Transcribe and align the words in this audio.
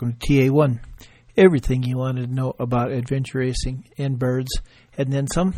welcome 0.00 0.16
to 0.16 0.32
TA1. 0.32 0.78
Everything 1.36 1.82
you 1.82 1.98
wanted 1.98 2.28
to 2.28 2.32
know 2.32 2.54
about 2.60 2.92
adventure 2.92 3.38
racing 3.38 3.84
and 3.98 4.16
birds, 4.16 4.48
and 4.96 5.12
then 5.12 5.26
some. 5.26 5.54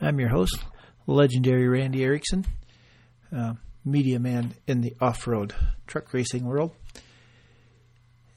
I'm 0.00 0.18
your 0.18 0.30
host, 0.30 0.58
legendary 1.06 1.68
Randy 1.68 2.02
Erickson, 2.02 2.46
uh, 3.36 3.52
media 3.84 4.18
man 4.18 4.54
in 4.66 4.80
the 4.80 4.94
off-road 4.98 5.54
truck 5.86 6.14
racing 6.14 6.46
world. 6.46 6.70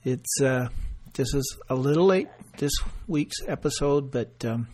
It's 0.04 0.42
uh, 0.42 0.68
this 1.14 1.34
is 1.34 1.58
a 1.70 1.76
little 1.76 2.06
late 2.06 2.28
this 2.58 2.74
week's 3.08 3.38
episode, 3.48 4.12
but 4.12 4.44
um, 4.44 4.68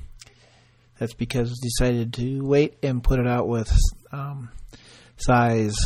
that's 0.98 1.14
because 1.14 1.52
I 1.52 1.62
decided 1.62 2.14
to 2.14 2.40
wait 2.42 2.78
and 2.82 3.04
put 3.04 3.20
it 3.20 3.28
out 3.28 3.48
with 3.48 3.72
um, 4.12 4.50
size 5.18 5.78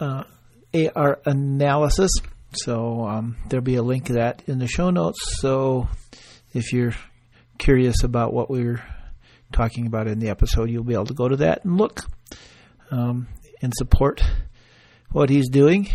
uh, 0.00 0.24
AR 0.72 1.20
analysis. 1.26 2.10
So 2.56 3.06
um, 3.06 3.36
there'll 3.48 3.64
be 3.64 3.76
a 3.76 3.82
link 3.82 4.06
to 4.06 4.14
that 4.14 4.42
in 4.46 4.58
the 4.58 4.66
show 4.66 4.90
notes. 4.90 5.40
So 5.40 5.88
if 6.52 6.72
you're 6.72 6.94
curious 7.58 8.02
about 8.02 8.32
what 8.32 8.50
we 8.50 8.64
are 8.66 8.84
talking 9.52 9.86
about 9.86 10.06
in 10.06 10.18
the 10.18 10.30
episode, 10.30 10.70
you'll 10.70 10.84
be 10.84 10.94
able 10.94 11.06
to 11.06 11.14
go 11.14 11.28
to 11.28 11.36
that 11.36 11.64
and 11.64 11.76
look 11.76 12.00
um, 12.90 13.28
and 13.62 13.72
support 13.76 14.22
what 15.10 15.30
he's 15.30 15.48
doing. 15.48 15.88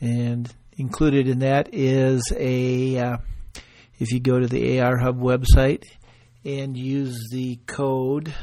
And 0.00 0.52
included 0.76 1.28
in 1.28 1.40
that 1.40 1.70
is 1.72 2.32
a 2.36 2.98
uh, 2.98 3.16
if 3.98 4.12
you 4.12 4.20
go 4.20 4.40
to 4.40 4.46
the 4.46 4.80
AR 4.80 4.98
Hub 4.98 5.20
website 5.20 5.84
and 6.44 6.76
use 6.76 7.28
the 7.30 7.56
code 7.66 8.34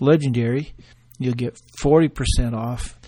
legendary, 0.00 0.74
you'll 1.18 1.34
get 1.34 1.58
40% 1.82 2.54
off 2.54 2.98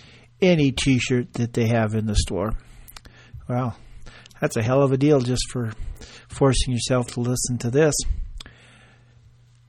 any 0.41 0.71
t-shirt 0.71 1.33
that 1.33 1.53
they 1.53 1.67
have 1.67 1.93
in 1.93 2.05
the 2.05 2.15
store. 2.15 2.53
Well, 3.51 3.75
that's 4.39 4.55
a 4.55 4.63
hell 4.63 4.81
of 4.81 4.93
a 4.93 4.97
deal 4.97 5.19
just 5.19 5.51
for 5.51 5.73
forcing 6.29 6.71
yourself 6.71 7.07
to 7.07 7.19
listen 7.19 7.57
to 7.57 7.69
this. 7.69 7.93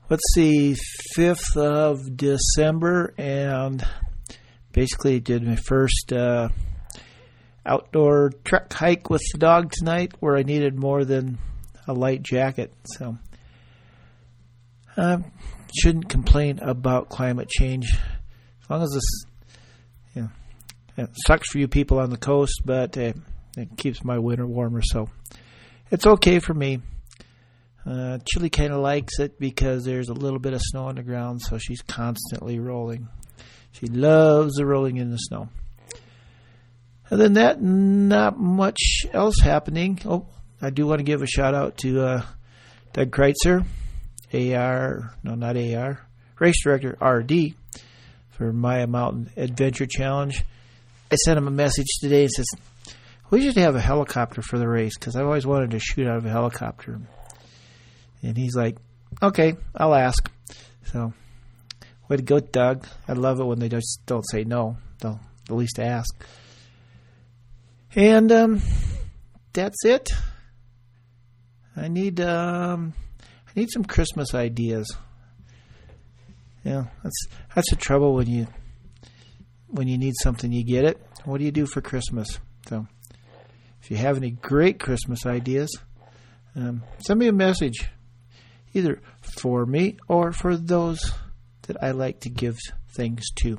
Let's 0.09 0.23
see, 0.33 0.77
5th 1.17 1.57
of 1.57 2.15
December, 2.15 3.13
and 3.17 3.85
basically 4.71 5.19
did 5.19 5.43
my 5.43 5.57
first 5.57 6.13
uh, 6.13 6.47
outdoor 7.65 8.31
trek 8.45 8.71
hike 8.71 9.09
with 9.09 9.21
the 9.33 9.37
dog 9.37 9.73
tonight 9.73 10.13
where 10.21 10.37
I 10.37 10.43
needed 10.43 10.79
more 10.79 11.03
than 11.03 11.37
a 11.85 11.91
light 11.91 12.23
jacket. 12.23 12.71
So, 12.85 13.17
I 14.95 15.01
um, 15.01 15.25
shouldn't 15.77 16.07
complain 16.07 16.59
about 16.61 17.09
climate 17.09 17.49
change 17.49 17.93
as 17.93 18.69
long 18.69 18.81
as 18.81 18.91
this, 18.91 19.25
you 20.15 20.21
know, 20.21 20.29
it 20.95 21.09
sucks 21.27 21.49
for 21.49 21.57
you 21.57 21.67
people 21.67 21.99
on 21.99 22.11
the 22.11 22.17
coast, 22.17 22.61
but 22.63 22.97
uh, 22.97 23.11
it 23.57 23.77
keeps 23.77 24.03
my 24.03 24.17
winter 24.17 24.45
warmer, 24.45 24.81
so 24.81 25.09
it's 25.91 26.07
okay 26.07 26.39
for 26.39 26.53
me. 26.53 26.81
Uh, 27.85 28.17
Chili 28.25 28.49
kind 28.49 28.71
of 28.71 28.79
likes 28.79 29.19
it 29.19 29.39
because 29.39 29.83
there's 29.83 30.09
a 30.09 30.13
little 30.13 30.39
bit 30.39 30.53
of 30.53 30.61
snow 30.61 30.85
on 30.85 30.95
the 30.95 31.03
ground, 31.03 31.41
so 31.41 31.57
she's 31.57 31.81
constantly 31.81 32.59
rolling. 32.59 33.07
She 33.71 33.87
loves 33.87 34.55
the 34.55 34.65
rolling 34.65 34.97
in 34.97 35.11
the 35.11 35.17
snow. 35.17 35.49
Other 37.11 37.23
than 37.23 37.33
that, 37.33 37.61
not 37.61 38.39
much 38.39 39.05
else 39.11 39.39
happening. 39.39 39.99
Oh, 40.05 40.25
I 40.61 40.69
do 40.69 40.87
want 40.87 40.99
to 40.99 41.03
give 41.03 41.21
a 41.21 41.27
shout 41.27 41.53
out 41.53 41.77
to 41.79 42.01
uh, 42.01 42.21
Doug 42.93 43.11
Kreitzer, 43.11 43.65
AR, 44.33 45.13
no, 45.23 45.35
not 45.35 45.57
AR, 45.57 45.99
race 46.39 46.63
director 46.63 46.97
RD 47.01 47.55
for 48.29 48.53
Maya 48.53 48.87
Mountain 48.87 49.31
Adventure 49.35 49.85
Challenge. 49.85 50.43
I 51.11 51.15
sent 51.15 51.37
him 51.37 51.47
a 51.47 51.51
message 51.51 51.87
today 52.01 52.21
and 52.23 52.31
says, 52.31 52.47
we 53.33 53.41
should 53.41 53.57
have 53.57 53.75
a 53.75 53.81
helicopter 53.81 54.43
for 54.43 54.59
the 54.59 54.67
race 54.67 54.95
because 54.95 55.15
I've 55.15 55.25
always 55.25 55.47
wanted 55.47 55.71
to 55.71 55.79
shoot 55.79 56.05
out 56.05 56.17
of 56.17 56.25
a 56.27 56.29
helicopter. 56.29 57.01
And 58.21 58.37
he's 58.37 58.55
like, 58.55 58.77
okay, 59.23 59.55
I'll 59.73 59.95
ask. 59.95 60.31
So, 60.85 61.13
way 62.07 62.17
to 62.17 62.21
go, 62.21 62.39
Doug. 62.39 62.85
I 63.07 63.13
love 63.13 63.39
it 63.39 63.45
when 63.45 63.57
they 63.57 63.69
just 63.69 64.01
don't 64.05 64.21
say 64.29 64.43
no. 64.43 64.77
They'll 64.99 65.19
at 65.49 65.55
least 65.55 65.79
ask. 65.79 66.13
And 67.95 68.31
um, 68.31 68.61
that's 69.51 69.83
it. 69.83 70.11
I 71.75 71.87
need 71.87 72.21
um, 72.21 72.93
I 73.47 73.51
need 73.59 73.71
some 73.71 73.83
Christmas 73.83 74.35
ideas. 74.35 74.95
Yeah, 76.63 76.83
that's 77.01 77.27
that's 77.55 77.71
the 77.71 77.77
trouble 77.77 78.13
when 78.13 78.27
you 78.27 78.45
when 79.69 79.87
you 79.87 79.97
need 79.97 80.13
something, 80.21 80.51
you 80.51 80.63
get 80.63 80.85
it. 80.85 81.03
What 81.25 81.39
do 81.39 81.45
you 81.45 81.51
do 81.51 81.65
for 81.65 81.81
Christmas? 81.81 82.37
So. 82.69 82.85
If 83.83 83.91
you 83.91 83.97
have 83.97 84.15
any 84.15 84.31
great 84.31 84.79
Christmas 84.79 85.25
ideas, 85.25 85.69
um, 86.55 86.83
send 87.05 87.19
me 87.19 87.27
a 87.27 87.33
message, 87.33 87.89
either 88.73 89.01
for 89.41 89.65
me 89.65 89.97
or 90.07 90.31
for 90.31 90.55
those 90.55 91.11
that 91.63 91.83
I 91.83 91.91
like 91.91 92.21
to 92.21 92.29
give 92.29 92.57
things 92.95 93.23
to. 93.41 93.57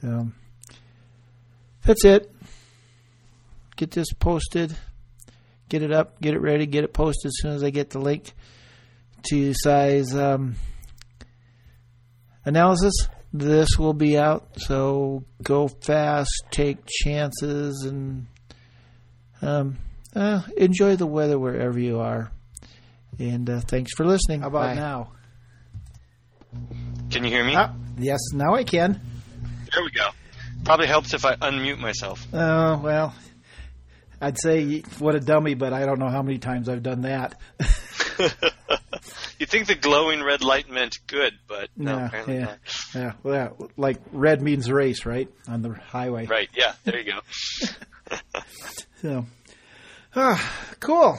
So 0.00 0.28
that's 1.82 2.06
it. 2.06 2.32
Get 3.76 3.90
this 3.90 4.10
posted, 4.14 4.74
get 5.68 5.82
it 5.82 5.92
up, 5.92 6.20
get 6.22 6.32
it 6.32 6.40
ready, 6.40 6.64
get 6.64 6.84
it 6.84 6.94
posted 6.94 7.28
as 7.28 7.34
soon 7.40 7.52
as 7.52 7.62
I 7.62 7.68
get 7.68 7.90
the 7.90 8.00
link 8.00 8.32
to 9.30 9.52
size 9.52 10.16
um, 10.16 10.56
analysis. 12.46 12.94
This 13.30 13.68
will 13.78 13.92
be 13.92 14.16
out, 14.16 14.48
so 14.56 15.24
go 15.42 15.68
fast, 15.68 16.30
take 16.50 16.78
chances, 16.86 17.84
and 17.86 18.26
um, 19.42 19.78
uh, 20.14 20.42
enjoy 20.56 20.96
the 20.96 21.06
weather 21.06 21.38
wherever 21.38 21.78
you 21.78 22.00
are. 22.00 22.30
And 23.18 23.48
uh, 23.48 23.60
thanks 23.60 23.92
for 23.96 24.04
listening. 24.04 24.42
How 24.42 24.48
about 24.48 24.60
Bye. 24.60 24.74
now? 24.74 25.12
Can 27.10 27.24
you 27.24 27.30
hear 27.30 27.44
me? 27.44 27.54
Ah, 27.56 27.74
yes, 27.98 28.20
now 28.32 28.54
I 28.54 28.64
can. 28.64 29.00
There 29.72 29.82
we 29.82 29.90
go. 29.90 30.08
Probably 30.64 30.86
helps 30.86 31.14
if 31.14 31.24
I 31.24 31.36
unmute 31.36 31.78
myself. 31.78 32.26
Oh, 32.32 32.38
uh, 32.38 32.78
well, 32.78 33.14
I'd 34.20 34.38
say 34.38 34.80
what 34.98 35.14
a 35.14 35.20
dummy, 35.20 35.54
but 35.54 35.72
I 35.72 35.86
don't 35.86 35.98
know 35.98 36.08
how 36.08 36.22
many 36.22 36.38
times 36.38 36.68
I've 36.68 36.82
done 36.82 37.02
that. 37.02 37.40
you 39.38 39.46
think 39.46 39.66
the 39.66 39.74
glowing 39.74 40.22
red 40.22 40.42
light 40.42 40.68
meant 40.68 40.98
good, 41.06 41.34
but 41.46 41.70
no, 41.76 41.96
yeah, 41.96 42.06
apparently 42.06 42.34
yeah, 42.36 42.44
not. 42.44 42.58
Yeah, 42.94 43.12
well, 43.22 43.70
like 43.76 43.98
red 44.12 44.42
means 44.42 44.70
race, 44.70 45.06
right? 45.06 45.28
On 45.48 45.62
the 45.62 45.74
highway. 45.74 46.26
Right, 46.26 46.48
yeah, 46.54 46.72
there 46.84 46.98
you 46.98 47.12
go. 47.12 47.20
so, 49.00 49.26
ah, 50.14 50.54
cool. 50.80 51.18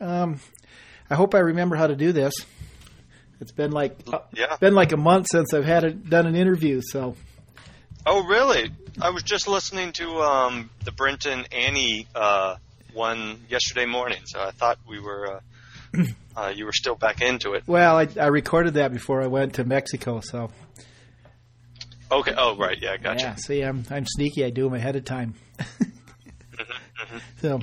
Um, 0.00 0.40
I 1.10 1.14
hope 1.14 1.34
I 1.34 1.38
remember 1.40 1.76
how 1.76 1.86
to 1.86 1.96
do 1.96 2.12
this. 2.12 2.34
It's 3.40 3.52
been 3.52 3.72
like 3.72 3.98
yeah. 4.34 4.56
been 4.60 4.74
like 4.74 4.92
a 4.92 4.96
month 4.96 5.26
since 5.30 5.52
I've 5.52 5.64
had 5.64 5.84
it, 5.84 6.08
done 6.08 6.26
an 6.26 6.36
interview, 6.36 6.80
so 6.82 7.16
Oh, 8.04 8.24
really? 8.24 8.70
I 9.00 9.10
was 9.10 9.22
just 9.22 9.46
listening 9.48 9.92
to 9.92 10.20
um, 10.22 10.70
the 10.84 10.92
Brenton 10.92 11.44
Annie 11.52 12.06
uh, 12.14 12.56
one 12.92 13.40
yesterday 13.48 13.86
morning, 13.86 14.22
so 14.24 14.40
I 14.40 14.50
thought 14.50 14.78
we 14.88 15.00
were 15.00 15.40
uh, 15.96 16.02
uh, 16.36 16.52
you 16.54 16.64
were 16.66 16.72
still 16.72 16.94
back 16.94 17.20
into 17.20 17.54
it. 17.54 17.64
Well, 17.66 17.98
I, 17.98 18.08
I 18.20 18.26
recorded 18.26 18.74
that 18.74 18.92
before 18.92 19.22
I 19.22 19.28
went 19.28 19.54
to 19.54 19.64
Mexico, 19.64 20.20
so 20.20 20.50
Okay. 22.10 22.34
Oh, 22.36 22.56
right. 22.56 22.78
Yeah, 22.80 22.96
gotcha. 22.98 23.24
yeah. 23.24 23.34
See, 23.36 23.62
I'm 23.62 23.84
I'm 23.90 24.04
sneaky. 24.06 24.44
I 24.44 24.50
do 24.50 24.64
them 24.64 24.74
ahead 24.74 24.96
of 24.96 25.04
time. 25.04 25.34
So, 27.40 27.60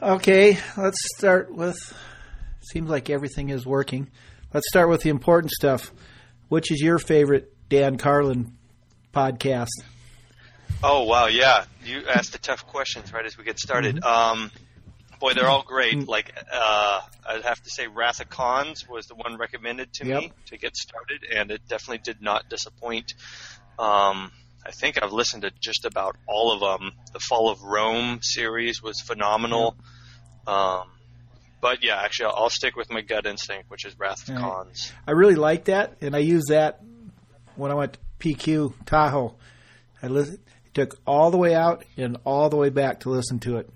okay, 0.00 0.58
let's 0.76 0.98
start 1.16 1.52
with. 1.52 1.76
Seems 2.60 2.88
like 2.88 3.10
everything 3.10 3.50
is 3.50 3.66
working. 3.66 4.08
Let's 4.54 4.68
start 4.68 4.88
with 4.88 5.02
the 5.02 5.10
important 5.10 5.50
stuff. 5.50 5.92
Which 6.48 6.70
is 6.70 6.80
your 6.80 6.98
favorite 6.98 7.52
Dan 7.68 7.96
Carlin 7.96 8.56
podcast? 9.12 9.68
Oh 10.82 11.04
wow, 11.04 11.26
yeah. 11.26 11.64
You 11.84 12.02
asked 12.08 12.32
the 12.32 12.38
tough 12.38 12.66
questions 12.66 13.12
right 13.12 13.24
as 13.24 13.36
we 13.38 13.44
get 13.44 13.58
started. 13.58 13.96
Mm-hmm. 13.96 14.42
Um, 14.42 14.50
boy, 15.20 15.32
they're 15.34 15.48
all 15.48 15.62
great. 15.62 16.06
Like 16.08 16.32
uh, 16.52 17.00
I'd 17.28 17.42
have 17.42 17.62
to 17.62 17.70
say, 17.70 17.86
Wrath 17.86 18.20
of 18.20 18.28
Khans 18.30 18.88
was 18.88 19.06
the 19.06 19.14
one 19.14 19.36
recommended 19.38 19.92
to 19.94 20.06
Yep. 20.06 20.20
me 20.20 20.32
to 20.46 20.58
get 20.58 20.76
started, 20.76 21.24
and 21.34 21.50
it 21.50 21.62
definitely 21.68 21.98
did 22.04 22.20
not 22.20 22.48
disappoint. 22.48 23.14
Um, 23.78 24.30
I 24.64 24.70
think 24.70 25.02
I've 25.02 25.12
listened 25.12 25.42
to 25.42 25.50
just 25.60 25.84
about 25.84 26.16
all 26.26 26.52
of 26.52 26.60
them. 26.80 26.92
The 27.12 27.18
Fall 27.18 27.50
of 27.50 27.62
Rome 27.62 28.20
series 28.22 28.82
was 28.82 29.00
phenomenal. 29.00 29.76
Um, 30.46 30.84
but 31.60 31.82
yeah, 31.84 32.00
actually, 32.00 32.26
I'll, 32.26 32.44
I'll 32.44 32.50
stick 32.50 32.76
with 32.76 32.90
my 32.90 33.00
gut 33.00 33.26
instinct, 33.26 33.70
which 33.70 33.84
is 33.84 33.98
Wrath 33.98 34.28
of 34.28 34.34
right. 34.34 34.40
Khans. 34.40 34.92
I 35.06 35.12
really 35.12 35.34
like 35.36 35.64
that, 35.66 35.96
and 36.00 36.14
I 36.14 36.18
use 36.20 36.46
that 36.48 36.80
when 37.56 37.70
I 37.70 37.74
went 37.74 37.94
to 37.94 37.98
PQ 38.20 38.74
Tahoe. 38.86 39.34
I 40.02 40.08
listen, 40.08 40.38
took 40.74 40.98
all 41.06 41.30
the 41.30 41.38
way 41.38 41.54
out 41.54 41.84
and 41.96 42.16
all 42.24 42.48
the 42.48 42.56
way 42.56 42.70
back 42.70 43.00
to 43.00 43.10
listen 43.10 43.38
to 43.40 43.58
it. 43.58 43.68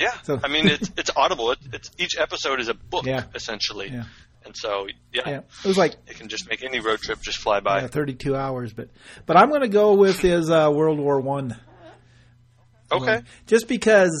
Yeah, 0.00 0.12
So- 0.22 0.40
I 0.42 0.48
mean 0.48 0.68
it's 0.68 0.90
it's 0.96 1.10
audible. 1.16 1.50
It, 1.52 1.58
it's 1.72 1.90
each 1.98 2.16
episode 2.18 2.60
is 2.60 2.68
a 2.68 2.74
book 2.74 3.04
Yeah. 3.04 3.24
essentially, 3.34 3.88
Yeah. 3.90 4.04
And 4.48 4.56
so 4.56 4.88
yeah, 5.12 5.22
Yeah, 5.28 5.38
it 5.62 5.66
was 5.68 5.78
like 5.78 5.94
it 6.08 6.16
can 6.18 6.28
just 6.28 6.48
make 6.50 6.64
any 6.64 6.80
road 6.80 6.98
trip 7.00 7.20
just 7.22 7.38
fly 7.38 7.60
by. 7.60 7.82
yeah, 7.82 7.86
32 7.86 8.34
hours, 8.34 8.72
but 8.72 8.88
but 9.26 9.36
I'm 9.36 9.48
going 9.50 9.60
to 9.60 9.68
go 9.68 9.94
with 9.94 10.18
his 10.18 10.50
uh, 10.50 10.70
World 10.74 10.98
War 10.98 11.20
One 11.20 11.56
Okay. 12.90 13.20
Just 13.46 13.68
because, 13.68 14.18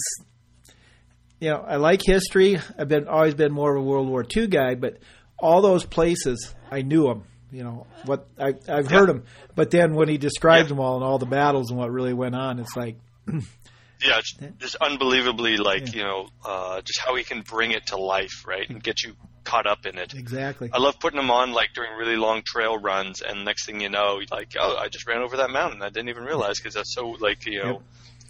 you 1.40 1.48
know, 1.50 1.64
I 1.66 1.76
like 1.76 2.02
history. 2.04 2.58
I've 2.78 2.88
been 2.88 3.08
always 3.08 3.34
been 3.34 3.50
more 3.52 3.74
of 3.74 3.82
a 3.82 3.84
World 3.84 4.08
War 4.08 4.24
II 4.36 4.46
guy, 4.48 4.74
but 4.74 4.98
all 5.38 5.62
those 5.62 5.84
places 5.86 6.54
I 6.70 6.82
knew 6.82 7.04
them. 7.04 7.24
You 7.50 7.62
know 7.64 7.86
what 8.04 8.28
I, 8.38 8.52
I've 8.68 8.88
heard 8.90 9.08
them, 9.08 9.24
but 9.54 9.70
then 9.70 9.94
when 9.94 10.08
he 10.10 10.18
describes 10.18 10.64
Yeah. 10.66 10.74
them 10.76 10.80
all 10.80 10.96
and 10.96 11.04
all 11.04 11.18
the 11.18 11.24
battles 11.24 11.70
and 11.70 11.78
what 11.78 11.90
really 11.90 12.12
went 12.12 12.34
on, 12.34 12.58
it's 12.58 12.76
like, 12.76 12.96
Yeah, 13.26 14.18
it's 14.18 14.32
just 14.58 14.76
unbelievably 14.76 15.56
like 15.56 15.94
you 15.94 16.02
know, 16.02 16.28
uh, 16.44 16.82
just 16.82 17.00
how 17.00 17.14
he 17.16 17.24
can 17.24 17.40
bring 17.40 17.70
it 17.72 17.86
to 17.86 17.96
life, 17.96 18.44
right, 18.46 18.68
and 18.68 18.82
get 18.82 19.02
you 19.02 19.14
caught 19.44 19.66
up 19.66 19.86
in 19.86 19.98
it. 19.98 20.14
exactly. 20.14 20.70
I 20.72 20.78
love 20.78 20.98
putting 21.00 21.16
them 21.18 21.30
on 21.30 21.52
like 21.52 21.70
during 21.74 21.92
really 21.98 22.16
long 22.16 22.42
trail 22.44 22.76
runs, 22.78 23.22
and 23.22 23.44
next 23.44 23.66
thing 23.66 23.80
you 23.80 23.88
know, 23.88 24.20
like, 24.30 24.54
oh, 24.58 24.76
I 24.76 24.88
just 24.88 25.06
ran 25.06 25.22
over 25.22 25.38
that 25.38 25.50
mountain. 25.50 25.82
I 25.82 25.88
didn't 25.88 26.08
even 26.10 26.24
realize 26.24 26.58
because 26.58 26.76
I 26.76 26.80
was 26.80 26.92
so 26.94 27.08
like 27.20 27.46
you 27.46 27.58
know 27.62 27.72
Yep. 27.72 27.82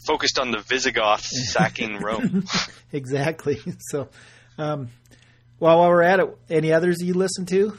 focused 0.06 0.38
on 0.38 0.50
the 0.50 0.58
Visigoths 0.60 1.52
sacking 1.52 1.98
Rome. 1.98 2.44
exactly. 2.92 3.58
So, 3.90 4.08
um, 4.58 4.90
well, 5.60 5.78
while 5.78 5.88
we're 5.88 6.02
at 6.02 6.20
it, 6.20 6.38
any 6.50 6.72
others 6.72 6.98
you 7.02 7.14
listen 7.14 7.46
to? 7.46 7.76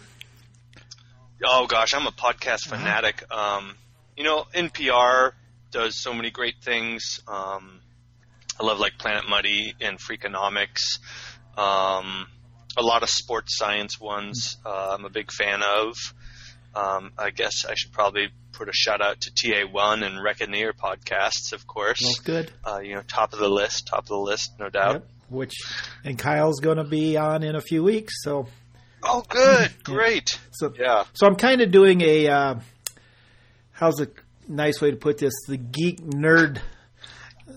Oh 1.45 1.67
gosh, 1.67 1.93
I'm 1.93 2.05
a 2.07 2.11
podcast 2.11 2.67
fanatic. 2.67 3.23
Um, 3.31 3.75
you 4.17 4.23
know, 4.25 4.45
NPR 4.53 5.31
does 5.71 6.01
so 6.01 6.13
many 6.13 6.29
great 6.31 6.55
things. 6.61 7.21
Um, 7.27 7.79
I 8.59 8.65
love 8.65 8.79
like 8.79 8.97
Planet 8.97 9.29
Money 9.29 9.73
and 9.79 9.97
Freakonomics. 9.97 10.99
Um, 11.57 12.27
a 12.79 12.83
lot 12.83 13.03
of 13.03 13.09
sports 13.09 13.57
science 13.57 13.99
ones. 13.99 14.57
Uh, 14.65 14.95
I'm 14.97 15.05
a 15.05 15.09
big 15.09 15.31
fan 15.31 15.61
of. 15.61 15.95
Um, 16.75 17.11
I 17.17 17.31
guess 17.31 17.65
I 17.67 17.73
should 17.75 17.91
probably 17.91 18.27
put 18.53 18.69
a 18.69 18.73
shout 18.73 19.01
out 19.01 19.19
to 19.21 19.31
TA1 19.31 20.05
and 20.05 20.23
Reckoneer 20.23 20.71
podcasts, 20.73 21.51
of 21.51 21.65
course. 21.67 21.99
Well, 22.03 22.13
good. 22.23 22.51
Uh, 22.65 22.79
you 22.79 22.93
know, 22.95 23.01
top 23.07 23.33
of 23.33 23.39
the 23.39 23.49
list, 23.49 23.87
top 23.87 24.03
of 24.03 24.07
the 24.07 24.17
list, 24.17 24.51
no 24.59 24.69
doubt. 24.69 24.93
Yep. 24.93 25.07
Which, 25.29 25.53
and 26.03 26.17
Kyle's 26.17 26.59
going 26.59 26.77
to 26.77 26.83
be 26.83 27.17
on 27.17 27.43
in 27.43 27.55
a 27.55 27.61
few 27.61 27.83
weeks. 27.83 28.13
So, 28.23 28.47
Oh, 29.03 29.23
good, 29.27 29.71
great. 29.83 30.27
so 30.51 30.73
Yeah. 30.77 31.05
So 31.13 31.25
I'm 31.25 31.35
kind 31.35 31.61
of 31.61 31.71
doing 31.71 32.01
a 32.01 32.27
uh, 32.27 32.55
how's 33.71 33.99
a 34.01 34.07
nice 34.47 34.81
way 34.81 34.91
to 34.91 34.97
put 34.97 35.17
this? 35.17 35.33
The 35.47 35.57
geek 35.57 36.01
nerd. 36.01 36.59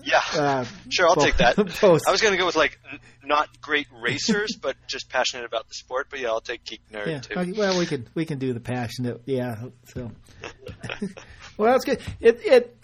Yeah. 0.03 0.21
Uh, 0.33 0.65
Sure, 0.89 1.07
I'll 1.07 1.15
po- 1.15 1.23
take 1.25 1.37
that. 1.37 1.55
post. 1.79 2.05
I 2.07 2.11
was 2.11 2.21
going 2.21 2.33
to 2.33 2.37
go 2.37 2.45
with 2.45 2.55
like 2.55 2.79
n- 2.91 2.99
not 3.23 3.49
great 3.61 3.87
racers, 4.01 4.57
but 4.59 4.75
just 4.87 5.09
passionate 5.09 5.45
about 5.45 5.67
the 5.67 5.75
sport. 5.75 6.07
But 6.09 6.19
yeah, 6.21 6.29
I'll 6.29 6.41
take 6.41 6.63
geek 6.65 6.81
nerd 6.91 7.07
yeah. 7.07 7.19
too. 7.19 7.39
okay, 7.39 7.51
Well, 7.51 7.77
we 7.77 7.85
can 7.85 8.07
we 8.15 8.25
can 8.25 8.39
do 8.39 8.53
the 8.53 8.59
passionate. 8.59 9.21
Yeah. 9.25 9.55
So. 9.93 10.11
well, 11.57 11.71
that's 11.71 11.85
good. 11.85 12.01
It 12.19 12.39
it. 12.43 12.77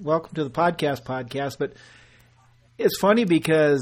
Welcome 0.00 0.34
to 0.34 0.44
the 0.44 0.50
podcast 0.50 1.04
podcast, 1.04 1.58
but 1.58 1.74
it's 2.76 2.98
funny 3.00 3.24
because 3.24 3.80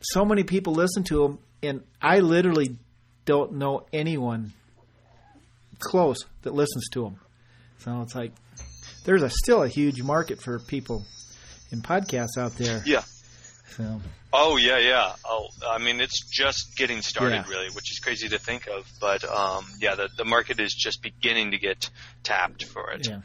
so 0.00 0.24
many 0.24 0.42
people 0.42 0.74
listen 0.74 1.04
to 1.04 1.22
them, 1.22 1.38
and 1.62 1.82
I 2.02 2.18
literally 2.20 2.76
don't 3.24 3.52
know 3.54 3.86
anyone 3.92 4.52
close 5.78 6.18
that 6.42 6.54
listens 6.54 6.88
to 6.92 7.02
them. 7.04 7.20
So 7.78 8.00
it's 8.02 8.14
like 8.14 8.32
there's 9.04 9.22
a 9.22 9.30
still 9.30 9.62
a 9.62 9.68
huge 9.68 10.02
market 10.02 10.40
for 10.42 10.58
people 10.58 11.04
in 11.74 11.82
podcasts 11.82 12.38
out 12.38 12.56
there. 12.56 12.82
Yeah. 12.86 13.02
So 13.76 14.00
Oh 14.32 14.56
yeah, 14.56 14.78
yeah. 14.78 15.12
Oh, 15.24 15.46
I 15.68 15.78
mean, 15.78 16.00
it's 16.00 16.20
just 16.28 16.76
getting 16.76 17.02
started, 17.02 17.44
Yeah. 17.46 17.48
really, 17.48 17.68
which 17.70 17.90
is 17.92 17.98
crazy 18.00 18.28
to 18.30 18.38
think 18.38 18.66
of. 18.66 18.84
But 19.00 19.22
um, 19.24 19.64
yeah, 19.80 19.94
the 19.94 20.08
the 20.16 20.24
market 20.24 20.58
is 20.60 20.72
just 20.74 21.02
beginning 21.02 21.50
to 21.52 21.58
get 21.58 21.90
tapped 22.22 22.64
for 22.64 22.90
it. 22.92 23.06
yeah, 23.08 23.20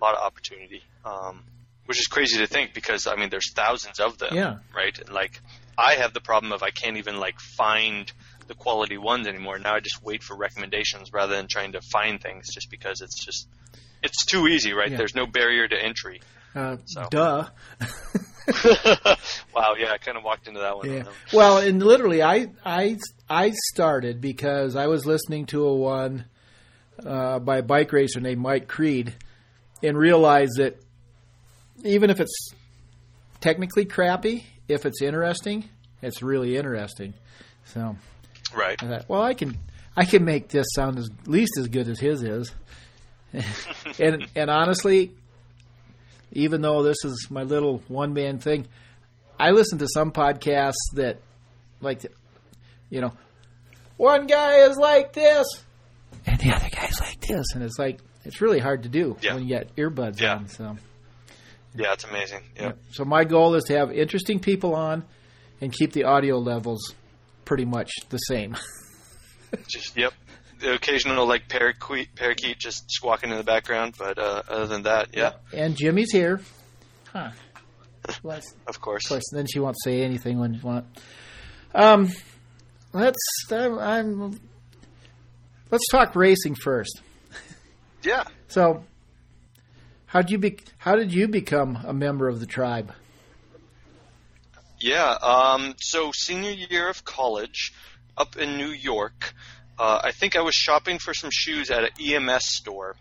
A 0.00 0.04
lot 0.04 0.14
of 0.16 0.22
opportunity, 0.24 0.82
um, 1.04 1.44
which 1.86 2.00
is 2.00 2.06
crazy 2.08 2.38
to 2.38 2.46
think 2.46 2.74
because 2.74 3.06
I 3.06 3.14
mean, 3.16 3.28
there's 3.30 3.52
thousands 3.52 4.00
of 4.00 4.18
them. 4.18 4.34
Yeah. 4.34 4.56
Right. 4.74 4.98
And 4.98 5.10
like, 5.10 5.40
I 5.78 5.94
have 5.94 6.14
the 6.14 6.20
problem 6.20 6.52
of 6.52 6.62
I 6.62 6.70
can't 6.70 6.96
even 6.96 7.18
like 7.18 7.38
find 7.38 8.10
the 8.48 8.54
quality 8.54 8.98
ones 8.98 9.28
anymore. 9.28 9.58
Now 9.60 9.74
I 9.76 9.80
just 9.80 10.02
wait 10.02 10.24
for 10.24 10.36
recommendations 10.36 11.12
rather 11.12 11.36
than 11.36 11.46
trying 11.48 11.72
to 11.72 11.80
find 11.80 12.20
things, 12.20 12.52
just 12.52 12.70
because 12.70 13.00
it's 13.02 13.24
just 13.24 13.46
it's 14.02 14.24
too 14.24 14.48
easy, 14.48 14.72
right? 14.72 14.90
Yeah. 14.90 14.96
There's 14.96 15.14
no 15.14 15.26
barrier 15.26 15.68
to 15.68 15.76
entry. 15.80 16.20
Uh, 16.54 16.76
So. 16.84 17.06
duh. 17.10 17.48
wow, 19.54 19.74
yeah, 19.78 19.92
I 19.92 19.98
kind 19.98 20.16
of 20.16 20.24
walked 20.24 20.48
into 20.48 20.60
that 20.60 20.76
one. 20.76 20.90
Yeah. 20.90 21.04
Well, 21.32 21.58
and 21.58 21.82
literally, 21.82 22.22
I 22.22 22.48
I 22.64 22.98
I 23.28 23.52
started 23.72 24.20
because 24.20 24.74
I 24.76 24.86
was 24.88 25.06
listening 25.06 25.46
to 25.46 25.64
a 25.64 25.74
one 25.74 26.24
uh, 27.04 27.38
by 27.38 27.58
a 27.58 27.62
bike 27.62 27.92
racer 27.92 28.20
named 28.20 28.40
Mike 28.40 28.66
Creed, 28.66 29.14
and 29.82 29.96
realized 29.96 30.56
that 30.56 30.80
even 31.84 32.10
if 32.10 32.18
it's 32.20 32.50
technically 33.40 33.84
crappy, 33.84 34.44
if 34.68 34.84
it's 34.84 35.00
interesting, 35.00 35.68
it's 36.02 36.22
really 36.22 36.56
interesting. 36.56 37.14
So 37.66 37.96
Right. 38.52 38.82
I 38.82 38.86
thought, 38.88 39.08
well, 39.08 39.22
I 39.22 39.34
can 39.34 39.58
I 39.96 40.04
can 40.04 40.24
make 40.24 40.48
this 40.48 40.66
sound 40.74 40.98
as 40.98 41.08
at 41.08 41.28
least 41.28 41.52
as 41.58 41.68
good 41.68 41.88
as 41.88 42.00
his 42.00 42.22
is. 42.22 42.52
and 44.00 44.26
and 44.34 44.50
honestly, 44.50 45.12
even 46.32 46.60
though 46.62 46.82
this 46.82 47.04
is 47.04 47.28
my 47.30 47.42
little 47.42 47.82
one 47.88 48.12
man 48.12 48.38
thing, 48.38 48.66
I 49.38 49.50
listen 49.50 49.78
to 49.78 49.88
some 49.88 50.12
podcasts 50.12 50.74
that 50.94 51.18
like, 51.80 52.04
you 52.90 53.00
know, 53.00 53.12
one 53.96 54.26
guy 54.26 54.68
is 54.68 54.76
like 54.76 55.12
this, 55.12 55.46
and 56.26 56.38
the 56.38 56.52
other 56.52 56.68
guy's 56.70 57.00
like 57.00 57.20
this, 57.20 57.46
and 57.54 57.62
it's 57.62 57.78
like 57.78 58.00
it's 58.24 58.40
really 58.40 58.58
hard 58.58 58.82
to 58.82 58.88
do 58.88 59.16
Yeah. 59.22 59.34
when 59.34 59.46
you 59.48 59.56
got 59.58 59.74
earbuds 59.76 60.20
Yeah. 60.20 60.36
on. 60.36 60.48
So, 60.48 60.76
Yeah, 61.74 61.92
it's 61.94 62.04
amazing. 62.04 62.42
Yeah. 62.56 62.72
so 62.92 63.04
my 63.04 63.24
goal 63.24 63.54
is 63.54 63.64
to 63.64 63.78
have 63.78 63.90
interesting 63.92 64.38
people 64.40 64.74
on, 64.74 65.04
and 65.60 65.72
keep 65.72 65.92
the 65.92 66.04
audio 66.04 66.38
levels 66.38 66.94
pretty 67.44 67.64
much 67.64 67.90
the 68.10 68.18
same. 68.18 68.56
Just 69.68 69.96
yep. 69.96 70.12
The 70.60 70.74
occasional 70.74 71.26
like 71.26 71.48
parakeet, 71.48 72.14
parakeet 72.14 72.58
just 72.58 72.90
squawking 72.90 73.30
in 73.30 73.36
the 73.38 73.44
background, 73.44 73.94
but 73.98 74.18
uh, 74.18 74.42
other 74.48 74.66
than 74.66 74.82
that, 74.82 75.08
yeah, 75.14 75.32
And 75.52 75.76
Jimmy's 75.76 76.12
here. 76.12 76.40
Huh. 77.12 77.30
Of 78.08 78.22
course. 78.22 78.54
of 78.66 78.80
course, 78.80 79.24
then 79.32 79.46
she 79.46 79.60
won't 79.60 79.76
say 79.84 80.02
anything 80.02 80.38
when 80.38 80.54
you 80.54 80.60
want. 80.62 80.86
Um, 81.74 82.08
let's. 82.94 83.18
I'm, 83.52 83.78
I'm. 83.78 84.40
Let's 85.70 85.86
talk 85.90 86.16
racing 86.16 86.54
first. 86.56 87.00
Yeah. 88.02 88.24
So, 88.48 88.84
how 90.06 90.22
did 90.22 90.30
you 90.30 90.38
be? 90.38 90.58
How 90.78 90.96
did 90.96 91.12
you 91.12 91.28
become 91.28 91.76
a 91.86 91.92
member 91.92 92.26
of 92.28 92.40
the 92.40 92.46
tribe? 92.46 92.94
Yeah. 94.80 95.10
Um, 95.22 95.74
so 95.78 96.10
senior 96.14 96.52
year 96.52 96.88
of 96.88 97.04
college, 97.04 97.72
up 98.16 98.38
in 98.38 98.56
New 98.56 98.70
York, 98.70 99.34
uh, 99.80 99.98
I 100.04 100.12
think 100.12 100.36
I 100.36 100.42
was 100.42 100.54
shopping 100.54 100.98
for 100.98 101.14
some 101.14 101.30
shoes 101.32 101.70
at 101.70 101.84
an 101.84 101.90
EMS 101.98 102.42
store, 102.44 102.96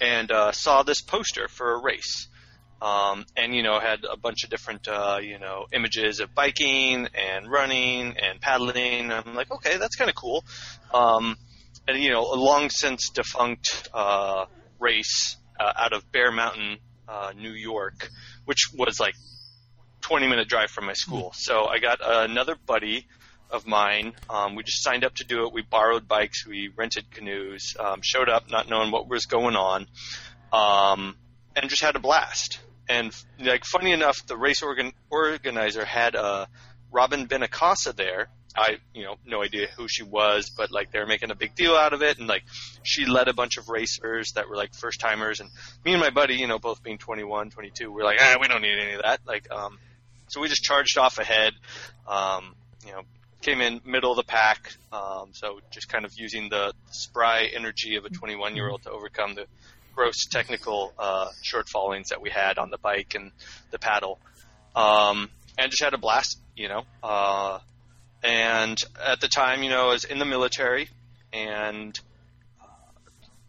and 0.00 0.30
uh, 0.30 0.52
saw 0.52 0.84
this 0.84 1.00
poster 1.00 1.48
for 1.48 1.72
a 1.72 1.82
race. 1.82 2.28
Um, 2.80 3.24
and 3.36 3.54
you 3.54 3.62
know 3.64 3.78
had 3.80 4.04
a 4.08 4.16
bunch 4.16 4.44
of 4.44 4.50
different 4.50 4.86
uh, 4.86 5.18
you 5.20 5.40
know 5.40 5.66
images 5.72 6.20
of 6.20 6.32
biking 6.32 7.08
and 7.14 7.50
running 7.50 8.16
and 8.22 8.40
paddling. 8.40 9.10
I'm 9.10 9.34
like, 9.34 9.50
okay, 9.50 9.78
that's 9.78 9.96
kind 9.96 10.08
of 10.08 10.14
cool. 10.14 10.44
Um, 10.94 11.36
and 11.88 12.00
you 12.00 12.10
know, 12.10 12.20
a 12.20 12.38
long 12.38 12.70
since 12.70 13.10
defunct 13.10 13.88
uh, 13.92 14.46
race 14.78 15.36
uh, 15.58 15.72
out 15.76 15.92
of 15.92 16.10
Bear 16.12 16.30
Mountain, 16.30 16.78
uh, 17.08 17.32
New 17.36 17.52
York, 17.52 18.10
which 18.44 18.70
was 18.72 19.00
like 19.00 19.14
20 20.02 20.28
minute 20.28 20.48
drive 20.48 20.70
from 20.70 20.86
my 20.86 20.92
school. 20.92 21.32
So 21.34 21.66
I 21.66 21.80
got 21.80 21.98
another 22.00 22.54
buddy 22.54 23.08
of 23.52 23.66
mine. 23.66 24.14
Um, 24.28 24.56
we 24.56 24.64
just 24.64 24.82
signed 24.82 25.04
up 25.04 25.14
to 25.16 25.24
do 25.24 25.46
it. 25.46 25.52
We 25.52 25.62
borrowed 25.62 26.08
bikes, 26.08 26.46
we 26.46 26.70
rented 26.74 27.10
canoes, 27.10 27.76
um, 27.78 28.00
showed 28.02 28.28
up 28.28 28.50
not 28.50 28.68
knowing 28.68 28.90
what 28.90 29.08
was 29.08 29.26
going 29.26 29.54
on, 29.54 29.86
um, 30.52 31.16
and 31.54 31.68
just 31.68 31.82
had 31.82 31.94
a 31.94 32.00
blast. 32.00 32.60
And 32.88 33.14
like 33.38 33.64
funny 33.64 33.92
enough, 33.92 34.26
the 34.26 34.36
race 34.36 34.62
organ- 34.62 34.94
organizer 35.10 35.84
had 35.84 36.16
uh, 36.16 36.46
Robyn 36.90 37.28
Benincasa 37.28 37.94
there. 37.94 38.28
I, 38.54 38.76
you 38.92 39.04
know, 39.04 39.16
no 39.24 39.42
idea 39.42 39.66
who 39.66 39.88
she 39.88 40.02
was, 40.02 40.50
but 40.50 40.70
like 40.70 40.90
they 40.92 40.98
were 40.98 41.06
making 41.06 41.30
a 41.30 41.34
big 41.34 41.54
deal 41.54 41.74
out 41.74 41.94
of 41.94 42.02
it, 42.02 42.18
and 42.18 42.28
like 42.28 42.42
she 42.82 43.06
led 43.06 43.28
a 43.28 43.32
bunch 43.32 43.56
of 43.56 43.70
racers 43.70 44.32
that 44.32 44.48
were 44.48 44.56
like 44.56 44.74
first 44.74 45.00
timers, 45.00 45.40
and 45.40 45.48
me 45.86 45.92
and 45.92 46.00
my 46.00 46.10
buddy, 46.10 46.34
you 46.34 46.46
know, 46.46 46.58
both 46.58 46.82
being 46.82 46.98
21, 46.98 47.50
22, 47.50 47.86
we 47.86 47.94
we're 47.94 48.04
like, 48.04 48.18
ah, 48.20 48.36
we 48.40 48.48
don't 48.48 48.60
need 48.60 48.78
any 48.78 48.92
of 48.92 49.02
that. 49.02 49.20
Like, 49.26 49.50
um, 49.50 49.78
so 50.28 50.40
we 50.42 50.48
just 50.48 50.62
charged 50.62 50.98
off 50.98 51.18
ahead. 51.18 51.54
Um, 52.06 52.54
you 52.84 52.92
know, 52.92 53.02
came 53.42 53.60
in 53.60 53.80
middle 53.84 54.10
of 54.10 54.16
the 54.16 54.24
pack. 54.24 54.72
Um, 54.92 55.30
so 55.32 55.60
just 55.70 55.88
kind 55.88 56.04
of 56.04 56.12
using 56.16 56.48
the 56.48 56.72
spry 56.90 57.50
energy 57.52 57.96
of 57.96 58.04
a 58.04 58.10
21 58.10 58.56
year 58.56 58.68
old 58.68 58.82
to 58.82 58.90
overcome 58.90 59.34
the 59.34 59.46
gross 59.94 60.26
technical 60.30 60.92
uh, 60.98 61.28
shortfallings 61.44 62.08
that 62.08 62.22
we 62.22 62.30
had 62.30 62.58
on 62.58 62.70
the 62.70 62.78
bike 62.78 63.14
and 63.14 63.30
the 63.70 63.78
paddle, 63.78 64.18
um, 64.74 65.28
and 65.58 65.70
just 65.70 65.82
had 65.82 65.94
a 65.94 65.98
blast. 65.98 66.38
You 66.56 66.68
know, 66.68 66.82
uh, 67.02 67.58
and 68.22 68.78
at 69.02 69.20
the 69.20 69.28
time, 69.28 69.62
you 69.62 69.70
know, 69.70 69.88
I 69.88 69.92
was 69.92 70.04
in 70.04 70.18
the 70.18 70.24
military 70.24 70.88
and 71.32 71.98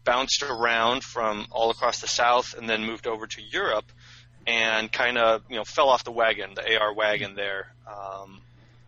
bounced 0.04 0.42
around 0.42 1.02
from 1.02 1.46
all 1.50 1.70
across 1.70 2.00
the 2.00 2.06
South 2.06 2.54
and 2.56 2.68
then 2.68 2.84
moved 2.84 3.06
over 3.06 3.26
to 3.26 3.42
Europe 3.42 3.86
and 4.46 4.92
kind 4.92 5.16
of 5.16 5.42
you 5.48 5.56
know 5.56 5.64
fell 5.64 5.88
off 5.88 6.04
the 6.04 6.12
wagon, 6.12 6.54
the 6.54 6.78
AR 6.78 6.94
wagon 6.94 7.34
there. 7.34 7.72
Um, 7.86 8.40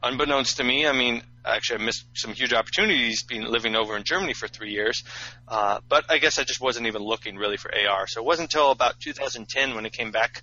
unbeknownst 0.06 0.56
to 0.58 0.64
me, 0.64 0.86
I 0.86 0.92
mean, 0.92 1.22
actually, 1.44 1.82
I 1.82 1.84
missed 1.86 2.06
some 2.14 2.32
huge 2.32 2.52
opportunities 2.52 3.22
being 3.22 3.42
living 3.42 3.74
over 3.74 3.96
in 3.96 4.04
Germany 4.04 4.34
for 4.34 4.48
three 4.48 4.70
years. 4.70 5.04
Uh, 5.46 5.80
but 5.88 6.04
I 6.08 6.18
guess 6.18 6.38
I 6.38 6.44
just 6.44 6.60
wasn't 6.60 6.86
even 6.86 7.02
looking 7.02 7.36
really 7.36 7.56
for 7.56 7.70
AR. 7.74 8.06
So 8.06 8.20
it 8.20 8.26
wasn't 8.26 8.52
until 8.52 8.70
about 8.70 9.00
2010 9.00 9.74
when 9.74 9.86
I 9.86 9.88
came 9.88 10.10
back 10.10 10.42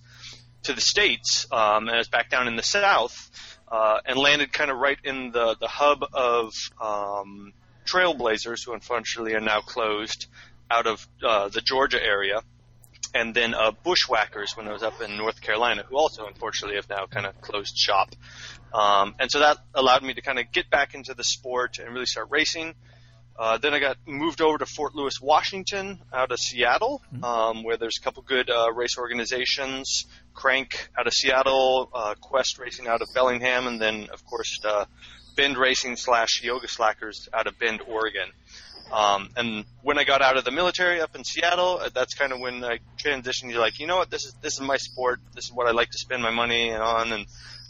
to 0.63 0.74
the 0.74 0.82
states, 0.82 1.46
um, 1.51 1.88
and 1.88 1.91
I 1.91 1.98
was 1.98 2.08
back 2.08 2.29
down 2.29 2.48
in 2.48 2.55
the 2.55 2.63
south, 2.63 3.29
uh, 3.70 4.00
and 4.05 4.17
landed 4.17 4.53
kind 4.53 4.72
of 4.72 4.77
right 4.77 4.98
in 5.03 5.32
the 5.32 5.55
the 5.60 5.67
hub 5.67 6.05
of 6.13 6.53
um, 6.79 7.53
Trailblazers, 7.86 8.65
who 8.65 8.74
unfortunately 8.74 9.36
are 9.36 9.41
now 9.41 9.60
closed 9.60 10.27
out 10.72 10.88
of 10.88 11.05
uh, 11.22 11.50
the 11.50 11.62
Georgia 11.62 12.01
area 12.01 12.41
and 13.13 13.34
then 13.34 13.53
uh, 13.53 13.72
Bushwhackers 13.84 14.58
when 14.58 14.67
I 14.67 14.74
was 14.74 14.84
up 14.84 15.01
in 15.01 15.17
North 15.17 15.41
Carolina, 15.41 15.84
who 15.88 15.98
also 15.98 16.25
unfortunately 16.25 16.75
have 16.77 16.89
now 16.89 17.05
kind 17.05 17.25
of 17.25 17.39
closed 17.41 17.77
shop. 17.77 18.10
Um, 18.74 19.15
and 19.20 19.29
so 19.32 19.39
that 19.39 19.58
allowed 19.75 20.03
me 20.03 20.13
to 20.15 20.22
kind 20.22 20.39
of 20.39 20.51
get 20.51 20.70
back 20.70 20.96
into 20.96 21.13
the 21.13 21.24
sport 21.24 21.77
and 21.79 21.93
really 21.93 22.08
start 22.08 22.27
racing. 22.32 22.74
Uh, 23.38 23.58
then 23.58 23.74
I 23.74 23.79
got 23.79 23.98
moved 24.05 24.41
over 24.41 24.60
to 24.60 24.65
Fort 24.65 24.93
Lewis, 24.93 25.20
Washington, 25.20 26.00
out 26.13 26.32
of 26.32 26.39
Seattle, 26.39 27.01
um, 27.24 27.63
where 27.63 27.77
there's 27.77 27.98
a 28.00 28.03
couple 28.03 28.22
good 28.22 28.50
uh, 28.50 28.72
race 28.72 28.98
organizations. 28.98 30.05
Crank 30.36 30.89
out 30.98 31.08
of 31.08 31.13
Seattle, 31.13 31.89
uh, 31.93 32.13
Quest 32.22 32.60
Racing 32.60 32.88
out 32.88 33.01
of 33.01 33.08
Bellingham, 33.15 33.65
and 33.65 33.82
then 33.82 34.10
of 34.13 34.24
course 34.25 34.60
uh, 34.63 34.86
Bend 35.36 35.58
Racing 35.58 35.96
slash 35.96 36.41
Yoga 36.43 36.67
Slackers 36.67 37.27
out 37.34 37.48
of 37.48 37.58
Bend, 37.58 37.82
Oregon. 37.88 38.29
Um, 38.94 39.30
and 39.36 39.66
when 39.82 39.98
I 39.98 40.04
got 40.04 40.22
out 40.22 40.38
of 40.38 40.46
the 40.46 40.52
military 40.52 41.02
up 41.02 41.16
in 41.16 41.24
Seattle, 41.24 41.80
uh, 41.82 41.90
that's 41.94 42.14
kind 42.14 42.32
of 42.32 42.40
when 42.40 42.64
I 42.64 42.78
transitioned. 43.04 43.50
You're 43.52 43.60
like, 43.60 43.80
you 43.80 43.88
know 43.88 43.98
what? 43.98 44.12
This 44.12 44.26
is 44.26 44.34
this 44.42 44.54
is 44.54 44.62
my 44.62 44.78
sport. 44.78 45.20
This 45.34 45.46
is 45.46 45.52
what 45.52 45.68
I 45.68 45.72
like 45.72 45.90
to 45.90 45.98
spend 45.98 46.22
my 46.22 46.30
money 46.30 46.72
on 46.72 47.12
and 47.12 47.26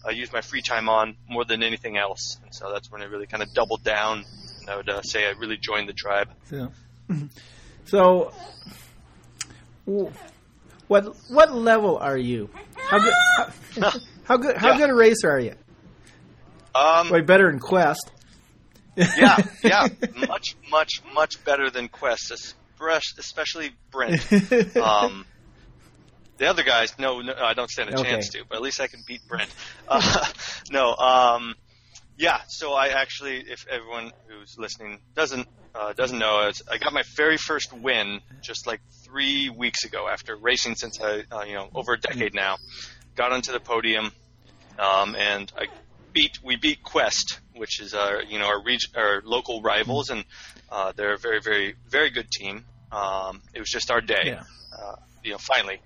I 0.06 0.12
use 0.12 0.34
my 0.34 0.42
free 0.42 0.62
time 0.62 0.90
on 0.90 1.16
more 1.30 1.46
than 1.46 1.64
anything 1.64 1.98
else. 1.98 2.38
And 2.44 2.54
so 2.54 2.72
that's 2.74 2.92
when 2.92 3.02
I 3.02 3.06
really 3.06 3.26
kind 3.26 3.42
of 3.42 3.54
doubled 3.54 3.84
down. 3.86 4.26
And 4.60 4.70
I 4.70 4.76
would 4.76 4.90
uh, 4.90 5.02
say 5.02 5.26
I 5.26 5.32
really 5.32 5.58
joined 5.58 5.88
the 5.88 5.94
tribe. 5.94 6.30
So, 7.86 8.32
so 9.86 10.12
what 10.88 11.16
what 11.30 11.54
level 11.54 11.98
are 11.98 12.18
you? 12.18 12.50
How 12.76 13.00
good? 13.00 13.14
How, 13.82 13.92
how 14.24 14.38
good? 14.38 14.58
How 14.58 14.72
Yeah. 14.72 14.78
good 14.78 14.90
a 14.90 14.96
racer 14.96 15.30
are 15.30 15.40
you? 15.40 15.56
Um, 16.76 17.10
Way 17.10 17.22
better 17.22 17.50
than 17.52 17.60
Quest. 17.60 18.10
Yeah, 18.96 19.38
yeah, 19.64 19.88
much, 20.28 20.56
much, 20.70 20.90
much 21.14 21.44
better 21.46 21.70
than 21.70 21.88
Quest, 21.90 22.32
especially- 22.32 23.20
especially 23.20 23.72
Brent. 23.92 24.22
Um, 24.76 25.26
the 26.38 26.48
other 26.48 26.64
guys, 26.64 26.98
no, 27.00 27.22
no, 27.22 27.34
I 27.34 27.54
don't 27.54 27.70
stand 27.70 27.90
a 27.92 28.00
Okay. 28.00 28.10
chance 28.10 28.30
to, 28.30 28.44
but 28.50 28.56
at 28.56 28.62
least 28.62 28.82
I 28.82 28.88
can 28.88 29.02
beat 29.08 29.22
Brent. 29.28 29.50
Uh, 29.88 30.26
no, 30.72 30.96
um, 30.96 31.56
yeah. 32.18 32.40
So 32.48 32.74
I 32.74 32.88
actually, 32.90 33.38
if 33.38 33.66
everyone 33.70 34.12
who's 34.28 34.56
listening 34.58 35.00
doesn't 35.16 35.48
uh, 35.76 35.94
doesn't 35.94 36.18
know, 36.20 36.52
I 36.70 36.78
got 36.80 36.92
my 36.94 37.04
very 37.16 37.38
first 37.38 37.72
win 37.74 38.20
just 38.42 38.68
like 38.68 38.82
three 39.06 39.50
weeks 39.50 39.86
ago 39.86 40.08
after 40.12 40.36
racing 40.36 40.76
since 40.76 41.00
I, 41.02 41.24
uh, 41.32 41.44
you 41.44 41.54
know, 41.54 41.70
over 41.74 41.94
a 41.94 42.00
decade 42.00 42.34
now. 42.34 42.58
Got 43.16 43.32
onto 43.32 43.52
the 43.52 43.60
podium, 43.60 44.12
um, 44.80 45.16
and 45.16 45.52
I 45.58 45.68
beat 46.14 46.40
we 46.44 46.56
beat 46.56 46.84
Quest, 46.84 47.40
which 47.56 47.80
is 47.82 47.94
our 47.94 48.22
you 48.24 48.40
know 48.40 48.46
our 48.46 48.62
region 48.64 48.92
our 48.96 49.22
local 49.26 49.62
rivals, 49.62 50.10
and 50.10 50.24
uh, 50.72 50.92
they're 50.96 51.14
a 51.14 51.18
very 51.20 51.42
very 51.42 51.76
very 51.90 52.10
good 52.10 52.30
team. 52.32 52.66
Um, 52.92 53.42
it 53.54 53.60
was 53.60 53.70
just 53.70 53.90
our 53.90 54.02
day, 54.02 54.22
Yeah. 54.26 54.44
uh, 54.78 54.96
you 55.24 55.32
know, 55.32 55.38
finally. 55.40 55.82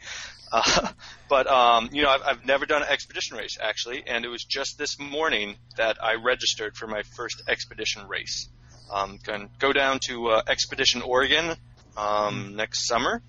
Uh, 0.52 0.92
but 1.30 1.48
um, 1.48 1.90
you 1.94 2.02
know, 2.04 2.10
I've, 2.10 2.22
I've 2.22 2.46
never 2.46 2.66
done 2.66 2.82
an 2.82 2.90
expedition 2.90 3.38
race 3.38 3.58
actually, 3.62 4.04
and 4.06 4.26
it 4.26 4.30
was 4.30 4.44
just 4.44 4.78
this 4.78 5.00
morning 5.00 5.56
that 5.78 6.04
I 6.04 6.16
registered 6.16 6.76
for 6.76 6.88
my 6.88 7.04
first 7.16 7.42
expedition 7.48 8.08
race. 8.08 8.50
Um, 8.94 9.20
going 9.24 9.50
go 9.60 9.74
down 9.74 10.00
to 10.08 10.28
uh, 10.28 10.42
Expedition 10.48 11.02
Oregon 11.02 11.56
um, 11.98 12.56
next 12.56 12.88
summer. 12.88 13.22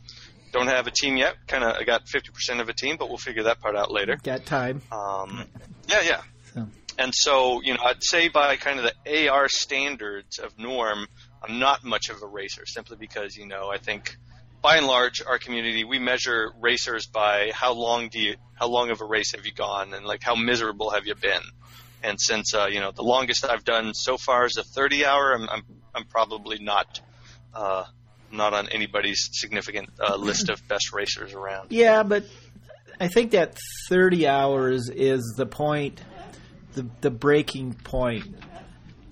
Don't 0.53 0.69
have 0.69 0.87
a 0.87 0.91
team 0.91 1.17
yet. 1.17 1.35
Kind 1.47 1.63
of, 1.65 1.77
I 1.77 1.83
got 1.85 2.07
50% 2.07 2.61
of 2.61 2.69
a 2.69 2.73
team, 2.73 2.97
but 2.97 3.09
we'll 3.09 3.19
figure 3.19 3.43
that 3.45 3.61
part 3.61 3.77
out 3.77 3.91
later. 3.91 4.17
Got 4.23 4.47
time. 4.47 4.81
Um, 4.91 5.45
yeah, 5.89 6.01
yeah. 6.03 6.23
So. 6.55 6.67
And 6.99 7.15
so, 7.15 7.63
you 7.63 7.75
know, 7.75 7.81
I'd 7.85 8.03
say 8.03 8.29
by 8.29 8.57
kind 8.57 8.81
of 8.81 8.91
the 9.05 9.29
AR 9.29 9.49
standards 9.49 10.39
of 10.39 10.59
norm, 10.59 11.07
I'm 11.43 11.61
not 11.61 11.85
much 11.85 12.11
of 12.11 12.23
a 12.23 12.27
racer 12.27 12.67
simply 12.67 12.97
because, 12.97 13.37
you 13.37 13.47
know, 13.47 13.71
I 13.71 13.79
think 13.79 14.17
by 14.61 14.77
and 14.77 14.87
large 14.87 15.23
our 15.25 15.39
community 15.39 15.85
we 15.85 15.99
measure 15.99 16.53
racers 16.61 17.07
by 17.07 17.53
how 17.55 17.73
long 17.73 18.09
do 18.09 18.19
you 18.19 18.35
how 18.55 18.67
long 18.67 18.91
of 18.91 19.01
a 19.01 19.05
race 19.05 19.33
have 19.37 19.47
you 19.47 19.53
gone 19.53 19.95
and 19.95 20.05
like 20.05 20.23
how 20.23 20.35
miserable 20.35 20.91
have 20.91 21.07
you 21.07 21.15
been. 21.15 21.43
And 22.03 22.21
since 22.21 22.55
uh, 22.55 22.67
you 22.71 22.81
know 22.81 22.91
the 22.91 23.03
longest 23.03 23.45
I've 23.45 23.65
done 23.65 23.95
so 23.95 24.17
far 24.17 24.47
is 24.47 24.57
a 24.57 24.63
30 24.63 25.05
hour, 25.05 25.33
I'm 25.35 25.49
I'm, 25.49 25.63
I'm 25.95 26.05
probably 26.05 26.59
not 26.59 27.01
uh, 27.55 27.85
not 28.31 28.55
on 28.55 28.69
anybody's 28.69 29.29
significant 29.33 29.91
uh, 30.01 30.17
list 30.19 30.49
of 30.49 30.67
best 30.69 30.93
racers 30.93 31.35
around. 31.35 31.69
Yeah, 31.71 32.03
but 32.03 32.25
I 33.01 33.09
think 33.09 33.33
that 33.33 33.57
30 33.89 34.27
hours 34.27 34.91
is 34.91 35.35
the 35.37 35.47
point, 35.47 36.03
the 36.79 36.89
the 37.01 37.11
breaking 37.11 37.75
point. 37.75 38.25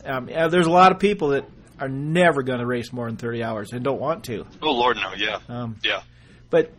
Um, 0.05 0.29
yeah, 0.29 0.49
there's 0.49 0.67
a 0.67 0.71
lot 0.71 0.93
of 0.93 0.99
people 0.99 1.29
that 1.31 1.45
are 1.81 1.89
never 1.89 2.43
going 2.43 2.61
to 2.61 2.67
race 2.67 2.93
more 2.93 3.07
than 3.07 3.17
30 3.17 3.43
hours 3.43 3.73
and 3.73 3.85
don't 3.85 4.01
want 4.01 4.25
to. 4.25 4.47
Oh 4.63 4.71
Lord, 4.73 4.97
no, 4.97 5.13
yeah, 5.17 5.41
Um, 5.49 5.77
yeah. 5.85 6.03
But 6.49 6.73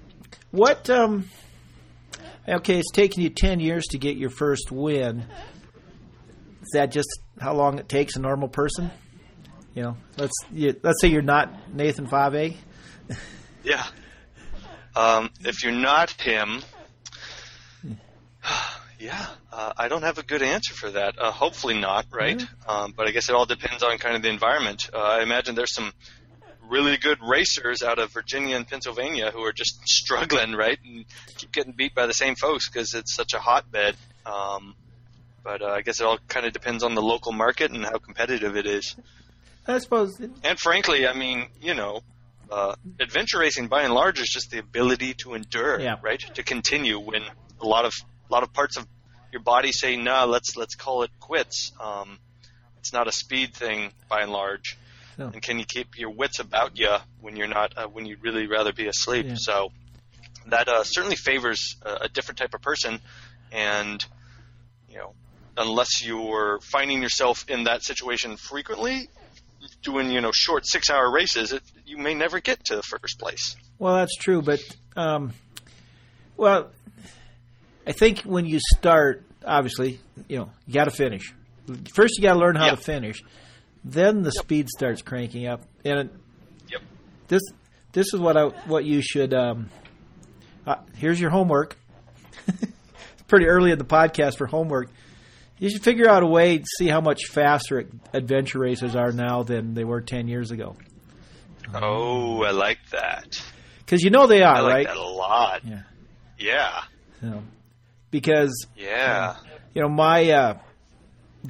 what? 0.51 0.89
Um, 0.89 1.29
okay, 2.48 2.79
it's 2.79 2.91
taken 2.91 3.22
you 3.22 3.29
10 3.29 3.60
years 3.60 3.86
to 3.88 3.98
get 3.98 4.17
your 4.17 4.29
first 4.29 4.72
win. 4.72 5.25
Is 6.62 6.70
that 6.74 6.91
just 6.91 7.10
how 7.39 7.53
long 7.53 7.79
it 7.79 7.88
takes 7.89 8.15
a 8.15 8.20
normal 8.20 8.48
person? 8.48 8.89
You 9.75 9.84
know, 9.84 9.98
let's 10.17 10.34
you, 10.51 10.75
let's 10.82 11.00
say 11.01 11.10
you're 11.10 11.22
not 11.22 11.74
Nathan 11.74 12.08
Fa'avae. 12.08 12.56
Yeah. 13.63 13.86
Um, 14.96 15.29
if 15.41 15.63
you're 15.63 15.74
not 15.74 16.10
him, 16.12 16.62
yeah, 19.00 19.27
uh, 19.51 19.74
I 19.77 19.88
don't 19.88 20.04
have 20.04 20.18
a 20.18 20.24
good 20.24 20.42
answer 20.42 20.74
for 20.74 20.89
that. 20.92 21.16
Uh, 21.20 21.32
hopefully 21.32 21.80
not, 21.80 22.06
right? 22.12 22.42
Um, 22.68 22.94
but 22.96 23.08
I 23.08 23.12
guess 23.12 23.30
it 23.30 23.36
all 23.36 23.46
depends 23.46 23.84
on 23.84 23.98
kind 23.98 24.16
of 24.16 24.22
the 24.22 24.30
environment. 24.30 24.89
Uh, 24.94 24.98
I 24.98 25.22
imagine 25.24 25.56
there's 25.56 25.74
some 25.74 25.94
really 26.68 26.98
good 26.98 27.20
racers 27.22 27.82
out 27.82 28.00
of 28.00 28.12
Virginia 28.12 28.56
and 28.58 28.68
Pennsylvania 28.68 29.32
who 29.32 29.42
are 29.44 29.54
just 29.54 29.80
struggling, 29.88 30.54
right, 30.54 30.77
and 30.86 31.06
keep 31.38 31.51
getting 31.51 31.74
beat 31.74 31.94
by 31.96 32.08
the 32.08 32.13
same 32.13 32.36
folks 32.36 32.70
because 32.70 32.94
it's 32.94 33.13
such 33.13 33.34
a 33.34 33.39
hotbed. 33.39 33.96
Um, 34.25 34.75
but 35.44 35.62
uh, 35.62 35.68
I 35.68 35.82
guess 35.82 36.01
it 36.01 36.06
all 36.06 36.18
kind 36.27 36.46
of 36.46 36.51
depends 36.51 36.84
on 36.84 36.94
the 36.96 37.01
local 37.01 37.32
market 37.32 37.72
and 37.72 37.86
how 37.86 37.98
competitive 38.00 38.58
it 38.58 38.66
is. 38.66 38.96
I 39.66 39.77
suppose. 39.80 40.20
And 40.44 40.60
frankly, 40.60 41.08
I 41.08 41.13
mean, 41.13 41.48
you 41.62 41.74
know, 41.74 42.01
uh, 42.51 42.75
adventure 43.00 43.39
racing 43.39 43.68
by 43.68 43.84
and 43.84 43.94
large 43.94 44.20
is 44.20 44.27
just 44.30 44.50
the 44.51 44.60
ability 44.60 45.13
to 45.16 45.34
endure, 45.36 45.80
Yeah. 45.80 45.96
right? 46.01 46.20
To 46.36 46.44
continue 46.44 47.00
when 47.00 47.22
a 47.62 47.66
lot 47.66 47.86
of 47.86 47.94
a 48.29 48.34
lot 48.34 48.43
of 48.43 48.53
parts 48.53 48.77
of 48.77 48.88
your 49.31 49.41
body 49.41 49.72
say, 49.72 49.98
"No, 49.98 50.25
let's 50.25 50.55
let's 50.55 50.75
call 50.75 51.03
it 51.03 51.12
quits." 51.19 51.72
Um, 51.79 52.19
it's 52.79 52.93
not 52.93 53.07
a 53.07 53.12
speed 53.12 53.53
thing 53.53 53.91
by 54.10 54.22
and 54.22 54.31
large. 54.31 54.77
No. 55.17 55.27
And 55.27 55.41
can 55.41 55.57
you 55.57 55.65
keep 55.65 55.98
your 55.98 56.12
wits 56.12 56.39
about 56.39 56.77
you 56.77 56.96
when 57.22 57.36
you're 57.36 57.48
not 57.48 57.74
uh, 57.77 57.88
when 57.88 58.05
you'd 58.05 58.24
really 58.24 58.48
rather 58.48 58.72
be 58.72 58.88
asleep? 58.88 59.25
Yeah. 59.27 59.36
So 59.38 59.72
that 60.48 60.67
uh, 60.67 60.84
certainly 60.84 61.15
favors 61.15 61.75
a, 61.81 62.03
a 62.03 62.10
different 62.10 62.38
type 62.38 62.53
of 62.53 62.62
person, 62.62 63.00
and 63.51 64.03
you 64.89 64.98
know, 64.98 65.13
unless 65.57 66.05
you're 66.05 66.60
finding 66.62 67.01
yourself 67.01 67.50
in 67.50 67.65
that 67.65 67.84
situation 67.84 68.38
frequently, 68.38 69.10
doing 69.81 70.12
you 70.12 70.22
know 70.22 70.31
short 70.31 70.65
six 70.67 70.89
hour 70.89 71.12
races, 71.12 71.51
it, 71.51 71.63
you 71.86 71.98
may 71.98 72.13
never 72.13 72.39
get 72.39 72.65
to 72.65 72.75
the 72.75 72.84
first 72.84 73.19
place. 73.19 73.55
Well, 73.79 73.96
that's 73.96 74.15
true, 74.15 74.41
but 74.41 74.60
um, 74.96 75.34
well, 76.36 76.69
I 77.88 77.94
think 77.94 78.20
when 78.20 78.46
you 78.46 78.60
start, 78.75 79.24
obviously, 79.46 80.00
you 80.27 80.38
know, 80.38 80.51
you 80.67 80.74
got 80.74 80.86
to 80.86 80.91
finish. 80.91 81.34
First, 81.94 82.17
you 82.17 82.24
got 82.24 82.34
to 82.34 82.39
learn 82.39 82.56
how 82.56 82.65
Yeah. 82.65 82.72
to 82.72 82.77
finish. 82.77 83.17
Then 83.86 84.22
the 84.24 84.32
speed 84.32 84.67
starts 84.70 85.01
cranking 85.01 85.48
up, 85.48 85.62
and 85.86 86.00
it, 86.00 86.10
Yep. 86.70 86.82
this 87.29 87.41
this 87.94 88.13
is 88.13 88.20
what 88.20 88.36
I 88.38 88.44
what 88.67 88.84
you 88.84 89.01
should. 89.01 89.34
Um, 89.34 89.70
uh, 90.65 90.75
here's 90.98 91.20
your 91.20 91.29
homework. 91.29 91.77
it's 92.48 93.24
pretty 93.27 93.46
early 93.48 93.72
in 93.72 93.77
the 93.77 93.86
podcast 93.86 94.38
for 94.38 94.46
homework. 94.48 94.89
You 95.60 95.70
should 95.70 95.84
figure 95.84 96.08
out 96.10 96.22
a 96.24 96.27
way 96.27 96.58
to 96.60 96.65
see 96.77 96.88
how 96.88 97.00
much 97.01 97.25
faster 97.27 97.86
adventure 98.13 98.60
racers 98.60 98.96
are 98.96 99.12
now 99.13 99.44
than 99.44 99.74
they 99.74 99.86
were 99.86 100.01
ten 100.01 100.27
years 100.27 100.51
ago. 100.51 100.75
Oh, 101.74 102.44
I 102.44 102.51
like 102.51 102.79
that. 102.91 103.41
Because 103.79 104.03
you 104.03 104.10
know 104.10 104.27
they 104.27 104.44
are, 104.44 104.56
I 104.56 104.60
like 104.60 104.74
right? 104.74 104.88
that 104.88 104.98
a 104.98 105.01
lot. 105.10 105.62
Yeah. 105.65 105.82
Yeah. 106.38 106.82
So, 107.22 107.41
because 108.12 108.66
Yeah. 108.76 109.36
you 109.74 109.82
know 109.82 109.90
my 109.90 110.30
uh, 110.32 110.58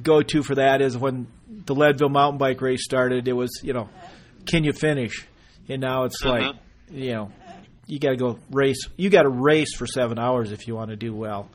go-to 0.02 0.42
for 0.42 0.54
that 0.56 0.80
is 0.82 0.96
when 0.96 1.26
the 1.48 1.74
Leadville 1.74 2.08
mountain 2.08 2.38
bike 2.38 2.60
race 2.60 2.84
started. 2.84 3.26
It 3.28 3.32
was 3.32 3.50
you 3.62 3.72
know, 3.72 3.88
can 4.46 4.64
you 4.64 4.72
finish? 4.72 5.26
And 5.68 5.80
now 5.82 6.04
it's 6.04 6.24
like 6.24 6.42
Mhm. 6.44 6.58
you 6.90 7.12
know, 7.12 7.32
you 7.86 7.98
got 7.98 8.10
to 8.10 8.16
go 8.16 8.38
race. 8.50 8.78
You 8.96 9.10
got 9.10 9.22
to 9.22 9.28
race 9.30 9.74
for 9.74 9.86
seven 9.86 10.18
hours 10.18 10.52
if 10.52 10.66
you 10.66 10.74
want 10.74 10.90
to 10.90 10.96
do 10.96 11.14
well. 11.14 11.50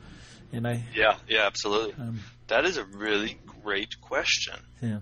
And 0.51 0.67
I 0.67 0.83
Yeah, 0.93 1.17
yeah, 1.27 1.45
absolutely. 1.47 1.93
Um, 1.93 2.19
that 2.47 2.65
is 2.65 2.77
a 2.77 2.85
really 2.85 3.37
great 3.63 3.99
question. 4.01 4.55
yeah, 4.81 4.99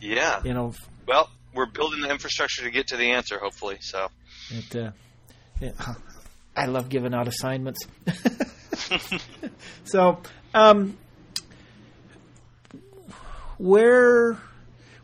Yeah. 0.00 0.40
you 0.44 0.54
know 0.54 0.72
Well, 1.06 1.30
we're 1.54 1.66
building 1.66 2.00
the 2.00 2.10
infrastructure 2.10 2.62
to 2.64 2.70
get 2.70 2.88
to 2.88 2.96
the 2.96 3.10
answer, 3.12 3.38
hopefully. 3.38 3.78
So, 3.80 4.08
it. 4.50 4.74
Uh, 4.74 4.90
it 5.60 5.74
I 6.56 6.66
love 6.66 6.88
giving 6.88 7.14
out 7.14 7.28
assignments. 7.28 7.80
so, 9.84 10.18
um, 10.54 10.96
where 13.58 14.38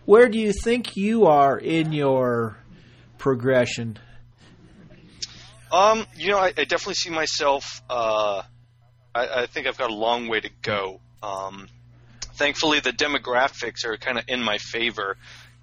where 0.04 0.28
do 0.28 0.38
you 0.38 0.52
think 0.52 0.96
you 0.96 1.26
are 1.26 1.58
in 1.58 1.92
your 1.92 2.56
progression? 3.18 3.98
um, 5.70 6.06
you 6.16 6.28
know, 6.30 6.38
I, 6.38 6.46
I 6.46 6.64
definitely 6.64 6.94
see 6.94 7.10
myself. 7.10 7.82
Uh, 7.90 8.42
I, 9.14 9.42
I 9.42 9.46
think 9.46 9.66
I've 9.66 9.76
got 9.76 9.90
a 9.90 9.94
long 9.94 10.28
way 10.28 10.40
to 10.40 10.50
go. 10.62 11.00
Um, 11.22 11.68
thankfully, 12.36 12.80
the 12.80 12.92
demographics 12.92 13.84
are 13.84 13.96
kind 13.96 14.18
of 14.18 14.24
in 14.28 14.42
my 14.42 14.58
favor. 14.58 15.16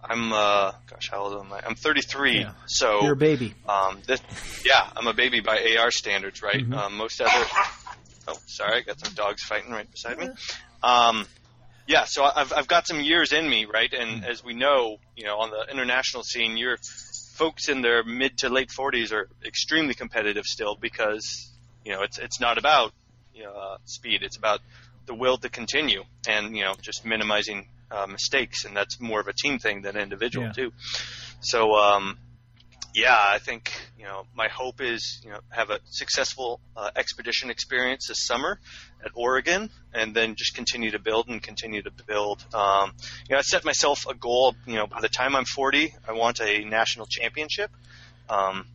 I'm, 0.07 0.31
uh, 0.31 0.73
gosh, 0.87 1.09
how 1.09 1.21
old 1.21 1.43
am 1.43 1.51
I? 1.51 1.61
I'm 1.65 1.73
33. 1.73 2.41
Yeah. 2.41 2.51
So, 2.67 3.01
You're 3.01 3.13
a 3.13 3.15
baby. 3.15 3.55
Um, 3.67 3.99
this, 4.05 4.21
yeah, 4.63 4.87
I'm 4.95 5.07
a 5.07 5.13
baby 5.13 5.39
by 5.39 5.75
AR 5.79 5.89
standards, 5.89 6.43
right? 6.43 6.63
Mhm. 6.63 6.75
Um, 6.77 6.97
most 6.97 7.19
other. 7.19 7.45
Oh, 8.27 8.37
sorry, 8.47 8.77
I 8.77 8.81
got 8.81 8.99
some 8.99 9.13
dogs 9.13 9.43
fighting 9.43 9.71
right 9.71 9.89
beside 9.89 10.17
me. 10.17 10.29
Um, 10.81 11.27
yeah, 11.87 12.05
so 12.05 12.23
I've 12.23 12.51
I've 12.51 12.67
got 12.67 12.87
some 12.87 12.99
years 12.99 13.31
in 13.31 13.47
me, 13.47 13.65
right? 13.65 13.93
And 13.93 14.25
as 14.25 14.43
we 14.43 14.53
know, 14.53 14.97
you 15.15 15.25
know, 15.25 15.37
on 15.37 15.51
the 15.51 15.71
international 15.71 16.23
scene, 16.23 16.57
you're 16.57 16.77
folks 17.35 17.69
in 17.69 17.81
their 17.81 18.03
mid 18.03 18.37
to 18.37 18.49
late 18.49 18.69
40s 18.69 19.11
are 19.11 19.27
extremely 19.45 19.93
competitive 19.93 20.45
still 20.45 20.75
because 20.75 21.51
you 21.83 21.91
know 21.91 22.01
it's 22.01 22.17
it's 22.17 22.39
not 22.39 22.57
about 22.57 22.93
you 23.35 23.43
know, 23.43 23.53
uh, 23.53 23.77
speed; 23.85 24.23
it's 24.23 24.37
about 24.37 24.61
the 25.05 25.13
will 25.13 25.37
to 25.37 25.49
continue 25.49 26.03
and 26.27 26.55
you 26.55 26.63
know 26.63 26.73
just 26.81 27.05
minimizing 27.05 27.67
uh, 27.91 28.07
mistakes, 28.07 28.65
and 28.65 28.75
that's 28.75 28.99
more 28.99 29.19
of 29.19 29.27
a 29.27 29.33
team 29.33 29.59
thing 29.59 29.81
than 29.81 29.97
individual 29.97 30.47
Yeah. 30.47 30.53
too. 30.53 30.71
So 31.41 31.73
um, 31.75 32.17
yeah, 32.95 33.17
I 33.19 33.39
think 33.39 33.71
you 33.99 34.05
know 34.05 34.25
my 34.33 34.47
hope 34.47 34.79
is 34.79 35.21
you 35.23 35.29
know 35.29 35.39
have 35.49 35.69
a 35.69 35.79
successful 35.83 36.61
uh, 36.77 36.91
expedition 36.95 37.49
experience 37.49 38.07
this 38.07 38.25
summer 38.25 38.57
at 39.03 39.11
Oregon, 39.15 39.69
and 39.93 40.15
then 40.15 40.35
just 40.35 40.55
continue 40.55 40.91
to 40.91 40.99
build 40.99 41.27
and 41.27 41.43
continue 41.43 41.81
to 41.81 41.91
build. 41.91 42.45
Um, 42.53 42.93
you 43.27 43.33
know, 43.33 43.39
I 43.39 43.41
set 43.41 43.65
myself 43.65 44.05
a 44.09 44.13
goal. 44.13 44.55
You 44.65 44.75
know, 44.75 44.87
by 44.87 45.01
the 45.01 45.09
time 45.09 45.35
I'm 45.35 45.43
40, 45.43 45.93
I 46.07 46.13
want 46.13 46.39
a 46.39 46.63
national 46.63 47.05
championship. 47.05 47.69
Um, 48.29 48.65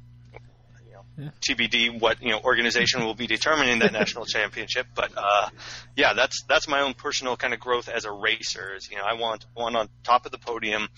you 0.87 0.93
know, 0.93 1.05
Yeah. 1.17 1.31
TBD, 1.41 1.99
what 1.99 2.23
you 2.23 2.31
know 2.31 2.41
organization 2.41 3.05
will 3.05 3.15
be 3.15 3.27
determining 3.27 3.79
that 3.79 3.93
national 4.01 4.27
championship. 4.27 4.87
But 4.95 5.13
uh, 5.17 5.49
yeah, 5.97 6.13
that's 6.13 6.43
that's 6.47 6.69
my 6.69 6.83
own 6.83 6.93
personal 6.93 7.39
kind 7.39 7.55
of 7.55 7.61
growth 7.61 7.89
as 7.89 8.05
a 8.05 8.13
racer. 8.13 8.75
Is 8.77 8.91
you 8.91 8.99
know 8.99 9.05
I 9.05 9.15
want 9.15 9.47
one 9.55 9.77
on 9.77 9.89
top 10.05 10.27
of 10.27 10.33
the 10.33 10.39
podium 10.39 10.89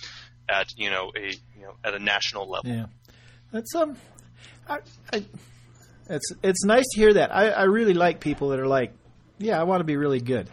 at 0.48 0.76
you 0.76 0.90
know 0.90 1.12
a 1.16 1.30
you 1.30 1.62
know 1.62 1.74
at 1.84 1.94
a 1.94 1.98
national 1.98 2.50
level. 2.50 2.70
Yeah, 2.70 2.86
that's 3.52 3.74
um, 3.74 3.96
I, 4.68 4.78
I, 5.12 5.24
it's 6.08 6.32
it's 6.42 6.64
nice 6.64 6.84
to 6.94 7.00
hear 7.00 7.14
that. 7.14 7.34
I, 7.34 7.50
I 7.50 7.62
really 7.64 7.94
like 7.94 8.20
people 8.20 8.48
that 8.48 8.58
are 8.60 8.66
like, 8.66 8.92
yeah, 9.38 9.60
I 9.60 9.64
want 9.64 9.80
to 9.80 9.84
be 9.84 9.96
really 9.96 10.20
good. 10.20 10.48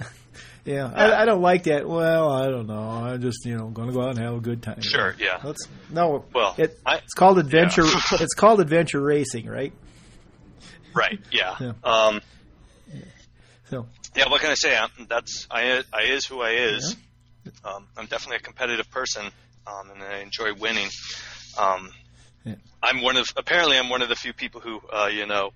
yeah, 0.64 0.90
I, 0.92 1.22
I 1.22 1.24
don't 1.24 1.42
like 1.42 1.64
that. 1.64 1.88
Well, 1.88 2.30
I 2.30 2.48
don't 2.48 2.66
know. 2.66 2.78
I'm 2.80 3.20
just 3.22 3.44
you 3.44 3.56
know 3.56 3.68
going 3.68 3.88
to 3.88 3.94
go 3.94 4.02
out 4.02 4.10
and 4.10 4.18
have 4.18 4.34
a 4.34 4.40
good 4.40 4.62
time. 4.62 4.80
Sure, 4.80 5.14
yeah. 5.18 5.40
Let's 5.44 5.68
no. 5.90 6.24
Well, 6.34 6.54
it, 6.58 6.78
I- 6.84 6.96
it's 6.96 7.14
called 7.14 7.38
adventure. 7.38 7.84
Yeah. 7.84 8.00
it's 8.20 8.34
called 8.34 8.60
adventure 8.60 9.00
racing, 9.00 9.46
right? 9.46 9.72
Right. 10.94 11.20
Yeah. 11.30 11.54
Yeah. 11.60 11.72
Um, 11.84 12.20
So 13.70 13.86
yeah. 14.16 14.28
What 14.30 14.40
can 14.40 14.50
I 14.50 14.54
say? 14.54 14.76
i 14.76 14.88
that's 15.08 15.46
I. 15.50 15.82
I 15.92 16.02
is 16.04 16.26
who 16.26 16.40
I 16.40 16.52
is. 16.52 16.96
Um, 17.64 17.86
I'm 17.96 18.06
definitely 18.06 18.36
a 18.36 18.40
competitive 18.40 18.90
person, 18.90 19.24
um, 19.66 19.90
and 19.90 20.02
I 20.02 20.18
enjoy 20.20 20.52
winning. 20.54 20.88
Um, 21.58 21.90
Yeah. 22.44 22.54
I'm 22.82 23.02
one 23.02 23.16
of 23.16 23.26
apparently 23.36 23.78
I'm 23.78 23.88
one 23.88 24.02
of 24.02 24.08
the 24.08 24.16
few 24.16 24.32
people 24.32 24.60
who 24.60 24.80
uh, 24.92 25.08
you 25.12 25.26
know 25.26 25.50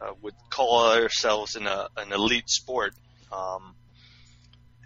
uh, 0.00 0.12
would 0.22 0.34
call 0.48 0.92
ourselves 0.92 1.56
in 1.56 1.66
a, 1.66 1.88
an 1.96 2.12
elite 2.12 2.48
sport. 2.48 2.94
Um, 3.32 3.74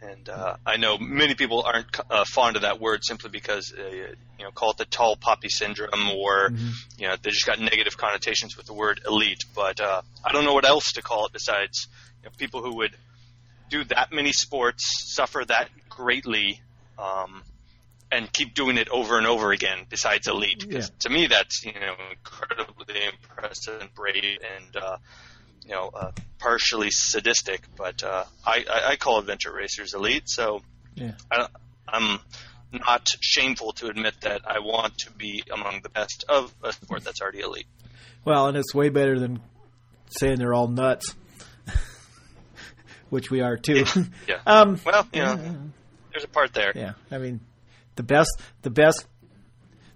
and 0.02 0.28
uh, 0.28 0.56
I 0.66 0.76
know 0.76 0.98
many 0.98 1.34
people 1.34 1.62
aren't 1.62 1.86
uh, 2.10 2.24
fond 2.26 2.56
of 2.56 2.62
that 2.62 2.78
word 2.78 3.00
simply 3.04 3.30
because 3.30 3.72
uh, 3.72 3.82
you 3.90 4.44
know 4.44 4.50
call 4.50 4.72
it 4.72 4.76
the 4.76 4.84
tall 4.84 5.16
poppy 5.16 5.48
syndrome, 5.48 6.10
or 6.10 6.50
you 6.98 7.08
know 7.08 7.14
they 7.22 7.30
just 7.30 7.46
got 7.46 7.58
negative 7.58 7.96
connotations 7.96 8.56
with 8.56 8.66
the 8.66 8.74
word 8.74 9.00
elite. 9.06 9.44
But 9.54 9.80
uh, 9.80 10.02
I 10.24 10.32
don't 10.32 10.44
know 10.44 10.52
what 10.52 10.66
else 10.66 10.92
to 10.92 11.02
call 11.02 11.26
it 11.26 11.32
besides 11.32 11.88
you 12.22 12.28
know, 12.28 12.32
people 12.36 12.62
who 12.62 12.76
would 12.76 12.96
do 13.70 13.84
that 13.84 14.12
many 14.12 14.32
sports, 14.32 15.14
suffer 15.14 15.42
that 15.46 15.68
greatly, 15.88 16.60
um, 16.98 17.42
and 18.14 18.32
keep 18.32 18.54
doing 18.54 18.78
it 18.78 18.88
over 18.88 19.18
and 19.18 19.26
over 19.26 19.52
again. 19.52 19.86
Besides 19.88 20.26
elite, 20.28 20.64
'Cause 20.70 20.90
Yeah. 20.90 20.96
to 21.00 21.08
me 21.10 21.26
that's 21.26 21.64
you 21.64 21.72
know 21.72 21.94
incredibly 22.10 23.00
impressive 23.06 23.80
and 23.80 23.92
brave 23.94 24.38
and 24.56 24.76
uh, 24.76 24.96
you 25.64 25.70
know 25.72 25.88
uh, 25.94 26.12
partially 26.38 26.90
sadistic. 26.90 27.62
But 27.76 28.02
uh, 28.02 28.24
I, 28.46 28.64
I, 28.92 28.96
call 28.96 29.18
adventure 29.18 29.52
racers 29.52 29.94
elite, 29.94 30.24
so 30.26 30.62
yeah, 30.94 31.12
I, 31.30 31.48
I'm 31.88 32.20
not 32.72 33.08
shameful 33.20 33.72
to 33.74 33.86
admit 33.88 34.14
that 34.22 34.42
I 34.46 34.58
want 34.60 34.98
to 34.98 35.10
be 35.12 35.42
among 35.52 35.80
the 35.82 35.88
best 35.88 36.24
of 36.28 36.52
a 36.62 36.72
sport 36.72 37.04
that's 37.04 37.20
already 37.20 37.40
elite. 37.40 37.66
well, 38.24 38.46
and 38.48 38.56
it's 38.56 38.74
way 38.74 38.88
better 38.88 39.18
than 39.18 39.40
saying 40.08 40.38
they're 40.38 40.54
all 40.54 40.68
nuts, 40.68 41.14
which 43.10 43.30
we 43.30 43.40
are 43.40 43.56
too. 43.56 43.84
Yeah. 44.28 44.40
um, 44.46 44.80
Well, 44.84 45.06
you 45.12 45.22
know, 45.22 45.36
there's 46.10 46.24
a 46.24 46.28
part 46.28 46.52
there. 46.52 46.72
Yeah, 46.74 46.92
I 47.10 47.18
mean, 47.18 47.40
the 47.96 48.02
best, 48.02 48.30
the 48.62 48.70
best, 48.70 49.06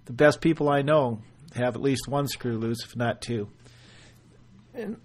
the 0.05 0.13
best 0.13 0.41
people 0.41 0.69
I 0.69 0.81
know 0.81 1.21
have 1.55 1.75
at 1.75 1.81
least 1.81 2.07
one 2.07 2.27
screw 2.27 2.57
loose, 2.57 2.83
if 2.83 2.95
not 2.95 3.21
two. 3.21 3.49
And 4.73 4.97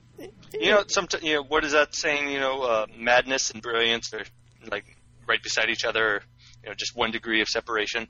You 0.52 0.70
know, 0.70 0.84
sometimes 0.86 1.24
you 1.24 1.34
know 1.34 1.42
what 1.42 1.64
is 1.64 1.72
that 1.72 1.94
saying? 1.94 2.28
You 2.28 2.40
know, 2.40 2.62
uh, 2.62 2.86
madness 2.96 3.50
and 3.50 3.62
brilliance 3.62 4.12
are 4.14 4.24
like 4.70 4.84
right 5.26 5.42
beside 5.42 5.70
each 5.70 5.84
other. 5.84 6.22
You 6.62 6.70
know, 6.70 6.74
just 6.74 6.96
one 6.96 7.10
degree 7.10 7.42
of 7.42 7.48
separation. 7.48 8.08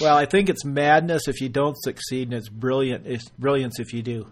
well, 0.00 0.16
I 0.16 0.26
think 0.26 0.48
it's 0.48 0.64
madness 0.64 1.26
if 1.26 1.40
you 1.40 1.48
don't 1.48 1.76
succeed, 1.82 2.28
and 2.28 2.34
it's 2.34 2.48
brilliant. 2.48 3.06
It's 3.06 3.28
brilliance 3.30 3.80
if 3.80 3.92
you 3.92 4.02
do. 4.02 4.28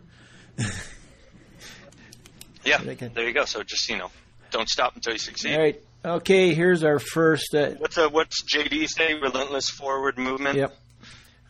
Yeah, 2.65 2.79
there 3.15 3.27
you 3.27 3.33
go. 3.33 3.45
So 3.45 3.63
just 3.63 3.89
you 3.89 3.99
know, 3.99 4.11
don't 4.51 4.69
stop 4.69 4.95
until 4.95 5.13
you 5.13 5.19
succeed. 5.19 5.55
All 5.55 5.61
right. 5.61 5.83
Okay. 6.05 6.55
Here's 6.55 6.85
our 6.85 6.99
first. 6.99 7.55
Uh, 7.55 7.71
What's 7.79 7.97
uh, 7.99 8.09
what's 8.11 8.43
JD 8.45 8.89
say? 8.89 9.15
Relentless 9.15 9.71
forward 9.71 10.19
movement. 10.19 10.57
yep. 10.59 10.77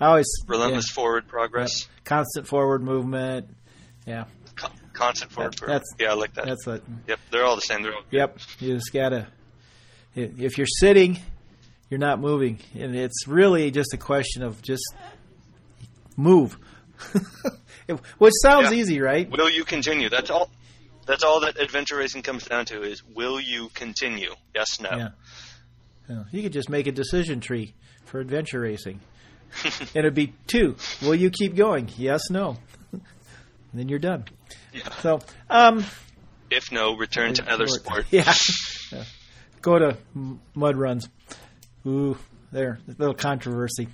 I 0.01 0.07
always 0.07 0.27
Relentless 0.47 0.89
yeah, 0.91 0.95
forward 0.95 1.29
progress. 1.29 1.89
constant 2.05 2.47
forward 2.47 2.83
movement. 2.83 3.49
Yeah, 4.07 4.25
Con- 4.57 4.73
constant 4.93 5.33
forward 5.33 5.53
That- 5.55 5.59
progress. 5.59 5.83
that's- 5.91 5.97
Yeah, 6.01 6.11
I 6.13 6.15
like 6.15 6.35
that. 6.35 6.47
that's 6.47 6.67
it. 6.67 6.83
Yep, 7.09 7.21
they're 7.31 7.45
all 7.45 7.55
the 7.57 7.63
same. 7.63 7.83
They're 7.83 7.95
all 7.95 8.03
Yep. 8.11 8.39
You 8.61 8.75
just 8.75 8.93
gotta. 8.93 9.29
If 10.17 10.59
you're 10.59 10.67
sitting, 10.67 11.19
you're 11.91 11.99
not 11.99 12.21
moving, 12.21 12.59
and 12.75 12.95
it's 12.95 13.27
really 13.27 13.71
just 13.71 13.93
a 13.95 13.97
question 13.97 14.43
of 14.43 14.63
just 14.63 14.85
move, 16.17 16.57
which 18.19 18.33
sounds 18.43 18.71
Yeah. 18.73 18.79
easy, 18.79 19.01
right? 19.01 19.29
Will 19.31 19.51
you 19.51 19.65
continue? 19.65 20.09
That's 20.09 20.31
all. 20.31 20.51
That's 21.07 21.23
all 21.23 21.41
that 21.41 21.61
adventure 21.61 21.97
racing 21.97 22.23
comes 22.23 22.45
down 22.45 22.67
to 22.67 22.83
is 22.83 23.03
will 23.05 23.41
you 23.41 23.69
continue? 23.75 24.35
Yes, 24.55 24.81
no. 24.81 24.91
Yeah. 24.91 25.09
Yeah. 26.09 26.25
You 26.33 26.43
could 26.43 26.53
just 26.53 26.69
make 26.69 26.87
a 26.87 26.93
decision 26.93 27.41
tree 27.41 27.75
for 28.05 28.21
adventure 28.21 28.61
racing, 28.61 29.01
and 29.65 29.89
it'd 29.95 30.15
be 30.15 30.35
two. 30.47 30.77
Will 31.03 31.15
you 31.15 31.31
keep 31.31 31.57
going? 31.57 31.89
Yes, 31.97 32.31
no. 32.31 32.57
then 33.75 33.89
you're 33.89 33.99
done. 33.99 34.25
Yeah. 34.73 34.89
So, 35.01 35.21
um, 35.49 35.85
If 36.51 36.71
no, 36.71 36.97
return 36.97 37.35
to 37.35 37.51
other 37.53 37.67
sport. 37.67 38.07
Yeah. 38.11 38.33
Yeah. 38.93 39.05
Go 39.63 39.79
to 39.79 39.97
mud 40.55 40.77
runs. 40.77 41.09
Ooh, 41.87 42.19
there, 42.53 42.79
a 42.87 42.91
little 42.99 43.15
controversy. 43.15 43.89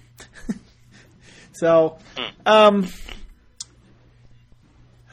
so, 1.52 1.96
um, 2.44 2.88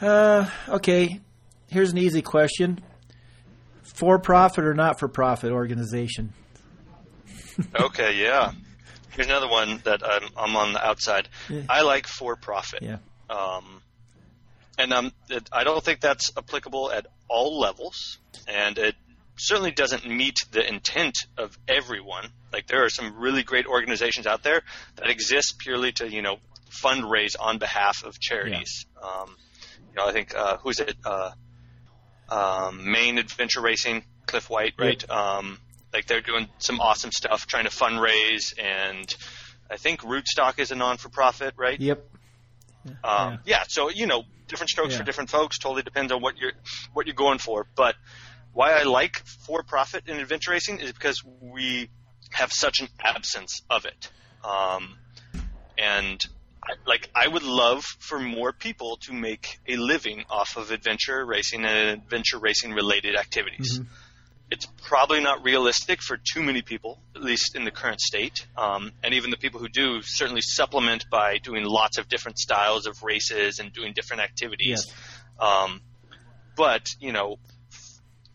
uh, 0.02 0.50
okay. 0.68 1.22
Here's 1.70 1.92
an 1.92 1.98
easy 1.98 2.22
question: 2.22 2.80
for 3.84 4.20
profit 4.20 4.64
or 4.64 4.74
not 4.74 5.00
for 5.00 5.08
profit 5.08 5.52
organization? 5.52 6.34
Okay, 7.80 8.22
yeah. 8.22 8.52
Here's 9.10 9.26
another 9.28 9.50
one 9.50 9.82
that 9.84 10.02
I'm, 10.06 10.30
I'm 10.38 10.56
on 10.56 10.74
the 10.74 10.86
outside. 10.86 11.28
Yeah. 11.50 11.62
I 11.68 11.82
like 11.82 12.06
for 12.06 12.36
profit. 12.36 12.84
Yeah. 12.84 12.98
Um, 13.32 13.82
and 14.78 14.94
um, 14.94 15.12
it, 15.30 15.50
I 15.52 15.64
don't 15.64 15.84
think 15.84 16.00
that's 16.00 16.32
applicable 16.38 16.92
at 16.92 17.08
all 17.28 17.60
levels, 17.60 18.20
and 18.48 18.78
it 18.78 18.96
certainly 19.38 19.72
doesn't 19.72 20.08
meet 20.08 20.38
the 20.52 20.68
intent 20.68 21.18
of 21.38 21.58
everyone. 21.68 22.30
Like 22.54 22.68
there 22.68 22.86
are 22.86 22.90
some 22.90 23.16
really 23.18 23.42
great 23.42 23.66
organizations 23.66 24.28
out 24.28 24.44
there 24.44 24.62
that 24.98 25.10
exist 25.10 25.56
purely 25.58 25.92
to 25.94 26.08
you 26.08 26.22
know 26.22 26.38
fundraise 26.70 27.36
on 27.40 27.58
behalf 27.58 28.04
of 28.04 28.20
charities. 28.20 28.86
Um, 29.02 29.36
you 29.90 29.96
know, 29.96 30.08
I 30.08 30.12
think 30.12 30.36
uh, 30.36 30.58
who's 30.58 30.80
it? 30.80 30.96
Uh, 31.04 31.32
um, 32.30 32.92
Maine 32.92 33.18
Adventure 33.18 33.62
Racing, 33.62 34.04
Cliff 34.26 34.50
White, 34.50 34.74
right? 34.78 35.10
Um, 35.10 35.60
like 35.94 36.06
they're 36.08 36.22
doing 36.22 36.48
some 36.60 36.80
awesome 36.80 37.12
stuff, 37.12 37.48
trying 37.48 37.66
to 37.66 37.70
fundraise, 37.70 38.54
and 38.62 39.14
I 39.70 39.78
think 39.78 40.02
Rootstock 40.02 40.60
is 40.60 40.72
a 40.72 40.76
non 40.76 40.98
for 40.98 41.10
profit, 41.10 41.54
right? 41.58 41.80
Yep. 41.80 42.04
Um, 42.86 42.94
yeah. 43.04 43.38
yeah. 43.46 43.64
So 43.68 43.90
you 43.90 44.06
know, 44.06 44.24
different 44.48 44.70
strokes 44.70 44.94
yeah. 44.94 45.00
for 45.00 45.04
different 45.04 45.30
folks. 45.30 45.58
Totally 45.58 45.84
depends 45.84 46.12
on 46.12 46.22
what 46.22 46.38
you're 46.38 46.54
what 46.94 47.08
you're 47.08 47.16
going 47.16 47.40
for. 47.40 47.66
But 47.76 47.96
why 48.54 48.74
I 48.74 48.84
like 48.84 49.18
for 49.46 49.64
profit 49.64 50.08
in 50.08 50.18
adventure 50.18 50.52
racing 50.52 50.80
is 50.80 50.92
because 50.92 51.24
we 51.42 51.90
have 52.32 52.52
such 52.52 52.82
an 52.82 52.88
absence 53.00 53.62
of 53.70 53.86
it. 53.86 54.10
Um, 54.44 54.98
and 55.78 56.24
like 56.86 57.10
I 57.16 57.28
would 57.28 57.44
love 57.44 57.84
for 57.84 58.20
more 58.20 58.52
people 58.52 58.98
to 59.04 59.14
make 59.14 59.60
a 59.68 59.78
living 59.78 60.26
off 60.30 60.58
of 60.58 60.72
adventure 60.72 61.26
racing 61.26 61.66
and 61.66 62.02
adventure 62.02 62.40
racing 62.40 62.74
related 62.74 63.16
activities. 63.16 63.80
Mm-hmm. 63.80 63.94
It's 64.50 64.66
probably 64.84 65.22
not 65.22 65.44
realistic 65.44 66.02
for 66.02 66.18
too 66.18 66.42
many 66.42 66.62
people, 66.62 67.00
at 67.16 67.22
least 67.22 67.56
in 67.56 67.66
the 67.66 67.72
current 67.72 68.00
state. 68.00 68.48
Um, 68.56 68.94
and 69.04 69.14
even 69.14 69.30
the 69.30 69.38
people 69.38 69.60
who 69.60 69.68
do 69.68 70.02
certainly 70.02 70.42
supplement 70.42 71.06
by 71.12 71.38
doing 71.38 71.66
lots 71.66 71.98
of 71.98 72.08
different 72.08 72.40
styles 72.40 72.88
of 72.88 73.04
races 73.04 73.60
and 73.60 73.74
doing 73.74 73.92
different 73.94 74.22
activities. 74.22 74.86
Yes. 74.88 75.38
Um, 75.38 75.82
but 76.56 76.88
you 77.00 77.12
know, 77.12 77.38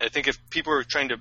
I 0.00 0.08
think 0.08 0.28
if 0.28 0.38
people 0.50 0.74
are 0.74 0.84
trying 0.84 1.08
to 1.08 1.16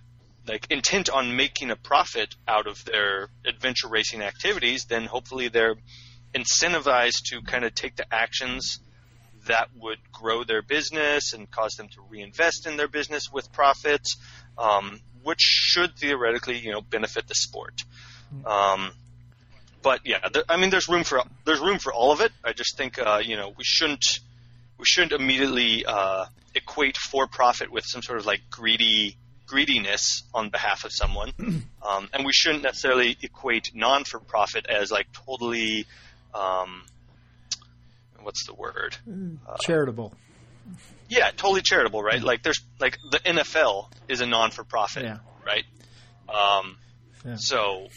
like 0.48 0.68
intent 0.70 1.10
on 1.10 1.36
making 1.36 1.72
a 1.72 1.76
profit 1.76 2.36
out 2.48 2.68
of 2.68 2.84
their 2.86 3.30
adventure 3.46 3.88
racing 3.88 4.22
activities, 4.22 4.86
then 4.86 5.06
hopefully 5.06 5.48
they're 5.48 5.76
incentivized 6.34 7.24
to 7.26 7.42
kind 7.42 7.66
of 7.66 7.74
take 7.76 7.96
the 7.96 8.14
actions 8.14 8.80
that 9.48 9.70
would 9.76 10.00
grow 10.12 10.44
their 10.44 10.62
business 10.62 11.34
and 11.34 11.50
cause 11.50 11.74
them 11.74 11.88
to 11.90 12.02
reinvest 12.10 12.68
in 12.68 12.78
their 12.78 12.88
business 12.88 13.32
with 13.32 13.52
profits, 13.52 14.18
um, 14.58 15.00
which 15.24 15.40
should 15.42 15.96
theoretically, 15.96 16.60
you 16.60 16.72
know, 16.72 16.82
benefit 16.82 17.28
the 17.28 17.36
sport. 17.36 17.84
Um, 18.46 18.92
but 19.82 20.02
yeah, 20.06 20.20
th- 20.20 20.46
I 20.48 20.58
mean, 20.58 20.70
there's 20.70 20.88
room 20.88 21.04
for 21.04 21.22
there's 21.46 21.60
room 21.60 21.80
for 21.80 21.94
all 21.94 22.12
of 22.12 22.22
it. 22.22 22.32
I 22.44 22.54
just 22.54 22.78
think 22.78 23.00
uh, 23.00 23.22
you 23.24 23.36
know 23.36 23.54
we 23.58 23.64
shouldn't 23.64 24.20
we 24.78 24.86
shouldn't 24.86 25.12
immediately 25.12 25.86
uh, 25.86 26.26
equate 26.56 26.98
for 26.98 27.28
profit 27.28 27.72
with 27.72 27.86
some 27.86 28.02
sort 28.02 28.20
of 28.20 28.26
like 28.26 28.42
greedy 28.50 29.18
greediness 29.48 30.24
on 30.34 30.50
behalf 30.50 30.86
of 30.86 30.92
someone, 30.94 31.34
um, 31.40 32.10
and 32.14 32.26
we 32.26 32.32
shouldn't 32.32 32.64
necessarily 32.64 33.18
equate 33.22 33.72
non 33.74 34.04
for 34.04 34.20
profit 34.20 34.68
as 34.68 34.92
like 34.92 35.08
totally 35.12 35.86
um, 36.34 36.84
what's 38.22 38.46
the 38.46 38.54
word? 38.54 38.98
Uh, 39.48 39.58
charitable. 39.62 40.14
Yeah, 41.10 41.32
totally 41.32 41.62
charitable, 41.62 42.02
right? 42.02 42.22
Like 42.22 42.44
there's 42.44 42.62
like 42.80 42.98
the 43.10 43.20
NFL 43.20 43.88
is 44.08 44.22
a 44.22 44.26
non 44.26 44.52
for 44.52 44.64
profit, 44.64 45.04
yeah. 45.04 45.18
right? 45.46 45.66
Um, 46.30 46.78
yeah. 47.26 47.36
So 47.38 47.88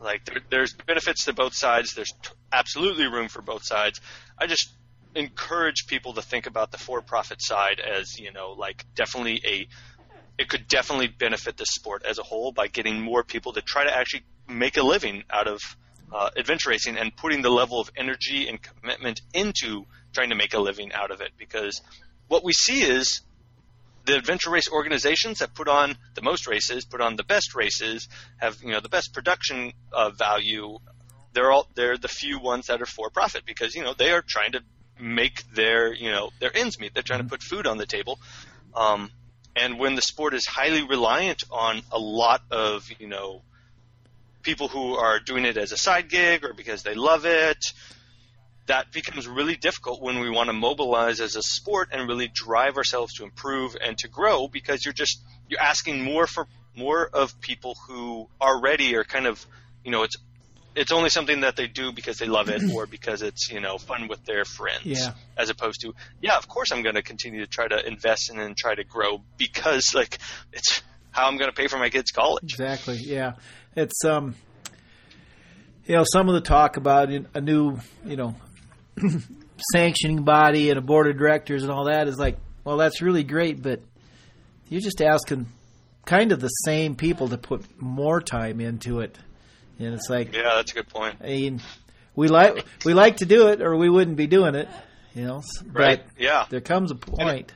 like 0.00 0.24
there, 0.24 0.40
there's 0.50 0.74
benefits 0.74 1.24
to 1.24 1.32
both 1.32 1.54
sides. 1.54 1.94
There's 1.94 2.12
t- 2.22 2.30
absolutely 2.52 3.06
room 3.06 3.28
for 3.28 3.42
both 3.42 3.64
sides. 3.64 4.00
I 4.38 4.46
just 4.46 4.72
encourage 5.14 5.86
people 5.86 6.14
to 6.14 6.22
think 6.22 6.46
about 6.46 6.70
the 6.72 6.78
for 6.78 7.00
profit 7.00 7.40
side 7.40 7.80
as 7.80 8.18
you 8.18 8.32
know 8.32 8.50
like 8.58 8.84
definitely 8.96 9.40
a 9.46 9.68
it 10.36 10.48
could 10.48 10.66
definitely 10.66 11.06
benefit 11.06 11.56
the 11.56 11.66
sport 11.66 12.04
as 12.04 12.18
a 12.18 12.22
whole 12.22 12.50
by 12.50 12.66
getting 12.66 13.00
more 13.00 13.22
people 13.22 13.52
to 13.52 13.62
try 13.62 13.84
to 13.84 13.96
actually 13.96 14.24
make 14.48 14.76
a 14.76 14.82
living 14.82 15.22
out 15.30 15.46
of 15.46 15.60
uh, 16.14 16.30
adventure 16.36 16.70
racing 16.70 16.96
and 16.96 17.14
putting 17.16 17.42
the 17.42 17.50
level 17.50 17.80
of 17.80 17.90
energy 17.96 18.48
and 18.48 18.60
commitment 18.62 19.20
into 19.34 19.84
trying 20.12 20.30
to 20.30 20.36
make 20.36 20.54
a 20.54 20.60
living 20.60 20.92
out 20.92 21.10
of 21.10 21.20
it. 21.20 21.32
Because 21.36 21.82
what 22.28 22.44
we 22.44 22.52
see 22.52 22.82
is 22.82 23.20
the 24.06 24.16
adventure 24.16 24.50
race 24.50 24.70
organizations 24.70 25.40
that 25.40 25.54
put 25.54 25.66
on 25.66 25.96
the 26.14 26.22
most 26.22 26.46
races, 26.46 26.84
put 26.84 27.00
on 27.00 27.16
the 27.16 27.24
best 27.24 27.56
races, 27.56 28.08
have 28.36 28.56
you 28.62 28.70
know 28.70 28.80
the 28.80 28.88
best 28.88 29.12
production 29.12 29.72
uh, 29.92 30.10
value. 30.10 30.78
They're 31.32 31.50
all 31.50 31.68
they're 31.74 31.98
the 31.98 32.08
few 32.08 32.38
ones 32.38 32.66
that 32.68 32.80
are 32.80 32.86
for 32.86 33.10
profit 33.10 33.44
because 33.44 33.74
you 33.74 33.82
know 33.82 33.92
they 33.92 34.12
are 34.12 34.22
trying 34.22 34.52
to 34.52 34.60
make 35.00 35.42
their 35.52 35.92
you 35.92 36.12
know 36.12 36.30
their 36.38 36.56
ends 36.56 36.78
meet. 36.78 36.94
They're 36.94 37.02
trying 37.02 37.22
to 37.22 37.28
put 37.28 37.42
food 37.42 37.66
on 37.66 37.76
the 37.76 37.86
table. 37.86 38.20
Um, 38.72 39.10
and 39.56 39.80
when 39.80 39.96
the 39.96 40.02
sport 40.02 40.34
is 40.34 40.46
highly 40.46 40.84
reliant 40.84 41.42
on 41.50 41.82
a 41.90 41.98
lot 41.98 42.42
of 42.52 42.88
you 43.00 43.08
know 43.08 43.42
people 44.44 44.68
who 44.68 44.94
are 44.94 45.18
doing 45.18 45.44
it 45.44 45.56
as 45.56 45.72
a 45.72 45.76
side 45.76 46.08
gig 46.08 46.44
or 46.44 46.52
because 46.54 46.82
they 46.82 46.94
love 46.94 47.26
it. 47.26 47.64
That 48.66 48.92
becomes 48.92 49.28
really 49.28 49.56
difficult 49.56 50.00
when 50.00 50.20
we 50.20 50.30
want 50.30 50.48
to 50.48 50.54
mobilize 50.54 51.20
as 51.20 51.36
a 51.36 51.42
sport 51.42 51.88
and 51.92 52.08
really 52.08 52.28
drive 52.32 52.76
ourselves 52.76 53.14
to 53.14 53.24
improve 53.24 53.76
and 53.78 53.98
to 53.98 54.08
grow 54.08 54.48
because 54.48 54.84
you're 54.84 54.94
just 54.94 55.22
you're 55.48 55.60
asking 55.60 56.02
more 56.02 56.26
for 56.26 56.46
more 56.76 57.06
of 57.06 57.40
people 57.40 57.76
who 57.86 58.28
already 58.40 58.96
are 58.96 59.04
kind 59.04 59.26
of 59.26 59.44
you 59.84 59.90
know 59.90 60.02
it's 60.02 60.16
it's 60.74 60.90
only 60.90 61.08
something 61.08 61.42
that 61.42 61.54
they 61.56 61.66
do 61.66 61.92
because 61.92 62.18
they 62.18 62.26
love 62.26 62.48
it 62.48 62.62
or 62.74 62.86
because 62.86 63.22
it's 63.22 63.50
you 63.50 63.60
know 63.60 63.78
fun 63.78 64.08
with 64.08 64.24
their 64.24 64.44
friends 64.44 64.84
yeah. 64.84 65.12
as 65.36 65.50
opposed 65.50 65.80
to 65.82 65.94
yeah 66.20 66.36
of 66.36 66.48
course 66.48 66.72
i'm 66.72 66.82
going 66.82 66.94
to 66.94 67.02
continue 67.02 67.40
to 67.40 67.46
try 67.46 67.68
to 67.68 67.86
invest 67.86 68.30
in 68.30 68.38
and 68.38 68.56
try 68.56 68.74
to 68.74 68.84
grow 68.84 69.22
because 69.36 69.94
like 69.94 70.18
it's 70.52 70.82
how 71.10 71.28
i'm 71.28 71.36
going 71.36 71.50
to 71.50 71.56
pay 71.56 71.68
for 71.68 71.78
my 71.78 71.90
kids 71.90 72.10
college 72.10 72.54
exactly 72.54 72.96
yeah 72.96 73.34
it's 73.76 74.04
um, 74.04 74.34
you 75.86 75.96
know, 75.96 76.04
some 76.10 76.28
of 76.28 76.34
the 76.34 76.40
talk 76.40 76.76
about 76.76 77.10
a 77.10 77.40
new, 77.40 77.78
you 78.04 78.16
know, 78.16 78.34
sanctioning 79.72 80.24
body 80.24 80.70
and 80.70 80.78
a 80.78 80.82
board 80.82 81.06
of 81.06 81.18
directors 81.18 81.62
and 81.62 81.70
all 81.70 81.84
that 81.84 82.08
is 82.08 82.18
like, 82.18 82.38
well, 82.64 82.76
that's 82.76 83.02
really 83.02 83.24
great, 83.24 83.62
but 83.62 83.80
you're 84.68 84.80
just 84.80 85.02
asking 85.02 85.46
kind 86.06 86.32
of 86.32 86.40
the 86.40 86.48
same 86.48 86.94
people 86.94 87.28
to 87.28 87.38
put 87.38 87.62
more 87.80 88.20
time 88.20 88.60
into 88.60 89.00
it. 89.00 89.18
And 89.78 89.94
it's 89.94 90.08
like, 90.08 90.34
yeah, 90.34 90.54
that's 90.56 90.72
a 90.72 90.74
good 90.74 90.88
point. 90.88 91.16
I 91.20 91.26
mean, 91.26 91.60
we 92.14 92.28
like 92.28 92.64
we 92.84 92.94
like 92.94 93.18
to 93.18 93.26
do 93.26 93.48
it, 93.48 93.60
or 93.60 93.76
we 93.76 93.90
wouldn't 93.90 94.16
be 94.16 94.28
doing 94.28 94.54
it, 94.54 94.68
you 95.14 95.24
know. 95.24 95.42
Right. 95.66 96.02
yeah. 96.16 96.46
There 96.48 96.60
comes 96.60 96.92
a 96.92 96.94
point. 96.94 97.52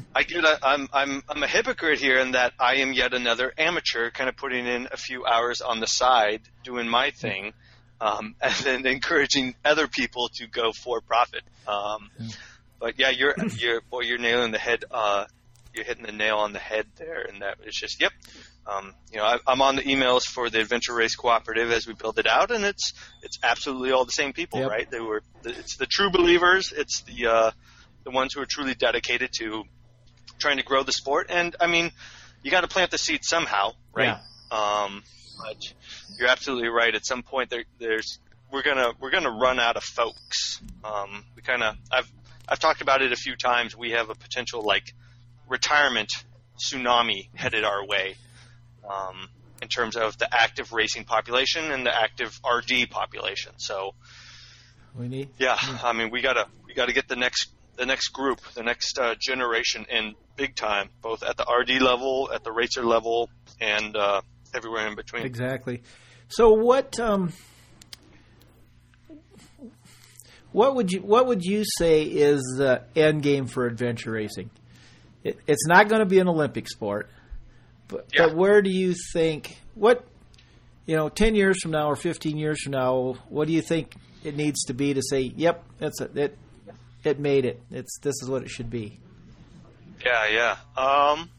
I 0.14 0.22
get 0.22 0.44
a, 0.44 0.58
I'm 0.62 0.88
I'm 0.92 1.22
I'm 1.28 1.42
a 1.42 1.46
hypocrite 1.46 1.98
here 1.98 2.18
in 2.18 2.32
that 2.32 2.52
I 2.58 2.76
am 2.76 2.92
yet 2.92 3.14
another 3.14 3.52
amateur, 3.56 4.10
kind 4.10 4.28
of 4.28 4.36
putting 4.36 4.66
in 4.66 4.88
a 4.90 4.96
few 4.96 5.24
hours 5.24 5.60
on 5.60 5.80
the 5.80 5.86
side 5.86 6.42
doing 6.64 6.88
my 6.88 7.10
thing, 7.10 7.52
um, 8.00 8.34
and 8.40 8.54
then 8.54 8.86
encouraging 8.86 9.54
other 9.64 9.88
people 9.88 10.28
to 10.36 10.46
go 10.46 10.72
for 10.72 11.00
profit. 11.00 11.42
Um, 11.66 12.10
but 12.78 12.98
yeah, 12.98 13.10
you're 13.10 13.34
you're 13.58 13.80
boy, 13.80 14.00
you're 14.02 14.18
nailing 14.18 14.52
the 14.52 14.58
head. 14.58 14.84
Uh, 14.90 15.26
you're 15.74 15.84
hitting 15.84 16.04
the 16.04 16.12
nail 16.12 16.36
on 16.36 16.52
the 16.52 16.58
head 16.58 16.86
there, 16.96 17.22
and 17.22 17.40
that 17.40 17.56
is 17.64 17.74
just 17.74 18.00
yep. 18.00 18.12
Um, 18.64 18.94
you 19.10 19.18
know, 19.18 19.24
I, 19.24 19.38
I'm 19.46 19.60
on 19.60 19.76
the 19.76 19.82
emails 19.82 20.22
for 20.22 20.48
the 20.48 20.60
Adventure 20.60 20.94
Race 20.94 21.16
Cooperative 21.16 21.72
as 21.72 21.86
we 21.86 21.94
build 21.94 22.18
it 22.18 22.26
out, 22.26 22.50
and 22.50 22.64
it's 22.64 22.92
it's 23.22 23.38
absolutely 23.42 23.92
all 23.92 24.04
the 24.04 24.12
same 24.12 24.32
people, 24.32 24.60
yep. 24.60 24.70
right? 24.70 24.90
They 24.90 25.00
were 25.00 25.22
it's 25.44 25.76
the 25.76 25.86
true 25.86 26.10
believers, 26.10 26.72
it's 26.76 27.02
the 27.02 27.26
uh, 27.26 27.50
the 28.04 28.10
ones 28.10 28.34
who 28.34 28.42
are 28.42 28.46
truly 28.48 28.74
dedicated 28.74 29.30
to 29.38 29.64
trying 30.42 30.58
to 30.58 30.64
grow 30.64 30.82
the 30.82 30.92
sport. 30.92 31.28
And 31.30 31.56
I 31.60 31.66
mean, 31.66 31.90
you 32.42 32.50
got 32.50 32.62
to 32.62 32.68
plant 32.68 32.90
the 32.90 32.98
seed 32.98 33.20
somehow, 33.22 33.72
right? 33.94 34.18
Yeah. 34.50 34.84
Um, 34.84 35.02
but 35.38 35.56
you're 36.18 36.28
absolutely 36.28 36.68
right. 36.68 36.94
At 36.94 37.06
some 37.06 37.22
point, 37.22 37.48
there, 37.48 37.64
there's 37.78 38.18
we're 38.52 38.62
gonna 38.62 38.92
we're 39.00 39.10
gonna 39.10 39.30
run 39.30 39.58
out 39.58 39.76
of 39.76 39.84
folks. 39.84 40.60
Um, 40.84 41.24
we 41.34 41.42
kind 41.42 41.62
of 41.62 41.76
I've 41.90 42.10
I've 42.48 42.58
talked 42.58 42.82
about 42.82 43.00
it 43.00 43.12
a 43.12 43.16
few 43.16 43.36
times. 43.36 43.76
We 43.76 43.92
have 43.92 44.10
a 44.10 44.14
potential 44.14 44.62
like 44.62 44.92
retirement 45.48 46.10
tsunami 46.62 47.28
headed 47.34 47.64
our 47.64 47.86
way 47.86 48.16
um, 48.88 49.28
in 49.62 49.68
terms 49.68 49.96
of 49.96 50.18
the 50.18 50.28
active 50.32 50.72
racing 50.72 51.04
population 51.04 51.70
and 51.70 51.86
the 51.86 51.94
active 51.94 52.38
RD 52.44 52.90
population. 52.90 53.52
So 53.56 53.94
we 54.98 55.08
need 55.08 55.30
yeah. 55.38 55.56
I 55.82 55.92
mean, 55.92 56.10
we 56.10 56.20
gotta 56.20 56.46
we 56.66 56.74
gotta 56.74 56.92
get 56.92 57.08
the 57.08 57.16
next 57.16 57.48
the 57.76 57.86
next 57.86 58.08
group, 58.08 58.40
the 58.54 58.62
next 58.62 58.98
uh, 58.98 59.14
generation 59.18 59.86
in 59.88 60.14
big 60.42 60.56
time, 60.56 60.88
both 61.02 61.22
at 61.22 61.36
the 61.36 61.44
RD 61.44 61.80
level, 61.80 62.28
at 62.34 62.42
the 62.42 62.50
racer 62.50 62.84
level, 62.84 63.30
and 63.60 63.96
uh, 63.96 64.22
everywhere 64.52 64.88
in 64.88 64.96
between. 64.96 65.24
Exactly. 65.24 65.82
So 66.26 66.52
what 66.54 66.98
um, 66.98 67.32
what 70.50 70.74
would 70.74 70.90
you 70.90 71.00
what 71.00 71.28
would 71.28 71.44
you 71.44 71.62
say 71.78 72.02
is 72.02 72.40
the 72.58 72.82
end 72.96 73.22
game 73.22 73.46
for 73.46 73.66
adventure 73.66 74.10
racing? 74.10 74.50
It, 75.22 75.38
it's 75.46 75.66
not 75.68 75.88
going 75.88 76.00
to 76.00 76.06
be 76.06 76.18
an 76.18 76.26
Olympic 76.26 76.68
sport, 76.68 77.08
but, 77.86 78.08
yeah. 78.12 78.26
but 78.26 78.36
where 78.36 78.62
do 78.62 78.70
you 78.70 78.96
think 79.12 79.56
what 79.76 80.04
you 80.86 80.96
know 80.96 81.08
ten 81.08 81.36
years 81.36 81.62
from 81.62 81.70
now 81.70 81.86
or 81.86 81.94
fifteen 81.94 82.36
years 82.36 82.60
from 82.62 82.72
now? 82.72 83.14
What 83.28 83.46
do 83.46 83.54
you 83.54 83.62
think 83.62 83.94
it 84.24 84.34
needs 84.34 84.64
to 84.64 84.74
be 84.74 84.92
to 84.94 85.02
say, 85.08 85.20
"Yep, 85.36 85.64
that's 85.78 86.00
it 86.00 86.36
it 87.04 87.18
made 87.20 87.44
it. 87.44 87.60
It's 87.70 87.98
this 88.00 88.14
is 88.22 88.28
what 88.28 88.42
it 88.42 88.50
should 88.50 88.70
be. 88.70 88.98
Yeah, 90.04 90.28
yeah. 90.28 90.56
Um, 90.76 91.30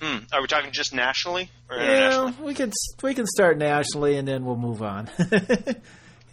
hmm. 0.00 0.18
Are 0.32 0.40
we 0.40 0.46
talking 0.48 0.72
just 0.72 0.94
nationally 0.94 1.50
or 1.70 1.76
yeah, 1.78 2.32
we 2.42 2.54
can 2.54 2.72
we 3.02 3.14
can 3.14 3.26
start 3.26 3.58
nationally 3.58 4.16
and 4.16 4.26
then 4.26 4.44
we'll 4.44 4.56
move 4.56 4.82
on. 4.82 5.08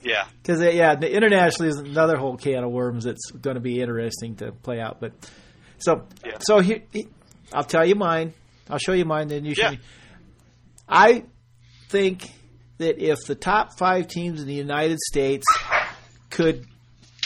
Yeah. 0.04 0.26
Because 0.42 0.62
yeah, 0.62 1.00
internationally 1.00 1.70
is 1.70 1.78
another 1.78 2.18
whole 2.18 2.36
can 2.36 2.64
of 2.64 2.72
worms 2.72 3.04
that's 3.04 3.30
going 3.30 3.54
to 3.54 3.60
be 3.60 3.80
interesting 3.82 4.36
to 4.38 4.52
play 4.52 4.80
out. 4.80 5.00
But 5.00 5.12
so 5.78 6.08
Yeah. 6.26 6.40
so 6.40 6.58
here, 6.60 6.82
I'll 7.54 7.64
tell 7.64 7.86
you 7.86 7.94
mine. 7.94 8.34
I'll 8.68 8.80
show 8.80 8.94
you 8.94 9.06
mine. 9.06 9.28
Then 9.28 9.46
you 9.46 9.54
show 9.54 9.66
Yeah. 9.66 9.72
me. 9.74 9.80
I 10.90 11.26
think 11.90 12.28
that 12.80 12.98
if 12.98 13.20
the 13.28 13.36
top 13.36 13.78
five 13.78 14.08
teams 14.08 14.42
in 14.42 14.48
the 14.48 14.56
United 14.56 14.98
States 15.02 15.46
could 16.32 16.66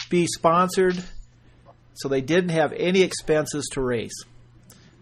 be 0.10 0.28
sponsored, 0.28 1.02
so 1.96 2.08
they 2.10 2.22
didn't 2.22 2.50
have 2.50 2.74
any 2.74 3.02
expenses 3.02 3.68
to 3.74 3.82
raise. 3.82 4.14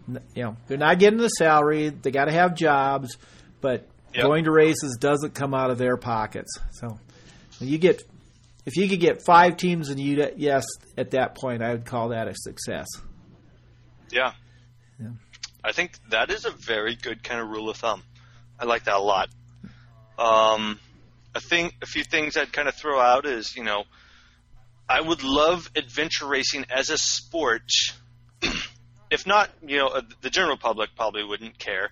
You 0.08 0.42
know, 0.42 0.56
they're 0.66 0.78
not 0.78 0.98
getting 0.98 1.18
the 1.18 1.28
salary. 1.28 1.88
They 1.88 2.10
got 2.10 2.26
to 2.26 2.32
have 2.32 2.54
jobs, 2.54 3.16
but 3.60 3.88
Yep. 4.14 4.22
going 4.26 4.44
to 4.44 4.52
races 4.52 4.96
doesn't 5.00 5.34
come 5.34 5.54
out 5.54 5.70
of 5.70 5.78
their 5.78 5.96
pockets. 5.96 6.56
So 6.70 7.00
you 7.58 7.78
get, 7.78 8.00
if 8.64 8.76
you 8.76 8.88
could 8.88 9.00
get 9.00 9.24
five 9.26 9.56
teams 9.56 9.90
in 9.90 9.98
yes, 9.98 10.64
at 10.96 11.10
that 11.12 11.34
point, 11.34 11.62
I 11.64 11.72
would 11.72 11.84
call 11.84 12.10
that 12.10 12.28
a 12.28 12.34
success. 12.36 12.86
Yeah. 14.12 14.32
Yeah. 15.00 15.08
I 15.64 15.72
think 15.72 15.98
that 16.10 16.30
is 16.30 16.44
a 16.44 16.52
very 16.52 16.94
good 16.94 17.24
kind 17.24 17.40
of 17.40 17.48
rule 17.48 17.70
of 17.70 17.76
thumb. 17.76 18.04
I 18.60 18.66
like 18.66 18.84
that 18.84 18.94
a 18.94 19.00
lot. 19.02 19.30
Um, 20.16 20.78
a 21.34 21.40
thing, 21.40 21.72
a 21.82 21.86
few 21.86 22.04
things 22.04 22.36
I'd 22.36 22.52
kind 22.52 22.68
of 22.68 22.74
throw 22.76 23.00
out 23.00 23.26
is, 23.26 23.56
you 23.56 23.64
know, 23.64 23.82
I 24.88 25.00
would 25.00 25.22
love 25.22 25.70
adventure 25.76 26.26
racing 26.26 26.66
as 26.70 26.90
a 26.90 26.98
sport. 26.98 27.70
if 29.10 29.26
not, 29.26 29.50
you 29.66 29.78
know, 29.78 29.88
uh, 29.88 30.02
the 30.20 30.30
general 30.30 30.56
public 30.56 30.90
probably 30.96 31.24
wouldn't 31.24 31.58
care, 31.58 31.90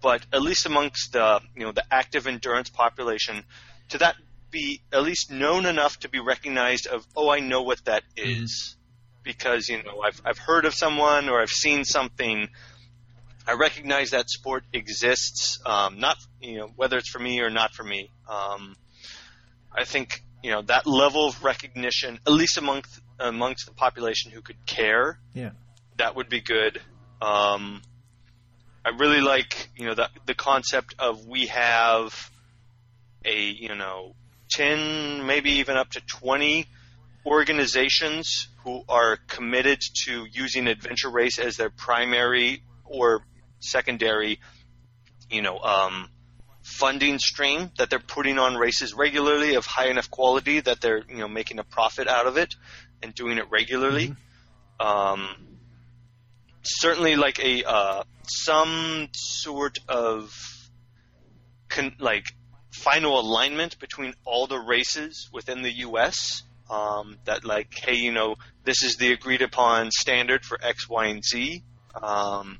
but 0.00 0.24
at 0.32 0.42
least 0.42 0.66
amongst 0.66 1.12
the, 1.12 1.40
you 1.56 1.64
know, 1.64 1.72
the 1.72 1.84
active 1.90 2.26
endurance 2.26 2.70
population, 2.70 3.44
to 3.90 3.98
that 3.98 4.16
be 4.50 4.80
at 4.92 5.02
least 5.02 5.30
known 5.30 5.66
enough 5.66 5.98
to 6.00 6.08
be 6.08 6.20
recognized 6.20 6.86
of, 6.86 7.06
oh, 7.16 7.28
I 7.30 7.40
know 7.40 7.62
what 7.62 7.84
that 7.84 8.02
is, 8.16 8.76
because 9.28 9.68
you 9.68 9.82
know 9.82 10.00
I've 10.00 10.20
I've 10.24 10.38
heard 10.38 10.64
of 10.64 10.74
someone 10.74 11.28
or 11.28 11.40
I've 11.40 11.50
seen 11.50 11.84
something. 11.84 12.48
I 13.46 13.52
recognize 13.52 14.10
that 14.10 14.28
sport 14.28 14.64
exists, 14.72 15.58
um, 15.64 15.98
not 15.98 16.16
you 16.40 16.58
know 16.58 16.70
whether 16.76 16.96
it's 16.96 17.08
for 17.08 17.18
me 17.18 17.40
or 17.40 17.50
not 17.50 17.74
for 17.74 17.84
me. 17.84 18.10
Um, 18.28 18.74
I 19.76 19.84
think 19.84 20.22
you 20.42 20.50
know 20.50 20.62
that 20.62 20.86
level 20.86 21.28
of 21.28 21.42
recognition, 21.42 22.18
at 22.26 22.32
least 22.32 22.58
amongst 22.58 23.00
amongst 23.18 23.66
the 23.66 23.72
population 23.72 24.30
who 24.30 24.40
could 24.40 24.64
care, 24.66 25.18
Yeah. 25.34 25.50
that 25.96 26.14
would 26.14 26.28
be 26.28 26.40
good. 26.40 26.80
Um, 27.20 27.82
I 28.84 28.90
really 28.90 29.20
like 29.20 29.68
you 29.76 29.86
know 29.86 29.94
the 29.94 30.08
the 30.26 30.34
concept 30.34 30.94
of 30.98 31.26
we 31.26 31.46
have 31.46 32.30
a 33.24 33.38
you 33.38 33.74
know 33.74 34.14
ten, 34.50 35.26
maybe 35.26 35.50
even 35.54 35.76
up 35.76 35.90
to 35.90 36.00
twenty 36.00 36.66
organizations 37.26 38.48
who 38.64 38.82
are 38.88 39.18
committed 39.26 39.80
to 40.04 40.26
using 40.30 40.66
adventure 40.66 41.10
race 41.10 41.38
as 41.38 41.56
their 41.56 41.70
primary 41.70 42.62
or 42.84 43.22
secondary, 43.60 44.40
you 45.30 45.42
know, 45.42 45.58
um, 45.58 46.08
funding 46.78 47.18
stream 47.18 47.70
that 47.78 47.90
they're 47.90 47.98
putting 47.98 48.38
on 48.38 48.54
races 48.54 48.94
regularly 48.94 49.54
of 49.54 49.66
high 49.66 49.88
enough 49.88 50.10
quality 50.10 50.60
that 50.60 50.80
they're 50.80 51.02
you 51.08 51.18
know 51.18 51.28
making 51.28 51.58
a 51.58 51.64
profit 51.64 52.08
out 52.08 52.26
of 52.26 52.36
it 52.36 52.54
and 53.02 53.14
doing 53.14 53.38
it 53.38 53.50
regularly. 53.50 54.14
Um, 54.80 55.28
certainly, 56.62 57.16
like 57.16 57.38
a 57.40 57.64
uh, 57.64 58.04
some 58.22 59.08
sort 59.12 59.78
of 59.88 60.32
con- 61.68 61.96
like 61.98 62.26
final 62.70 63.18
alignment 63.18 63.78
between 63.78 64.14
all 64.24 64.46
the 64.46 64.58
races 64.58 65.28
within 65.32 65.62
the 65.62 65.72
U.S. 65.78 66.42
Um, 66.70 67.16
that 67.24 67.44
like, 67.44 67.74
hey, 67.74 67.96
you 67.96 68.12
know, 68.12 68.36
this 68.64 68.82
is 68.82 68.96
the 68.96 69.12
agreed 69.12 69.42
upon 69.42 69.90
standard 69.90 70.44
for 70.44 70.58
X, 70.62 70.88
Y, 70.88 71.06
and 71.06 71.24
Z. 71.24 71.62
Um, 72.00 72.58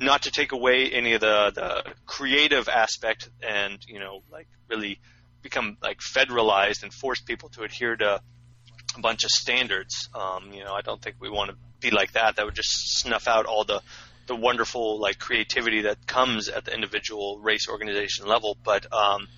not 0.00 0.22
to 0.22 0.30
take 0.30 0.52
away 0.52 0.90
any 0.90 1.12
of 1.12 1.20
the, 1.20 1.52
the 1.54 1.92
creative 2.06 2.68
aspect 2.68 3.28
and 3.46 3.78
you 3.86 4.00
know 4.00 4.22
like 4.32 4.48
really 4.68 4.98
become 5.42 5.76
like 5.82 5.98
federalized 5.98 6.82
and 6.82 6.92
force 6.92 7.20
people 7.20 7.48
to 7.50 7.62
adhere 7.62 7.96
to 7.96 8.20
a 8.96 9.00
bunch 9.00 9.24
of 9.24 9.30
standards. 9.30 10.08
Um, 10.14 10.52
you 10.52 10.64
know, 10.64 10.72
I 10.72 10.82
don't 10.82 11.00
think 11.00 11.16
we 11.20 11.30
want 11.30 11.50
to 11.50 11.56
be 11.80 11.90
like 11.90 12.12
that. 12.12 12.36
That 12.36 12.44
would 12.44 12.54
just 12.54 13.00
snuff 13.00 13.28
out 13.28 13.46
all 13.46 13.64
the 13.64 13.80
the 14.26 14.36
wonderful 14.36 15.00
like 15.00 15.18
creativity 15.18 15.82
that 15.82 16.06
comes 16.06 16.48
at 16.48 16.64
the 16.64 16.72
individual 16.72 17.40
race 17.40 17.68
organization 17.68 18.26
level. 18.26 18.56
But 18.62 18.92
um, 18.92 19.28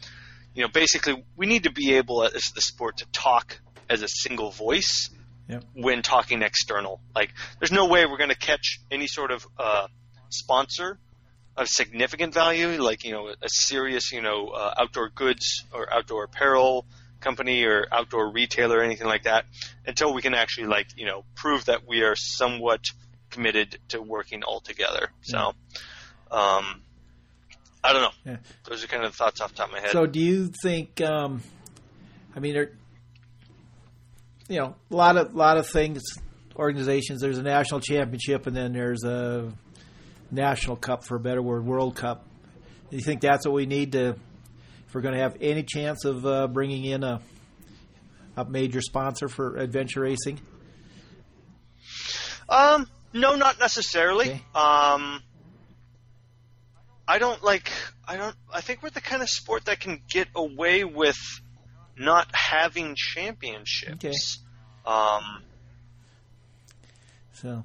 you 0.55 0.63
know, 0.63 0.69
basically, 0.69 1.25
we 1.37 1.47
need 1.47 1.65
to 1.65 1.73
be 1.73 1.95
able 1.95 2.25
as 2.25 2.53
the 2.55 2.61
sport 2.61 2.99
to 2.99 3.07
talk 3.13 3.59
as 3.89 4.03
a 4.03 4.09
single 4.09 4.51
voice 4.51 5.11
Yep. 5.49 5.65
when 5.75 6.03
talking 6.03 6.41
external. 6.41 7.01
Like, 7.15 7.35
there's 7.59 7.73
no 7.73 7.87
way 7.87 8.07
we're 8.07 8.17
going 8.17 8.31
to 8.31 8.37
catch 8.37 8.81
any 8.91 9.07
sort 9.07 9.33
of 9.33 9.45
uh, 9.59 9.89
sponsor 10.33 10.99
of 11.57 11.69
significant 11.69 12.33
value, 12.35 12.83
like 12.83 13.05
you 13.05 13.13
know, 13.13 13.29
a 13.29 13.49
serious 13.49 14.13
you 14.13 14.23
know 14.23 14.49
uh, 14.49 14.75
outdoor 14.79 15.11
goods 15.11 15.65
or 15.73 15.93
outdoor 15.93 16.25
apparel 16.25 16.87
company 17.21 17.65
or 17.65 17.87
outdoor 17.93 18.33
retailer 18.33 18.79
or 18.79 18.83
anything 18.83 19.07
like 19.07 19.25
that, 19.25 19.45
until 19.87 20.13
we 20.13 20.23
can 20.23 20.35
actually 20.35 20.67
like 20.67 20.89
you 20.97 21.07
know 21.07 21.25
prove 21.35 21.67
that 21.67 21.87
we 21.87 22.03
are 22.03 22.17
somewhat 22.17 22.81
committed 23.31 23.79
to 23.89 24.01
working 24.01 24.43
all 24.43 24.61
together. 24.61 25.09
So, 25.23 25.55
um, 26.31 26.83
I 27.83 27.93
don't 27.93 28.03
know. 28.03 28.33
Yeah. 28.33 28.37
Those 28.69 28.85
are 28.85 28.87
kind 28.87 29.05
of 29.05 29.13
the 29.13 29.17
thoughts 29.17 29.41
off 29.41 29.51
the 29.51 29.57
top 29.57 29.69
of 29.69 29.73
my 29.73 29.81
head. 29.81 29.91
So, 29.91 30.07
do 30.07 30.21
you 30.21 30.53
think? 30.63 31.01
Um, 31.01 31.43
I 32.35 32.41
mean, 32.41 32.55
there, 32.55 32.71
you 34.49 34.59
know, 34.59 34.75
a 34.91 34.97
lot 34.97 35.17
of 35.17 35.35
lot 35.35 35.59
of 35.59 35.67
things. 35.67 36.03
Organizations. 36.55 37.23
There's 37.23 37.39
a 37.39 37.43
national 37.43 37.81
championship, 37.81 38.47
and 38.47 38.55
then 38.55 38.75
there's 38.75 39.05
a 39.05 39.51
national 40.33 40.77
cup, 40.77 41.05
for 41.05 41.17
a 41.17 41.21
better 41.21 41.43
word, 41.43 41.65
World 41.65 41.95
Cup. 41.95 42.27
Do 42.91 42.97
you 42.97 43.03
think 43.03 43.21
that's 43.21 43.47
what 43.47 43.55
we 43.55 43.67
need 43.67 43.93
to, 43.93 44.17
if 44.87 44.95
we're 44.95 45.01
going 45.03 45.15
to 45.15 45.21
have 45.21 45.37
any 45.41 45.63
chance 45.63 46.05
of 46.05 46.27
uh, 46.27 46.49
bringing 46.49 46.85
in 46.85 47.05
a 47.05 47.21
a 48.37 48.45
major 48.47 48.81
sponsor 48.81 49.29
for 49.29 49.57
adventure 49.59 50.01
racing? 50.01 50.41
Um, 52.49 52.89
no, 53.13 53.35
not 53.35 53.61
necessarily. 53.61 54.31
Okay. 54.31 54.43
Um, 54.55 55.23
I 57.07 57.19
don't 57.19 57.43
like. 57.43 57.71
I 58.07 58.17
don't. 58.17 58.35
I 58.53 58.61
think 58.63 58.83
we're 58.83 58.91
the 58.91 59.01
kind 59.01 59.23
of 59.23 59.29
sport 59.29 59.67
that 59.67 59.81
can 59.81 60.01
get 60.11 60.29
away 60.35 60.85
with 60.85 61.19
not 61.97 62.35
having 62.35 62.95
championships. 62.97 64.39
Um, 64.87 65.43
So, 67.35 67.65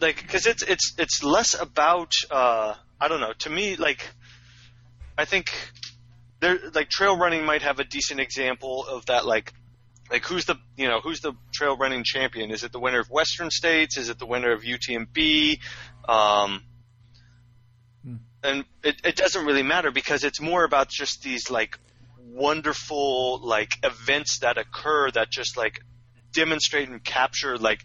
like 0.00 0.20
because 0.22 0.46
it's 0.46 0.62
it's 0.62 0.94
it's 0.98 1.22
less 1.22 1.60
about. 1.60 2.12
Uh, 2.30 2.74
I 3.00 3.08
don't 3.08 3.20
know. 3.20 3.32
To 3.40 3.50
me, 3.50 3.76
like, 3.76 4.08
I 5.18 5.24
think 5.24 5.50
there 6.40 6.58
like 6.74 6.88
trail 6.88 7.16
running 7.16 7.44
might 7.44 7.62
have 7.62 7.78
a 7.78 7.84
decent 7.84 8.20
example 8.20 8.86
of 8.86 9.06
that. 9.06 9.26
Like, 9.26 9.52
like 10.10 10.24
who's 10.24 10.44
the 10.44 10.56
you 10.76 10.88
know 10.88 11.00
who's 11.00 11.20
the 11.20 11.32
trail 11.52 11.76
running 11.76 12.04
champion? 12.04 12.50
Is 12.50 12.64
it 12.64 12.72
the 12.72 12.80
winner 12.80 13.00
of 13.00 13.10
Western 13.10 13.50
States? 13.50 13.96
Is 13.98 14.08
it 14.08 14.18
the 14.18 14.26
winner 14.26 14.52
of 14.52 14.62
UTMB? 14.62 15.58
Um, 16.08 16.62
Hmm. 18.06 18.16
and 18.44 18.64
it, 18.84 19.00
it 19.04 19.16
doesn't 19.16 19.44
really 19.44 19.64
matter 19.64 19.90
because 19.90 20.22
it's 20.22 20.40
more 20.40 20.62
about 20.62 20.88
just 20.88 21.22
these 21.22 21.50
like 21.50 21.76
wonderful 22.18 23.40
like 23.42 23.70
events 23.82 24.38
that 24.40 24.58
occur 24.58 25.10
that 25.10 25.28
just 25.28 25.56
like 25.56 25.80
demonstrate 26.32 26.88
and 26.88 27.02
capture 27.02 27.58
like 27.58 27.80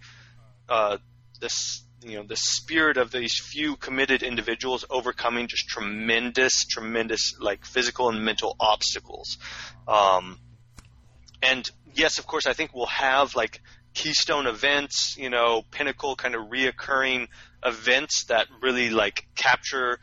uh, 0.70 0.98
this 1.40 1.84
you 2.04 2.18
know 2.18 2.24
the 2.24 2.36
spirit 2.36 2.98
of 2.98 3.12
these 3.12 3.40
few 3.40 3.76
committed 3.76 4.24
individuals 4.24 4.86
overcoming 4.90 5.48
just 5.48 5.68
tremendous 5.68 6.66
tremendous 6.66 7.36
like 7.40 7.66
physical 7.66 8.10
and 8.10 8.24
mental 8.24 8.56
obstacles. 8.60 9.38
Um, 9.88 10.40
and 11.42 11.70
yes 11.94 12.20
of 12.20 12.28
course 12.28 12.46
i 12.46 12.54
think 12.54 12.74
we'll 12.74 12.86
have 12.86 13.36
like 13.36 13.62
keystone 13.94 14.48
events 14.48 15.18
you 15.18 15.30
know 15.30 15.64
pinnacle 15.72 16.16
kind 16.16 16.36
of 16.36 16.44
reoccurring 16.50 17.28
events 17.66 18.26
that 18.26 18.48
really 18.62 18.90
like 18.90 19.28
capture 19.36 20.00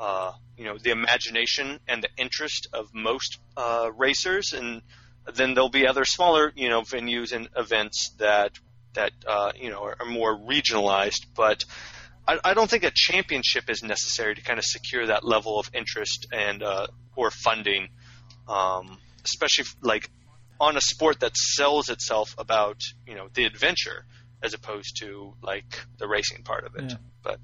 uh, 0.00 0.32
you 0.56 0.64
know 0.64 0.78
the 0.78 0.90
imagination 0.90 1.78
and 1.86 2.02
the 2.02 2.08
interest 2.16 2.68
of 2.72 2.92
most 2.94 3.38
uh, 3.56 3.90
racers. 3.96 4.52
And 4.52 4.82
then 5.34 5.54
there'll 5.54 5.68
be 5.68 5.86
other 5.86 6.04
smaller 6.04 6.52
you 6.56 6.68
know 6.68 6.80
venues 6.82 7.32
and 7.32 7.48
events 7.56 8.10
that 8.18 8.58
that 8.94 9.12
uh, 9.26 9.52
you 9.56 9.70
know 9.70 9.82
are, 9.84 9.96
are 10.00 10.06
more 10.06 10.36
regionalized 10.38 11.26
but 11.36 11.64
I, 12.28 12.38
I 12.44 12.54
don't 12.54 12.68
think 12.70 12.84
a 12.84 12.92
championship 12.94 13.70
is 13.70 13.82
necessary 13.82 14.34
to 14.34 14.42
kind 14.42 14.58
of 14.58 14.64
secure 14.64 15.06
that 15.06 15.24
level 15.24 15.58
of 15.58 15.70
interest 15.74 16.26
and 16.32 16.62
uh, 16.62 16.86
or 17.16 17.30
funding 17.30 17.88
um, 18.48 18.98
especially 19.24 19.64
like 19.82 20.10
on 20.60 20.76
a 20.76 20.80
sport 20.80 21.20
that 21.20 21.36
sells 21.36 21.88
itself 21.88 22.34
about 22.38 22.80
you 23.06 23.14
know 23.14 23.28
the 23.34 23.44
adventure 23.44 24.04
as 24.42 24.54
opposed 24.54 24.96
to 25.00 25.34
like 25.42 25.80
the 25.98 26.06
racing 26.08 26.42
part 26.42 26.64
of 26.66 26.74
it 26.76 26.90
Yeah. 26.90 26.96
but 27.22 27.38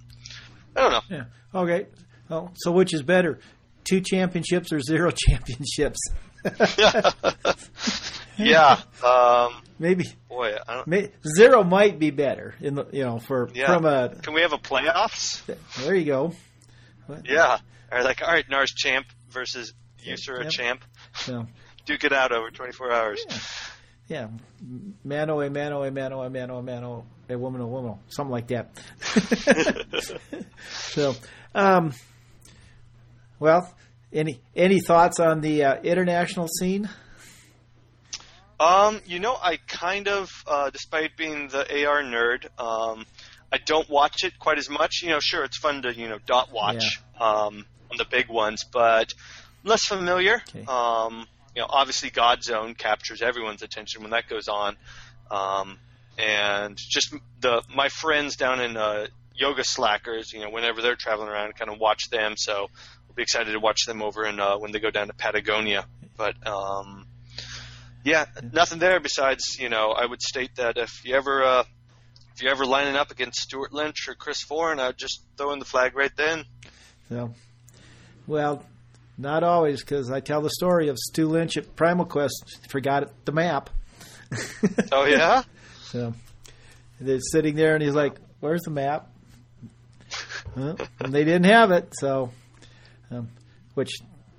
I 0.75 0.81
don't 0.83 0.93
know 0.93 1.17
yeah. 1.17 1.25
Okay. 1.55 1.87
Well, 2.29 2.53
so 2.57 2.73
which 2.73 2.93
is 2.93 3.03
better, 3.03 3.39
two 3.85 4.01
championships 4.01 4.73
or 4.73 4.81
zero 4.81 5.11
championships? 5.29 5.99
yeah. 8.39 8.81
Um, 9.05 9.63
maybe. 9.79 10.05
Boy, 10.29 10.55
I 10.69 10.75
don't. 10.75 10.87
May, 10.87 11.11
zero 11.37 11.65
might 11.65 11.99
be 11.99 12.11
better 12.11 12.55
in 12.61 12.75
the 12.75 12.87
you 12.93 13.05
know 13.05 13.19
for 13.19 13.49
Yeah. 13.55 13.67
from 13.75 13.85
a. 13.85 14.15
Can 14.23 14.35
we 14.35 14.43
have 14.43 14.53
a 14.53 14.59
playoffs? 14.59 15.43
There 15.85 15.95
you 15.95 16.05
go. 16.05 16.33
Yeah. 17.25 17.59
Or 17.93 18.03
like, 18.03 18.21
all 18.23 18.29
right, 18.29 18.45
Nars 18.51 18.73
champ 18.73 19.07
versus 19.31 19.73
User 20.01 20.43
Yep. 20.43 20.51
champ. 20.51 20.85
So 21.15 21.47
Duke 21.87 22.05
it 22.05 22.13
out 22.13 22.33
over 22.33 22.51
24 22.51 22.93
hours. 22.93 23.25
yeah, 24.09 24.29
mano 25.05 25.41
a 25.41 25.49
mano 25.51 25.83
a 25.85 25.91
mano 25.91 26.23
a 26.23 26.31
mano 26.31 26.59
a 26.59 26.63
mano 26.63 27.05
a 27.29 27.37
woman 27.39 27.61
a 27.61 27.67
woman 27.67 27.95
something 28.09 28.33
like 28.33 28.49
that. 28.49 28.71
so, 30.71 31.15
um, 31.55 31.93
well, 33.39 33.73
any 34.13 34.41
any 34.55 34.81
thoughts 34.81 35.21
on 35.21 35.41
the 35.41 35.65
uh, 35.65 35.81
international 35.83 36.49
scene? 36.49 36.89
Um, 38.59 39.01
you 39.07 39.19
know, 39.19 39.35
I 39.35 39.59
kind 39.67 40.09
of, 40.09 40.31
uh, 40.47 40.71
despite 40.71 41.17
being 41.17 41.49
the 41.49 41.61
AR 41.87 42.03
nerd, 42.03 42.47
um, 42.59 43.05
I 43.53 43.59
don't 43.59 43.89
watch 43.89 44.25
it 44.25 44.39
quite 44.39 44.59
as 44.59 44.71
much. 44.71 45.03
You 45.03 45.11
know, 45.11 45.21
sure, 45.21 45.45
it's 45.45 45.59
fun 45.59 45.83
to 45.83 45.95
you 45.95 46.09
know 46.09 46.19
dot 46.27 46.53
watch 46.53 47.01
um, 47.21 47.67
on 47.91 47.97
the 47.99 48.07
big 48.11 48.29
ones, 48.29 48.65
but 48.65 49.13
less 49.63 49.85
familiar. 49.85 50.43
Okay. 50.49 50.65
Um, 50.67 51.27
you 51.55 51.63
know, 51.63 51.67
obviously, 51.69 52.11
God 52.11 52.43
Zone 52.43 52.75
captures 52.75 53.23
everyone's 53.23 53.63
attention 53.63 54.03
when 54.03 54.11
that 54.11 54.29
goes 54.29 54.49
on, 54.49 54.77
um, 55.31 55.79
and 56.19 56.77
just 56.77 57.15
the 57.41 57.63
my 57.75 57.89
friends 57.89 58.37
down 58.37 58.61
in 58.61 58.77
uh, 58.77 59.07
Yoga 59.35 59.65
Slackers. 59.65 60.33
You 60.33 60.41
know, 60.41 60.51
whenever 60.51 60.83
they're 60.83 60.97
traveling 60.97 61.29
around, 61.29 61.57
kind 61.57 61.71
of 61.71 61.79
watch 61.79 62.11
them. 62.11 62.35
So 62.37 62.69
we'll 63.07 63.15
be 63.15 63.23
excited 63.23 63.53
to 63.53 63.61
watch 63.61 63.87
them 63.87 64.03
over 64.03 64.27
in 64.27 64.41
uh, 64.41 64.57
when 64.59 64.73
they 64.73 64.81
go 64.81 64.91
down 64.91 65.07
to 65.09 65.15
Patagonia. 65.15 65.87
But 66.17 66.47
um, 66.47 67.07
yeah, 68.07 68.27
nothing 68.53 68.79
there 68.79 69.01
besides 69.01 69.59
you 69.59 69.69
know 69.69 69.91
I 69.91 70.07
would 70.07 70.23
state 70.23 70.55
that 70.57 70.79
if 70.79 71.05
you 71.05 71.17
ever 71.17 71.43
uh, 71.43 71.65
if 72.35 72.41
you're 72.43 72.53
ever 72.53 72.65
lining 72.65 72.95
up 72.95 73.11
against 73.11 73.41
Stuart 73.41 73.73
Lynch 73.73 74.09
or 74.09 74.15
Chris 74.15 74.43
Forne, 74.43 74.79
I'd 74.79 74.97
just 74.97 75.23
throw 75.37 75.53
in 75.53 75.59
the 75.59 75.65
flag 75.65 75.97
right 75.97 76.13
then. 76.17 76.45
So, 77.09 77.35
well, 78.29 78.65
not 79.19 79.43
always 79.43 79.81
because 79.81 80.11
I 80.11 80.21
tell 80.21 80.41
the 80.41 80.51
story 80.51 80.89
of 80.89 80.97
Stu 80.99 81.27
Lynch 81.27 81.57
at 81.57 81.75
Primal 81.75 82.05
Quest 82.05 82.61
forgot 82.69 83.11
the 83.25 83.33
map. 83.33 83.71
Oh 84.93 85.05
yeah, 85.05 85.43
So 85.83 86.15
they're 87.01 87.21
sitting 87.21 87.57
there, 87.57 87.75
and 87.75 87.83
he's 87.83 87.95
like, 87.95 88.17
"Where's 88.41 88.63
the 88.63 88.71
map?" 88.71 89.09
Huh? 90.55 90.77
And 91.01 91.13
they 91.13 91.25
didn't 91.25 91.47
have 91.47 91.71
it, 91.73 91.93
so 91.99 92.31
um, 93.11 93.29
which 93.75 93.91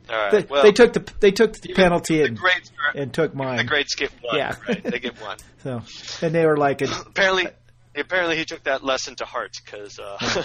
right. 0.10 0.32
they, 0.32 0.42
well, 0.44 0.64
they 0.64 0.72
took 0.72 0.94
the 0.94 1.14
they 1.20 1.32
took 1.32 1.54
the 1.54 1.74
penalty 1.74 2.18
the 2.20 2.26
and, 2.26 2.40
and 2.96 3.14
took 3.14 3.32
the 3.32 3.38
mine. 3.38 3.66
greats 3.66 3.96
get 3.96 4.12
one. 4.22 4.38
Yeah. 4.38 4.56
right? 4.68 4.84
they 4.84 5.00
get 5.00 5.20
one. 5.22 5.38
So 5.64 5.82
and 6.22 6.34
they 6.34 6.46
were 6.46 6.56
like, 6.58 6.82
Apparently, 7.08 7.48
apparently 7.96 8.38
he 8.38 8.46
took 8.46 8.64
that 8.64 8.84
lesson 8.84 9.16
to 9.18 9.26
heart 9.26 9.52
because 9.66 10.00
uh, 10.00 10.18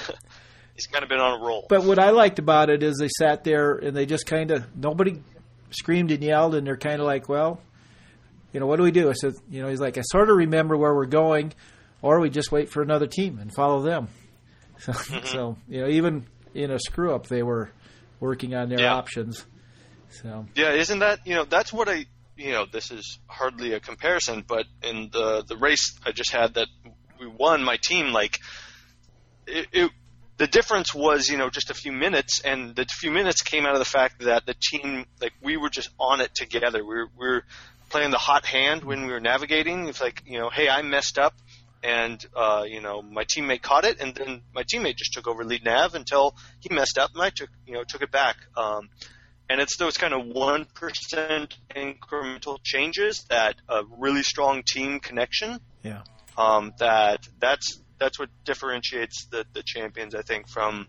he's 0.75 0.87
kind 0.87 1.03
of 1.05 1.09
been 1.09 1.21
on 1.21 1.41
a 1.41 1.45
roll. 1.45 1.67
But 1.69 1.85
what 1.85 1.99
I 1.99 2.11
liked 2.11 2.39
about 2.39 2.71
it 2.71 2.83
is 2.83 2.97
they 2.99 3.09
sat 3.19 3.45
there 3.45 3.75
and 3.75 3.97
they 3.97 4.07
just 4.07 4.27
kind 4.27 4.51
of 4.51 4.65
nobody 4.77 5.23
screamed 5.71 6.11
and 6.11 6.23
yelled, 6.23 6.55
and 6.55 6.67
they're 6.67 6.77
kind 6.77 7.01
of 7.01 7.07
like, 7.07 7.29
well, 7.29 7.61
you 8.53 8.61
know, 8.61 8.67
what 8.67 8.77
do 8.77 8.83
we 8.83 8.91
do? 8.91 9.09
I 9.11 9.13
said, 9.13 9.35
you 9.51 9.63
know, 9.63 9.69
he's 9.69 9.81
like, 9.81 9.97
I 9.97 10.03
sort 10.03 10.29
of 10.29 10.37
remember 10.37 10.77
where 10.77 10.95
we're 10.95 11.07
going, 11.07 11.53
or 12.03 12.19
we 12.21 12.29
just 12.31 12.51
wait 12.51 12.69
for 12.71 12.83
another 12.83 13.07
team 13.07 13.39
and 13.39 13.53
follow 13.55 13.83
them. 13.83 14.09
So, 14.81 14.93
so 15.25 15.57
you 15.69 15.83
know, 15.83 15.89
even 15.89 16.27
in 16.55 16.71
a 16.73 16.79
screw 16.81 17.15
up, 17.15 17.29
they 17.29 17.43
were 17.45 17.71
working 18.19 18.55
on 18.55 18.69
their 18.71 18.81
Yeah. 18.81 18.95
options. 18.95 19.47
So 20.13 20.47
Yeah, 20.55 20.73
isn't 20.73 21.01
that 21.01 21.27
you 21.27 21.35
know 21.35 21.45
that's 21.45 21.73
what 21.73 21.89
I 21.89 22.07
you 22.37 22.53
know 22.53 22.67
this 22.71 22.91
is 22.91 23.19
hardly 23.27 23.73
a 23.73 23.81
comparison, 23.81 24.45
but 24.47 24.67
in 24.83 25.11
the 25.13 25.45
the 25.47 25.57
race 25.57 25.99
I 26.05 26.13
just 26.13 26.33
had 26.33 26.55
that 26.55 26.69
we 27.19 27.27
won, 27.27 27.63
my 27.63 27.77
team 27.77 28.13
like 28.13 28.39
it. 29.47 29.67
it 29.73 29.91
the 30.39 30.47
difference 30.49 30.93
was, 30.93 31.29
you 31.29 31.37
know, 31.37 31.51
just 31.51 31.71
a 31.71 31.75
few 31.75 31.93
minutes, 31.93 32.41
and 32.41 32.75
the 32.75 32.85
few 32.87 33.13
minutes 33.13 33.43
came 33.43 33.65
out 33.65 33.75
of 33.75 33.79
the 33.79 33.85
fact 33.85 34.23
that 34.23 34.45
the 34.45 34.55
team, 34.55 35.05
like, 35.21 35.35
we 35.41 35.57
were 35.57 35.69
just 35.69 35.91
on 36.01 36.21
it 36.21 36.35
together. 36.35 36.81
We 36.85 36.95
were, 36.97 37.09
we 37.17 37.27
were 37.29 37.45
playing 37.91 38.11
the 38.11 38.19
hot 38.19 38.45
hand 38.45 38.83
when 38.83 39.07
we 39.07 39.13
were 39.13 39.21
navigating. 39.21 39.87
It's 39.87 40.01
like, 40.01 40.23
you 40.27 40.41
know, 40.41 40.51
hey, 40.51 40.69
I 40.69 40.83
messed 40.83 41.19
up, 41.19 41.35
and 41.83 42.25
uh, 42.35 42.65
you 42.67 42.81
know, 42.81 43.03
my 43.03 43.25
teammate 43.25 43.63
caught 43.63 43.85
it, 43.85 44.01
and 44.01 44.15
then 44.15 44.43
my 44.55 44.63
teammate 44.65 44.97
just 44.97 45.13
took 45.13 45.29
over 45.29 45.45
lead 45.45 45.65
nav 45.65 45.95
until 45.95 46.35
he 46.61 46.75
messed 46.75 46.99
up, 46.99 47.11
and 47.13 47.23
I 47.23 47.31
took, 47.31 47.51
you 47.67 47.75
know, 47.75 47.85
took 47.85 48.03
it 48.03 48.11
back. 48.11 48.37
Um, 48.57 48.89
and 49.53 49.61
it's 49.61 49.77
those 49.77 49.99
kind 49.99 50.15
of 50.15 50.25
one 50.25 50.65
percent 50.65 51.55
incremental 51.77 52.59
changes 52.63 53.27
that 53.29 53.57
a 53.69 53.83
really 53.99 54.23
strong 54.23 54.63
team 54.67 54.99
connection. 54.99 55.61
Yeah. 55.83 56.03
Um, 56.39 56.73
that 56.79 57.29
that's 57.39 57.79
that's 57.99 58.19
what 58.19 58.31
differentiates 58.45 59.27
the, 59.27 59.45
the 59.53 59.63
champions, 59.63 60.15
I 60.15 60.23
think, 60.23 60.49
from 60.49 60.89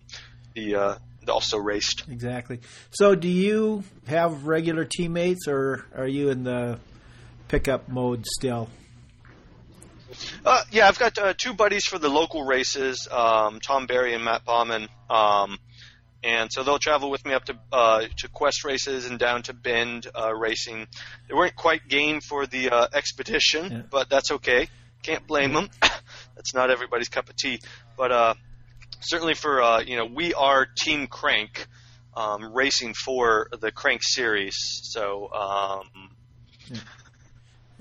the 0.56 0.76
uh, 0.76 0.96
the 1.26 1.34
also 1.34 1.58
raced. 1.58 2.06
exactly. 2.10 2.62
So 2.92 3.16
do 3.16 3.28
you 3.28 3.84
have 4.08 4.46
regular 4.46 4.86
teammates, 4.86 5.46
or 5.50 5.86
are 5.94 6.08
you 6.08 6.30
in 6.30 6.46
the 6.46 6.80
pickup 7.50 7.90
mode 7.90 8.26
still? 8.26 8.70
Uh, 10.46 10.64
yeah, 10.72 10.88
I've 10.88 11.00
got 11.00 11.18
uh, 11.18 11.34
two 11.36 11.54
buddies 11.54 11.84
for 11.86 12.00
the 12.00 12.08
local 12.08 12.46
races, 12.46 13.10
um, 13.12 13.60
Tom 13.60 13.88
Barry 13.88 14.14
and 14.14 14.24
Matt 14.24 14.46
Bauman. 14.46 14.88
Um, 15.10 15.58
and 16.24 16.52
so 16.52 16.64
they'll 16.64 16.80
travel 16.80 17.10
with 17.12 17.26
me 17.26 17.34
up 17.34 17.46
to 17.46 17.58
uh, 17.72 18.06
to 18.18 18.28
Quest 18.30 18.64
races 18.64 19.06
and 19.10 19.20
down 19.20 19.44
to 19.44 19.54
Bend 19.54 20.08
uh, 20.16 20.34
racing. 20.34 20.88
They 21.28 21.34
weren't 21.36 21.56
quite 21.56 21.88
game 21.88 22.22
for 22.22 22.46
the 22.48 22.70
uh, 22.70 22.88
expedition, 22.94 23.72
Yeah. 23.72 23.82
but 23.90 24.10
that's 24.10 24.32
okay. 24.32 24.70
Can't 25.04 25.28
blame 25.28 25.54
them. 25.54 25.70
that's 26.36 26.54
not 26.54 26.70
everybody's 26.72 27.10
cup 27.10 27.30
of 27.30 27.36
tea. 27.36 27.60
But 27.98 28.12
uh, 28.12 28.34
certainly 29.02 29.34
for 29.34 29.62
uh, 29.62 29.82
you 29.82 29.98
know, 29.98 30.06
we 30.06 30.34
are 30.34 30.66
Team 30.66 31.08
Crank, 31.08 31.68
um, 32.16 32.54
racing 32.54 32.94
for 32.94 33.50
the 33.60 33.72
Crank 33.72 34.02
series. 34.04 34.56
So 34.84 35.30
um, 35.34 36.10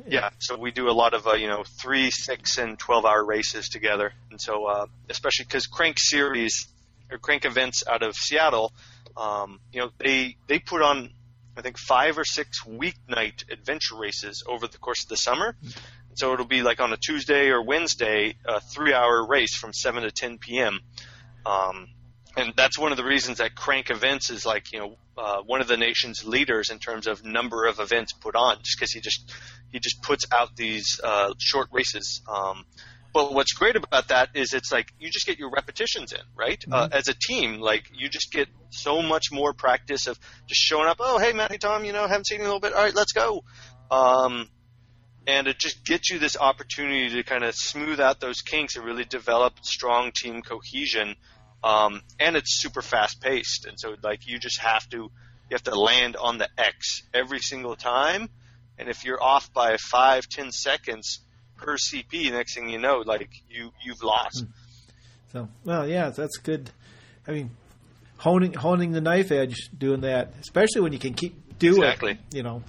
yeah, 0.09 0.31
so 0.41 0.57
we 0.59 0.73
do 0.73 0.89
a 0.89 0.93
lot 0.93 1.15
of 1.15 1.27
uh, 1.29 1.35
you 1.35 1.47
know 1.47 1.63
three, 1.81 2.11
six, 2.11 2.59
and 2.59 2.79
twelve 2.79 3.05
hour 3.05 3.25
races 3.25 3.69
together, 3.69 4.13
and 4.31 4.41
so 4.41 4.67
uh, 4.67 4.87
especially 5.09 5.45
because 5.45 5.67
Crank 5.67 5.97
Series 6.01 6.67
or 7.13 7.19
Crank 7.19 7.45
events 7.45 7.85
out 7.87 8.03
of 8.03 8.15
Seattle, 8.17 8.73
um, 9.17 9.61
you 9.73 9.81
know 9.81 9.91
they 9.99 10.37
they 10.49 10.59
put 10.59 10.83
on 10.83 11.11
I 11.57 11.61
think 11.61 11.79
five 11.79 12.19
or 12.19 12.25
six 12.25 12.63
weeknight 12.65 13.51
adventure 13.51 13.97
races 13.97 14.43
over 14.47 14.67
the 14.67 14.79
course 14.79 15.03
of 15.03 15.09
the 15.09 15.17
summer. 15.17 15.55
And 15.63 16.19
so 16.19 16.33
it'll 16.33 16.47
be 16.47 16.63
like 16.63 16.81
on 16.81 16.93
a 16.93 16.97
Tuesday 16.97 17.51
or 17.51 17.63
Wednesday, 17.63 18.37
a 18.47 18.61
three 18.61 18.95
hour 18.95 19.27
race 19.27 19.55
from 19.57 19.73
seven 19.73 20.03
to 20.03 20.11
ten 20.11 20.39
p.m. 20.39 20.81
Um, 21.45 21.89
and 22.37 22.55
that's 22.57 22.79
one 22.79 22.93
of 22.93 22.97
the 22.97 23.05
reasons 23.05 23.39
that 23.39 23.55
Crank 23.55 23.91
Events 23.91 24.31
is 24.31 24.47
like 24.47 24.73
you 24.73 24.79
know 24.79 24.97
uh, 25.17 25.43
one 25.43 25.61
of 25.61 25.69
the 25.69 25.77
nation's 25.77 26.25
leaders 26.25 26.71
in 26.71 26.79
terms 26.79 27.07
of 27.07 27.25
number 27.25 27.67
of 27.67 27.81
events 27.81 28.13
put 28.15 28.35
on, 28.35 28.57
just 28.63 28.79
because 28.79 28.93
he 28.93 29.01
just 29.01 29.31
he 29.71 29.79
just 29.79 30.03
puts 30.03 30.25
out 30.33 30.57
these 30.57 31.01
uh, 31.05 31.35
short 31.39 31.69
races. 31.73 32.23
Um, 32.29 32.65
but 33.13 33.35
what's 33.35 33.53
great 33.53 33.77
about 33.77 34.09
that 34.09 34.31
is 34.35 34.55
it's 34.55 34.73
like 34.73 34.93
you 34.99 35.11
just 35.11 35.27
get 35.27 35.39
your 35.39 35.51
repetitions 35.51 36.13
in, 36.13 36.21
right? 36.35 36.63
Uh, 36.71 36.89
as 36.93 37.09
a 37.09 37.15
team, 37.15 37.61
like 37.61 37.91
you 37.95 38.09
just 38.09 38.33
get 38.33 38.49
so 38.71 39.03
much 39.03 39.27
more 39.31 39.53
practice 39.53 40.07
of 40.07 40.19
just 40.47 40.61
showing 40.61 40.89
up. 40.89 40.97
Oh, 40.99 41.19
hey, 41.19 41.33
Matt, 41.33 41.51
hey, 41.51 41.59
Tom, 41.59 41.85
you 41.85 41.93
know, 41.93 42.07
haven't 42.07 42.27
seen 42.27 42.39
you 42.39 42.45
in 42.45 42.51
a 42.51 42.55
little 42.55 42.61
bit. 42.61 42.73
All 42.73 42.83
right, 42.83 42.95
let's 42.95 43.13
go. 43.13 43.45
Um, 43.91 44.49
and 45.27 45.47
it 45.47 45.59
just 45.59 45.85
gets 45.85 46.11
you 46.11 46.19
this 46.19 46.37
opportunity 46.37 47.11
to 47.11 47.23
kind 47.23 47.45
of 47.45 47.55
smooth 47.55 48.01
out 48.01 48.19
those 48.19 48.41
kinks 48.41 48.77
and 48.77 48.85
really 48.85 49.05
develop 49.05 49.55
strong 49.63 50.13
team 50.13 50.41
cohesion. 50.43 51.15
Um, 51.63 52.03
and 52.19 52.35
it's 52.35 52.61
super 52.61 52.83
fast 52.83 53.21
paced, 53.21 53.67
and 53.67 53.79
so 53.79 53.95
like 54.03 54.27
you 54.27 54.39
just 54.39 54.61
have 54.61 54.89
to 54.89 54.97
you 54.97 55.55
have 55.55 55.63
to 55.65 55.79
land 55.79 56.17
on 56.17 56.39
the 56.39 56.49
X 56.59 57.03
every 57.15 57.39
single 57.39 57.77
time. 57.77 58.31
And 58.79 58.89
if 58.89 59.05
you're 59.05 59.23
off 59.23 59.53
by 59.53 59.77
five, 59.77 60.29
ten 60.29 60.51
seconds 60.51 61.21
per 61.63 61.77
CP, 61.77 62.31
next 62.31 62.55
thing 62.55 62.69
you 62.69 62.79
know, 62.79 63.03
like 63.07 63.31
you 63.49 63.73
you've 63.85 64.03
lost. 64.03 64.45
So, 65.33 65.49
well, 65.65 65.89
yeah, 65.89 66.11
that's 66.11 66.37
good. 66.39 66.71
I 67.27 67.31
mean, 67.33 67.51
honing 68.19 68.53
honing 68.55 68.93
the 68.93 69.01
knife 69.01 69.31
edge, 69.33 69.71
doing 69.77 70.01
that, 70.03 70.35
especially 70.41 70.83
when 70.83 70.93
you 70.93 70.99
can 70.99 71.15
keep 71.15 71.59
do 71.59 71.77
Exactly. 71.77 72.13
it. 72.13 72.19
You 72.37 72.43
know, 72.43 72.63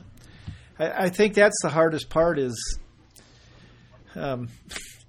I, 0.80 1.06
I 1.06 1.10
think 1.10 1.34
that's 1.34 1.58
the 1.62 1.70
hardest 1.70 2.10
part. 2.10 2.39
Is, 2.39 2.80
um, 4.16 4.48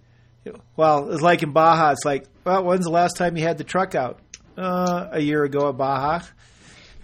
well, 0.77 1.11
it's 1.13 1.23
like 1.23 1.43
in 1.43 1.53
Baja. 1.53 1.93
It's 1.93 2.05
like, 2.05 2.27
well, 2.45 2.65
when's 2.65 2.85
the 2.85 2.91
last 2.91 3.17
time 3.17 3.37
you 3.37 3.45
had 3.45 3.59
the 3.59 3.65
truck 3.65 3.95
out? 3.95 4.21
Uh, 4.57 5.09
a 5.11 5.21
year 5.21 5.43
ago 5.43 5.69
at 5.69 5.77
Baja. 5.77 6.25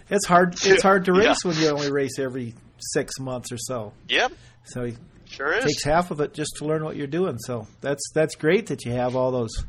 It's 0.09 0.24
hard. 0.26 0.55
It's 0.64 0.83
hard 0.85 1.05
to 1.07 1.12
Yeah. 1.14 1.28
race 1.31 1.45
when 1.45 1.57
you 1.57 1.68
only 1.68 1.91
race 1.91 2.18
every 2.18 2.55
six 2.78 3.18
months 3.18 3.51
or 3.53 3.59
so. 3.59 3.93
Yep, 4.09 4.33
So 4.64 4.91
sure 5.31 5.53
is. 5.53 5.64
takes 5.64 5.85
half 5.85 6.11
of 6.11 6.20
it 6.20 6.35
just 6.35 6.57
to 6.59 6.64
learn 6.64 6.85
what 6.85 6.97
you're 6.97 7.07
doing. 7.07 7.39
So 7.39 7.66
that's 7.81 8.03
that's 8.14 8.35
great 8.35 8.66
that 8.66 8.85
you 8.85 8.93
have 8.93 9.16
all 9.16 9.31
those, 9.31 9.64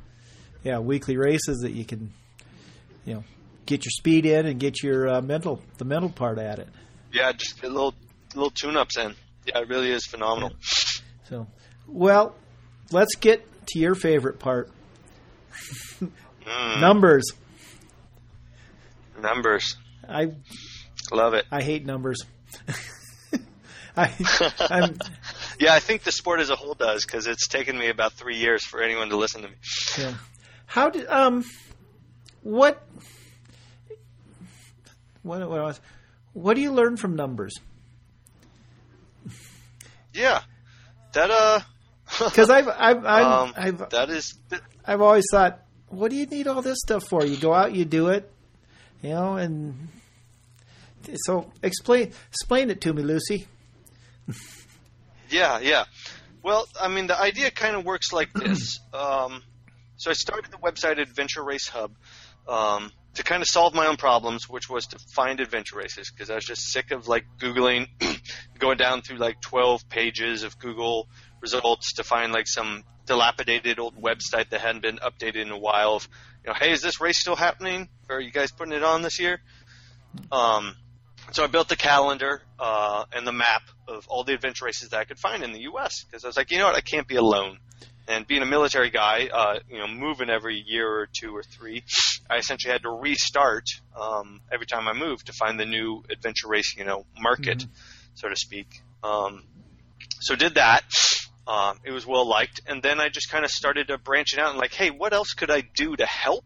yeah, 0.63 0.79
weekly 0.79 1.17
races 1.17 1.59
that 1.61 1.71
you 1.71 1.85
can, 1.85 2.13
you 3.05 3.13
know, 3.15 3.23
get 3.65 3.85
your 3.85 3.91
speed 3.91 4.25
in 4.25 4.45
and 4.45 4.59
get 4.59 4.81
your 4.83 5.07
uh, 5.07 5.21
mental 5.21 5.61
the 5.77 5.85
mental 5.85 6.09
part 6.09 6.37
at 6.37 6.59
it. 6.59 6.67
Yeah, 7.13 7.31
just 7.33 7.61
get 7.61 7.71
little 7.71 7.93
little 8.35 8.51
tune 8.51 8.77
ups 8.77 8.97
in. 8.97 9.15
Yeah, 9.45 9.59
it 9.59 9.69
really 9.69 9.91
is 9.91 10.05
phenomenal. 10.05 10.51
So, 11.29 11.47
well, 11.87 12.35
let's 12.91 13.15
get 13.15 13.45
to 13.67 13.79
your 13.79 13.95
favorite 13.95 14.39
part. 14.39 14.69
Mm, 16.45 16.81
Numbers. 16.81 17.31
numbers, 19.21 19.77
I 20.07 20.31
love 21.11 21.33
it. 21.33 21.45
I 21.51 21.61
hate 21.61 21.85
numbers. 21.85 22.23
I 23.97 24.11
I'm 24.59 24.97
Yeah, 25.61 25.75
I 25.75 25.79
think 25.79 26.01
the 26.01 26.11
sport 26.11 26.39
as 26.39 26.49
a 26.49 26.55
whole 26.55 26.73
does 26.73 27.05
because 27.05 27.27
it's 27.27 27.47
taken 27.47 27.77
me 27.77 27.89
about 27.89 28.13
three 28.13 28.37
years 28.37 28.65
for 28.65 28.81
anyone 28.81 29.09
to 29.09 29.15
listen 29.15 29.43
to 29.43 29.47
me. 29.47 29.53
yeah. 29.95 30.15
How 30.65 30.89
did 30.89 31.05
um 31.05 31.45
what 32.41 32.83
what 35.21 35.47
what 35.47 35.61
was 35.61 35.79
what 36.33 36.55
do 36.55 36.61
you 36.61 36.71
learn 36.71 36.97
from 36.97 37.15
numbers? 37.15 37.53
Yeah, 40.15 40.41
that 41.13 41.29
uh, 41.29 41.59
Because 42.25 42.49
I've 42.49 42.67
I've 42.67 43.05
I've, 43.05 43.25
um, 43.25 43.53
I've 43.55 43.89
that 43.91 44.09
is 44.09 44.33
I've 44.83 45.01
always 45.01 45.25
thought, 45.31 45.59
what 45.89 46.09
do 46.09 46.17
you 46.17 46.25
need 46.25 46.47
all 46.47 46.63
this 46.63 46.79
stuff 46.79 47.03
for? 47.07 47.23
You 47.23 47.37
go 47.37 47.53
out, 47.53 47.75
you 47.75 47.85
do 47.85 48.07
it, 48.07 48.31
you 49.03 49.11
know, 49.11 49.35
and 49.35 49.89
so 51.25 51.51
explain 51.61 52.13
explain 52.29 52.71
it 52.71 52.81
to 52.81 52.93
me, 52.93 53.03
Lucy. 53.03 53.47
Yeah, 55.31 55.59
yeah. 55.59 55.85
Well, 56.43 56.67
I 56.79 56.87
mean, 56.89 57.07
the 57.07 57.19
idea 57.19 57.51
kind 57.51 57.75
of 57.75 57.85
works 57.85 58.11
like 58.13 58.33
this. 58.33 58.79
Um, 58.93 59.41
so 59.95 60.09
I 60.09 60.13
started 60.13 60.51
the 60.51 60.57
website 60.57 60.99
Adventure 60.99 61.41
Race 61.41 61.69
Hub 61.69 61.95
um, 62.45 62.91
to 63.13 63.23
kind 63.23 63.41
of 63.41 63.47
solve 63.47 63.73
my 63.73 63.87
own 63.87 63.95
problems, 63.95 64.49
which 64.49 64.69
was 64.69 64.87
to 64.87 64.99
find 65.15 65.39
adventure 65.39 65.77
races 65.77 66.11
because 66.11 66.29
I 66.29 66.35
was 66.35 66.43
just 66.43 66.73
sick 66.73 66.91
of 66.91 67.07
like 67.07 67.25
googling, 67.39 67.87
going 68.59 68.75
down 68.77 69.01
through 69.01 69.17
like 69.17 69.39
12 69.39 69.87
pages 69.87 70.43
of 70.43 70.59
Google 70.59 71.07
results 71.39 71.93
to 71.93 72.03
find 72.03 72.33
like 72.33 72.47
some 72.47 72.83
dilapidated 73.05 73.79
old 73.79 73.95
website 73.95 74.49
that 74.49 74.59
hadn't 74.59 74.81
been 74.81 74.97
updated 74.97 75.43
in 75.43 75.51
a 75.51 75.57
while. 75.57 75.95
Of 75.95 76.09
you 76.43 76.49
know, 76.49 76.57
hey, 76.59 76.71
is 76.71 76.81
this 76.81 76.99
race 76.99 77.19
still 77.19 77.37
happening? 77.37 77.87
Or 78.09 78.17
are 78.17 78.21
you 78.21 78.31
guys 78.31 78.51
putting 78.51 78.73
it 78.73 78.83
on 78.83 79.03
this 79.03 79.21
year? 79.21 79.39
Um, 80.33 80.75
so 81.31 81.43
I 81.43 81.47
built 81.47 81.69
the 81.69 81.75
calendar 81.75 82.41
uh, 82.59 83.05
and 83.13 83.25
the 83.25 83.31
map 83.31 83.63
of 83.87 84.07
all 84.07 84.23
the 84.23 84.33
adventure 84.33 84.65
races 84.65 84.89
that 84.89 84.99
I 84.99 85.05
could 85.05 85.19
find 85.19 85.43
in 85.43 85.51
the 85.53 85.61
U.S. 85.61 86.03
because 86.03 86.23
I 86.23 86.27
was 86.27 86.37
like, 86.37 86.51
you 86.51 86.57
know 86.57 86.65
what, 86.65 86.75
I 86.75 86.81
can't 86.81 87.07
be 87.07 87.15
alone. 87.15 87.59
And 88.07 88.27
being 88.27 88.41
a 88.41 88.45
military 88.45 88.89
guy, 88.89 89.29
uh, 89.31 89.59
you 89.69 89.77
know, 89.77 89.87
moving 89.87 90.29
every 90.29 90.61
year 90.65 90.87
or 90.87 91.07
two 91.07 91.35
or 91.35 91.43
three, 91.43 91.83
I 92.29 92.37
essentially 92.37 92.71
had 92.71 92.81
to 92.81 92.89
restart 92.89 93.65
um, 93.99 94.41
every 94.51 94.65
time 94.65 94.87
I 94.87 94.93
moved 94.93 95.27
to 95.27 95.33
find 95.33 95.59
the 95.59 95.65
new 95.65 96.03
adventure 96.11 96.47
race, 96.47 96.75
you 96.77 96.83
know, 96.83 97.05
market, 97.17 97.65
so 98.15 98.27
to 98.27 98.35
speak. 98.35 98.81
Um, 99.03 99.43
so 100.19 100.35
did 100.35 100.55
that. 100.55 100.83
Um, 101.47 101.79
it 101.83 101.91
was 101.91 102.05
well 102.05 102.27
liked, 102.27 102.61
and 102.67 102.83
then 102.83 102.99
I 102.99 103.09
just 103.09 103.29
kind 103.29 103.43
of 103.43 103.51
started 103.51 103.87
to 103.87 103.97
branch 103.97 104.33
it 104.33 104.39
out 104.39 104.51
and 104.51 104.59
like, 104.59 104.73
hey, 104.73 104.89
what 104.89 105.13
else 105.13 105.33
could 105.33 105.49
I 105.49 105.61
do 105.61 105.95
to 105.95 106.05
help 106.05 106.45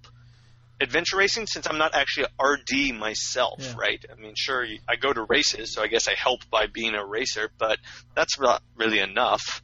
adventure 0.82 1.18
racing 1.18 1.48
since 1.48 1.68
I'm 1.68 1.78
not 1.78 1.96
actually 1.96 2.28
a 2.40 2.46
RD 2.46 2.94
myself, 2.94 3.60
Yeah. 3.60 3.74
right? 3.78 4.06
I 4.12 4.16
mean, 4.20 4.34
sure, 4.36 4.66
I 4.88 4.96
go 4.96 5.12
to 5.14 5.24
races, 5.24 5.74
so 5.74 5.82
I 5.82 5.88
guess 5.88 6.08
I 6.08 6.16
help 6.16 6.50
by 6.50 6.68
being 6.68 6.96
a 6.96 7.06
racer, 7.06 7.50
but 7.58 7.80
that's 8.16 8.40
not 8.40 8.62
really 8.76 9.00
enough. 9.00 9.62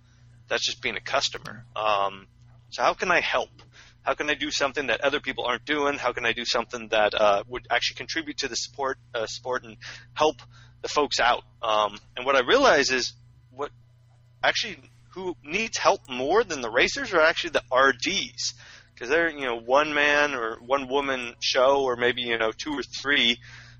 That's 0.48 0.66
just 0.66 0.82
being 0.82 0.98
a 0.98 1.02
customer. 1.02 1.66
Um, 1.76 2.28
so 2.70 2.84
how 2.84 2.94
can 2.94 3.12
I 3.12 3.20
help? 3.22 3.50
How 4.04 4.16
can 4.16 4.30
I 4.30 4.34
do 4.34 4.50
something 4.52 4.88
that 4.88 5.02
other 5.02 5.20
people 5.20 5.46
aren't 5.46 5.66
doing? 5.66 5.98
How 5.98 6.12
can 6.14 6.26
I 6.26 6.34
do 6.34 6.44
something 6.46 6.88
that 6.90 7.14
uh, 7.14 7.44
would 7.48 7.68
actually 7.70 7.98
contribute 7.98 8.38
to 8.40 8.48
the 8.48 8.56
sport, 8.56 8.98
uh, 9.14 9.28
sport 9.28 9.64
and 9.64 9.78
help 10.14 10.38
the 10.82 10.88
folks 10.88 11.20
out? 11.20 11.44
Um, 11.62 11.98
and 12.18 12.26
what 12.26 12.36
I 12.36 12.42
realize 12.42 12.90
is 12.92 13.14
what 13.52 13.70
actually 14.44 14.80
who 15.14 15.36
needs 15.44 15.78
help 15.78 16.10
more 16.10 16.44
than 16.44 16.62
the 16.62 16.70
racers 16.70 17.14
are 17.14 17.22
actually 17.22 17.52
the 17.52 17.64
RDs 17.76 18.54
because 19.02 19.10
they're 19.10 19.32
you 19.32 19.48
know 19.48 19.56
one 19.60 19.96
man 19.96 20.36
or 20.36 20.58
one 20.64 20.88
woman 20.88 21.34
show 21.40 21.82
or 21.82 21.96
maybe 21.96 22.22
you 22.22 22.38
know 22.38 22.52
two 22.52 22.74
or 22.74 22.84
three 22.84 23.40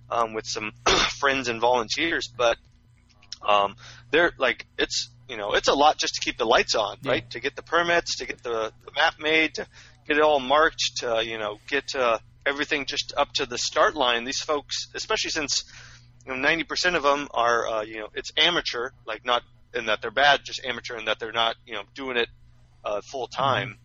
um, 0.10 0.34
with 0.34 0.48
some 0.48 0.72
friends 1.20 1.48
and 1.48 1.62
volunteers, 1.62 2.28
but 2.36 2.58
um, 3.48 3.76
they're 4.10 4.32
like 4.40 4.66
it's 4.80 5.12
you 5.30 5.38
know 5.38 5.54
it's 5.54 5.68
a 5.68 5.74
lot 5.76 6.00
just 6.00 6.16
to 6.16 6.22
keep 6.22 6.40
the 6.40 6.46
lights 6.46 6.74
on, 6.74 6.98
Yeah. 7.04 7.12
right? 7.12 7.30
To 7.30 7.40
get 7.40 7.56
the 7.56 7.62
permits, 7.62 8.18
to 8.18 8.26
get 8.26 8.42
the, 8.42 8.74
the 8.84 8.92
map 8.96 9.20
made, 9.20 9.54
to 9.56 9.68
get 10.08 10.18
it 10.18 10.24
all 10.24 10.40
marked, 10.40 10.98
to 10.98 11.24
you 11.24 11.38
know 11.38 11.60
get 11.70 11.94
uh, 11.96 12.18
everything 12.44 12.88
just 12.88 13.14
up 13.16 13.32
to 13.34 13.46
the 13.46 13.60
start 13.60 13.94
line. 13.94 14.24
These 14.24 14.42
folks, 14.42 14.88
especially 14.96 15.30
since 15.30 15.66
you 16.26 16.34
know 16.34 16.40
ninety 16.40 16.64
percent 16.64 16.96
of 16.96 17.04
them 17.04 17.28
are 17.32 17.68
uh, 17.68 17.82
you 17.84 18.00
know 18.00 18.08
it's 18.16 18.32
amateur, 18.38 18.90
like 19.06 19.24
not 19.24 19.44
in 19.76 19.86
that 19.86 20.02
they're 20.02 20.10
bad, 20.10 20.40
just 20.44 20.66
amateur 20.66 20.98
in 20.98 21.06
that 21.06 21.20
they're 21.20 21.32
not 21.32 21.58
you 21.68 21.76
know 21.76 21.84
doing 21.94 22.18
it 22.18 22.28
uh, 22.84 23.02
full 23.02 23.28
time. 23.28 23.78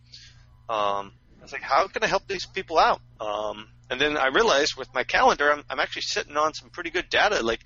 Um, 0.68 1.12
I 1.38 1.42
was 1.42 1.52
like, 1.52 1.62
how 1.62 1.86
can 1.86 2.02
I 2.02 2.06
help 2.06 2.26
these 2.26 2.46
people 2.46 2.78
out? 2.78 3.00
Um, 3.20 3.68
and 3.90 4.00
then 4.00 4.16
I 4.16 4.28
realized 4.28 4.76
with 4.76 4.92
my 4.94 5.04
calendar, 5.04 5.52
I'm, 5.52 5.62
I'm 5.70 5.78
actually 5.78 6.02
sitting 6.02 6.36
on 6.36 6.54
some 6.54 6.70
pretty 6.70 6.90
good 6.90 7.08
data. 7.08 7.42
Like 7.42 7.60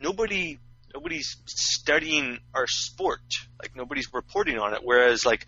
nobody, 0.00 0.58
nobody's 0.94 1.36
studying 1.44 2.38
our 2.54 2.66
sport. 2.66 3.20
Like 3.60 3.76
nobody's 3.76 4.12
reporting 4.12 4.58
on 4.58 4.74
it. 4.74 4.80
Whereas 4.82 5.26
like, 5.26 5.46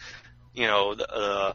you 0.55 0.67
know, 0.67 0.95
the 0.95 1.11
uh, 1.11 1.53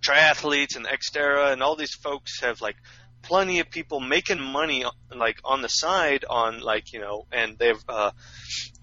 triathletes 0.00 0.76
and 0.76 0.86
Xterra 0.86 1.52
and 1.52 1.62
all 1.62 1.76
these 1.76 1.94
folks 1.94 2.40
have 2.40 2.60
like 2.60 2.76
plenty 3.22 3.60
of 3.60 3.70
people 3.70 4.00
making 4.00 4.40
money 4.40 4.84
like 5.14 5.38
on 5.44 5.62
the 5.62 5.68
side 5.68 6.24
on 6.28 6.60
like 6.60 6.92
you 6.92 7.00
know, 7.00 7.26
and 7.32 7.58
they 7.58 7.68
have 7.68 7.84
uh, 7.88 8.10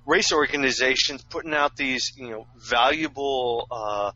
race 0.05 0.31
organizations 0.31 1.23
putting 1.23 1.53
out 1.53 1.75
these 1.75 2.13
you 2.15 2.29
know 2.29 2.47
valuable 2.57 3.67
uh, 3.71 4.11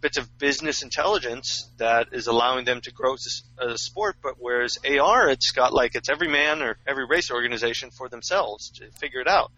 bits 0.00 0.18
of 0.18 0.38
business 0.38 0.82
intelligence 0.82 1.70
that 1.78 2.08
is 2.12 2.26
allowing 2.26 2.64
them 2.64 2.80
to 2.82 2.92
grow 2.92 3.14
as 3.14 3.42
a 3.58 3.76
sport. 3.78 4.16
But 4.22 4.34
whereas 4.38 4.78
AR, 4.84 5.28
it's 5.28 5.52
got 5.52 5.72
like 5.72 5.94
it's 5.94 6.08
every 6.08 6.28
man 6.28 6.62
or 6.62 6.76
every 6.86 7.06
race 7.06 7.30
organization 7.30 7.90
for 7.90 8.08
themselves 8.08 8.70
to 8.78 8.90
figure 8.92 9.20
it 9.20 9.28
out. 9.28 9.50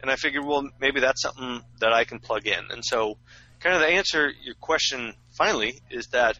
And 0.00 0.10
I 0.10 0.16
figured, 0.16 0.44
well, 0.44 0.68
maybe 0.80 1.00
that's 1.00 1.22
something 1.22 1.62
that 1.80 1.92
I 1.92 2.04
can 2.04 2.18
plug 2.18 2.46
in. 2.46 2.70
And 2.70 2.84
so, 2.84 3.18
kind 3.60 3.76
of 3.76 3.82
the 3.82 3.88
answer 3.88 4.32
your 4.42 4.56
question 4.56 5.14
finally 5.30 5.80
is 5.90 6.08
that 6.08 6.38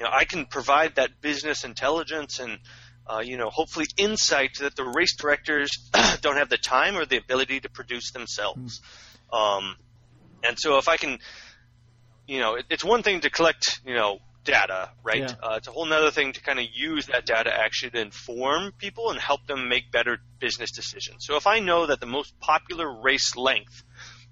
you 0.00 0.06
know, 0.06 0.10
I 0.12 0.24
can 0.24 0.46
provide 0.46 0.96
that 0.96 1.20
business 1.20 1.64
intelligence 1.64 2.40
and 2.40 2.58
uh, 3.06 3.20
you 3.20 3.36
know 3.36 3.50
hopefully 3.50 3.86
insight 3.96 4.50
that 4.60 4.74
the 4.74 4.84
race 4.84 5.14
directors 5.16 5.70
don't 6.20 6.36
have 6.36 6.48
the 6.48 6.58
time 6.58 6.96
or 6.96 7.04
the 7.04 7.16
ability 7.16 7.60
to 7.60 7.68
produce 7.68 8.10
themselves. 8.12 8.80
Um, 9.32 9.76
and 10.42 10.58
so 10.58 10.78
if 10.78 10.88
I 10.88 10.96
can, 10.96 11.18
you 12.30 12.38
know, 12.38 12.54
it, 12.54 12.66
it's 12.70 12.84
one 12.84 13.02
thing 13.02 13.20
to 13.20 13.30
collect 13.30 13.80
you 13.84 13.94
know 13.94 14.20
data, 14.44 14.90
right? 15.02 15.20
Yeah. 15.20 15.34
Uh, 15.42 15.54
it's 15.56 15.68
a 15.68 15.72
whole 15.72 15.92
other 15.92 16.10
thing 16.10 16.32
to 16.32 16.40
kind 16.40 16.58
of 16.58 16.66
use 16.72 17.06
that 17.06 17.26
data 17.26 17.50
actually 17.52 17.90
to 17.90 18.00
inform 18.00 18.72
people 18.72 19.10
and 19.10 19.20
help 19.20 19.46
them 19.46 19.68
make 19.68 19.90
better 19.90 20.18
business 20.38 20.70
decisions. 20.70 21.26
So 21.26 21.36
if 21.36 21.46
I 21.46 21.58
know 21.58 21.86
that 21.86 22.00
the 22.00 22.06
most 22.06 22.38
popular 22.40 22.90
race 23.02 23.36
length 23.36 23.82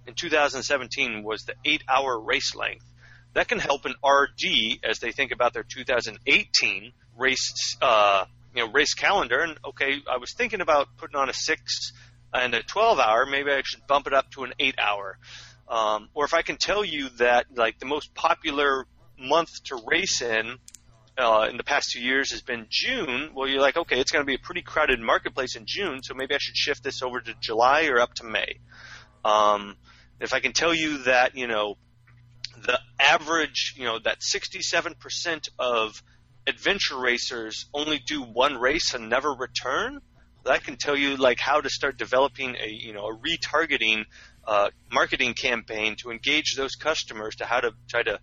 in 0.06 0.14
2017 0.14 1.22
was 1.22 1.42
the 1.42 1.54
eight-hour 1.64 2.20
race 2.20 2.54
length 2.54 2.86
that 3.34 3.48
can 3.48 3.58
help 3.58 3.84
an 3.84 3.94
RD 4.02 4.78
as 4.82 5.00
they 5.00 5.12
think 5.12 5.32
about 5.32 5.52
their 5.52 5.64
2018 5.64 6.92
race, 7.18 7.76
uh, 7.82 8.24
you 8.54 8.64
know, 8.64 8.72
race 8.72 8.94
calendar. 8.94 9.40
And 9.40 9.58
okay, 9.64 9.96
I 10.10 10.16
was 10.18 10.32
thinking 10.32 10.60
about 10.60 10.88
putting 10.96 11.16
on 11.16 11.28
a 11.28 11.34
six 11.34 11.92
and 12.32 12.54
a 12.54 12.62
12 12.62 12.98
hour. 12.98 13.26
Maybe 13.26 13.50
I 13.50 13.62
should 13.64 13.86
bump 13.86 14.06
it 14.06 14.14
up 14.14 14.30
to 14.32 14.44
an 14.44 14.54
eight 14.58 14.76
hour. 14.78 15.18
Um, 15.68 16.08
or 16.14 16.24
if 16.24 16.34
I 16.34 16.42
can 16.42 16.56
tell 16.56 16.84
you 16.84 17.10
that 17.18 17.46
like 17.54 17.78
the 17.78 17.86
most 17.86 18.14
popular 18.14 18.86
month 19.18 19.62
to 19.64 19.82
race 19.86 20.22
in 20.22 20.58
uh, 21.18 21.48
in 21.50 21.56
the 21.56 21.64
past 21.64 21.90
two 21.90 22.00
years 22.00 22.30
has 22.30 22.42
been 22.42 22.66
June. 22.70 23.30
Well, 23.34 23.48
you're 23.48 23.60
like, 23.60 23.76
okay, 23.76 23.98
it's 23.98 24.12
going 24.12 24.22
to 24.22 24.26
be 24.26 24.36
a 24.36 24.38
pretty 24.38 24.62
crowded 24.62 25.00
marketplace 25.00 25.56
in 25.56 25.64
June, 25.66 26.02
so 26.02 26.14
maybe 26.14 26.34
I 26.34 26.38
should 26.38 26.56
shift 26.56 26.84
this 26.84 27.02
over 27.02 27.20
to 27.20 27.34
July 27.40 27.86
or 27.86 27.98
up 27.98 28.14
to 28.14 28.24
May. 28.24 28.60
Um, 29.24 29.76
if 30.20 30.32
I 30.32 30.40
can 30.40 30.52
tell 30.52 30.72
you 30.72 30.98
that, 31.04 31.36
you 31.36 31.48
know, 31.48 31.76
the 32.64 32.78
average, 33.00 33.74
you 33.76 33.84
know, 33.84 33.98
that 33.98 34.20
67% 34.20 35.48
of 35.58 36.02
adventure 36.46 36.98
racers 36.98 37.66
only 37.74 37.98
do 37.98 38.22
one 38.22 38.56
race 38.56 38.94
and 38.94 39.10
never 39.10 39.32
return, 39.32 40.00
that 40.44 40.64
can 40.64 40.76
tell 40.76 40.96
you 40.96 41.16
like 41.16 41.38
how 41.38 41.60
to 41.60 41.68
start 41.68 41.98
developing 41.98 42.56
a, 42.56 42.68
you 42.68 42.92
know, 42.92 43.08
a 43.08 43.16
retargeting 43.16 44.04
uh, 44.48 44.70
marketing 44.90 45.34
campaign 45.34 45.94
to 46.02 46.10
engage 46.10 46.54
those 46.56 46.74
customers 46.74 47.36
to 47.36 47.44
how 47.44 47.60
to 47.60 47.72
try 47.86 48.02
to 48.02 48.18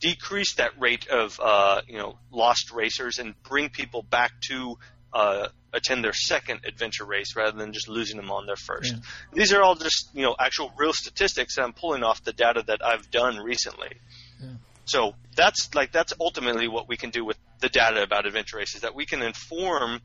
decrease 0.00 0.56
that 0.56 0.72
rate 0.80 1.06
of, 1.06 1.38
uh, 1.40 1.80
you 1.86 1.96
know, 1.96 2.18
lost 2.32 2.72
racers 2.72 3.20
and 3.20 3.40
bring 3.44 3.68
people 3.68 4.02
back 4.02 4.32
to 4.40 4.76
uh, 5.12 5.46
attend 5.72 6.02
their 6.02 6.12
second 6.12 6.60
adventure 6.66 7.04
race 7.04 7.36
rather 7.36 7.56
than 7.56 7.72
just 7.72 7.88
losing 7.88 8.16
them 8.16 8.32
on 8.32 8.46
their 8.46 8.56
first. 8.56 8.92
Yeah. 8.92 9.00
These 9.32 9.52
are 9.52 9.62
all 9.62 9.76
just 9.76 10.10
you 10.12 10.22
know 10.22 10.34
actual 10.38 10.72
real 10.76 10.92
statistics 10.92 11.56
that 11.56 11.62
I'm 11.62 11.72
pulling 11.72 12.02
off 12.02 12.22
the 12.24 12.32
data 12.32 12.64
that 12.66 12.84
I've 12.84 13.10
done 13.10 13.38
recently. 13.38 13.90
So 14.84 15.14
that's 15.36 15.72
like 15.74 15.92
that's 15.92 16.12
ultimately 16.20 16.66
what 16.66 16.88
we 16.88 16.96
can 16.96 17.10
do 17.10 17.24
with 17.24 17.38
the 17.60 17.68
data 17.68 18.02
about 18.02 18.26
adventure 18.26 18.56
races 18.56 18.80
that 18.80 18.94
we 18.94 19.06
can 19.06 19.22
inform 19.22 20.00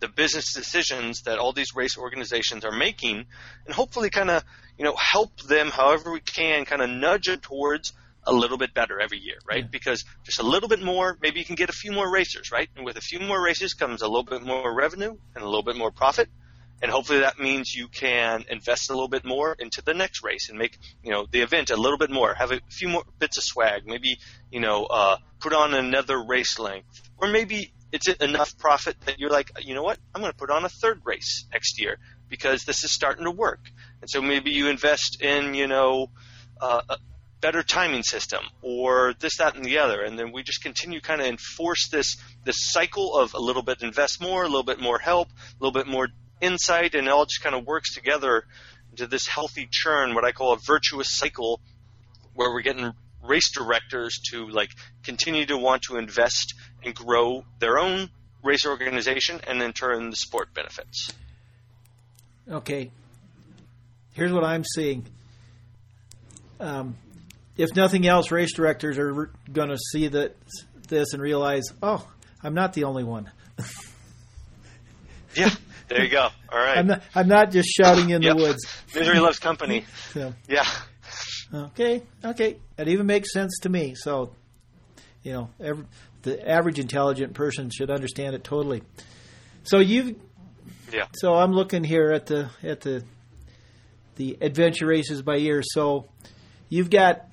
the 0.00 0.08
business 0.08 0.52
decisions 0.52 1.22
that 1.22 1.38
all 1.38 1.52
these 1.52 1.74
race 1.74 1.96
organizations 1.96 2.64
are 2.64 2.72
making, 2.72 3.26
and 3.64 3.74
hopefully 3.74 4.10
kind 4.10 4.30
of 4.30 4.44
you 4.78 4.84
know 4.84 4.94
help 4.96 5.40
them 5.42 5.68
however 5.68 6.12
we 6.12 6.20
can, 6.20 6.64
kind 6.64 6.82
of 6.82 6.90
nudge 6.90 7.28
it 7.28 7.42
towards 7.42 7.92
a 8.26 8.32
little 8.32 8.58
bit 8.58 8.74
better 8.74 9.00
every 9.00 9.18
year, 9.18 9.38
right? 9.48 9.62
Yeah. 9.62 9.68
Because 9.70 10.04
just 10.24 10.40
a 10.40 10.42
little 10.42 10.68
bit 10.68 10.82
more, 10.82 11.16
maybe 11.22 11.38
you 11.38 11.44
can 11.44 11.54
get 11.54 11.68
a 11.68 11.72
few 11.72 11.92
more 11.92 12.10
racers, 12.12 12.50
right? 12.50 12.68
And 12.76 12.84
with 12.84 12.96
a 12.96 13.00
few 13.00 13.20
more 13.20 13.42
races 13.42 13.74
comes 13.74 14.02
a 14.02 14.08
little 14.08 14.24
bit 14.24 14.42
more 14.42 14.74
revenue 14.74 15.16
and 15.34 15.44
a 15.44 15.46
little 15.46 15.62
bit 15.62 15.76
more 15.76 15.92
profit. 15.92 16.28
And 16.82 16.90
hopefully 16.90 17.20
that 17.20 17.38
means 17.38 17.72
you 17.74 17.88
can 17.88 18.44
invest 18.50 18.90
a 18.90 18.92
little 18.92 19.08
bit 19.08 19.24
more 19.24 19.56
into 19.58 19.80
the 19.80 19.94
next 19.94 20.22
race 20.22 20.50
and 20.50 20.58
make, 20.58 20.76
you 21.02 21.10
know, 21.10 21.26
the 21.30 21.40
event 21.40 21.70
a 21.70 21.76
little 21.76 21.96
bit 21.96 22.10
more, 22.10 22.34
have 22.34 22.52
a 22.52 22.60
few 22.70 22.88
more 22.88 23.04
bits 23.18 23.38
of 23.38 23.44
swag, 23.44 23.86
maybe, 23.86 24.18
you 24.50 24.60
know, 24.60 24.84
uh, 24.84 25.16
put 25.40 25.54
on 25.54 25.72
another 25.72 26.22
race 26.22 26.58
length. 26.58 27.00
Or 27.16 27.28
maybe 27.28 27.72
it's 27.92 28.08
enough 28.08 28.56
profit 28.58 28.96
that 29.06 29.18
you're 29.18 29.30
like, 29.30 29.50
you 29.60 29.74
know 29.74 29.82
what, 29.82 29.98
I'm 30.14 30.20
going 30.20 30.32
to 30.32 30.38
put 30.38 30.50
on 30.50 30.64
a 30.64 30.68
third 30.68 31.02
race 31.04 31.46
next 31.52 31.80
year 31.80 31.98
because 32.28 32.64
this 32.64 32.84
is 32.84 32.92
starting 32.92 33.24
to 33.24 33.30
work. 33.30 33.60
And 34.00 34.10
so 34.10 34.20
maybe 34.20 34.50
you 34.50 34.68
invest 34.68 35.22
in, 35.22 35.54
you 35.54 35.66
know, 35.66 36.10
uh, 36.60 36.82
better 37.40 37.62
timing 37.62 38.02
system 38.02 38.42
or 38.62 39.14
this, 39.20 39.38
that, 39.38 39.54
and 39.54 39.64
the 39.64 39.78
other. 39.78 40.02
And 40.02 40.18
then 40.18 40.32
we 40.32 40.42
just 40.42 40.62
continue 40.62 41.00
kind 41.00 41.20
of 41.20 41.26
enforce 41.26 41.88
this 41.88 42.16
this 42.44 42.56
cycle 42.72 43.16
of 43.16 43.34
a 43.34 43.40
little 43.40 43.62
bit 43.62 43.82
invest 43.82 44.20
more, 44.20 44.42
a 44.42 44.48
little 44.48 44.64
bit 44.64 44.80
more 44.80 44.98
help, 44.98 45.28
a 45.28 45.64
little 45.64 45.72
bit 45.72 45.86
more 45.86 46.08
insight, 46.40 46.94
and 46.94 47.06
it 47.06 47.10
all 47.10 47.24
just 47.24 47.42
kind 47.42 47.54
of 47.54 47.66
works 47.66 47.94
together 47.94 48.44
into 48.90 49.06
this 49.06 49.26
healthy 49.26 49.68
churn, 49.70 50.14
what 50.14 50.24
I 50.24 50.32
call 50.32 50.52
a 50.52 50.58
virtuous 50.58 51.16
cycle, 51.16 51.60
where 52.34 52.50
we're 52.50 52.62
getting 52.62 52.92
race 53.26 53.50
directors 53.52 54.18
to 54.30 54.48
like 54.48 54.70
continue 55.02 55.46
to 55.46 55.56
want 55.56 55.82
to 55.82 55.96
invest 55.96 56.54
and 56.84 56.94
grow 56.94 57.44
their 57.58 57.78
own 57.78 58.10
race 58.42 58.66
organization, 58.66 59.40
and 59.46 59.60
in 59.60 59.72
turn 59.72 60.10
the 60.10 60.16
sport 60.16 60.54
benefits. 60.54 61.12
Okay, 62.48 62.90
here's 64.12 64.32
what 64.32 64.44
I'm 64.44 64.64
seeing. 64.64 65.04
Um, 66.60 66.96
if 67.56 67.74
nothing 67.74 68.06
else, 68.06 68.30
race 68.30 68.54
directors 68.54 68.98
are 68.98 69.30
going 69.52 69.70
to 69.70 69.78
see 69.92 70.08
that 70.08 70.36
this 70.88 71.12
and 71.12 71.22
realize, 71.22 71.64
oh, 71.82 72.06
I'm 72.42 72.54
not 72.54 72.72
the 72.74 72.84
only 72.84 73.04
one. 73.04 73.30
yeah, 75.34 75.50
there 75.88 76.04
you 76.04 76.10
go. 76.10 76.28
All 76.50 76.58
right. 76.58 76.78
I'm 76.78 76.86
not, 76.86 77.02
I'm 77.14 77.28
not 77.28 77.50
just 77.50 77.68
shouting 77.68 78.10
in 78.10 78.22
yep. 78.22 78.36
the 78.36 78.42
woods. 78.42 78.66
Misery 78.94 79.18
loves 79.18 79.38
company. 79.38 79.84
Yeah. 80.48 80.64
Okay. 81.52 82.02
Okay. 82.24 82.56
That 82.76 82.88
even 82.88 83.06
makes 83.06 83.32
sense 83.32 83.58
to 83.62 83.68
me. 83.68 83.94
So, 83.96 84.32
you 85.22 85.32
know, 85.32 85.50
every, 85.60 85.84
the 86.22 86.48
average 86.48 86.78
intelligent 86.78 87.34
person 87.34 87.70
should 87.70 87.90
understand 87.90 88.34
it 88.34 88.44
totally. 88.44 88.82
So 89.64 89.78
you. 89.78 90.16
Yeah. 90.92 91.06
So 91.14 91.34
I'm 91.34 91.52
looking 91.52 91.84
here 91.84 92.12
at 92.12 92.26
the 92.26 92.50
at 92.62 92.80
the 92.80 93.04
the 94.16 94.38
adventure 94.40 94.86
races 94.86 95.22
by 95.22 95.36
year. 95.36 95.62
So 95.64 96.08
you've 96.68 96.90
got 96.90 97.26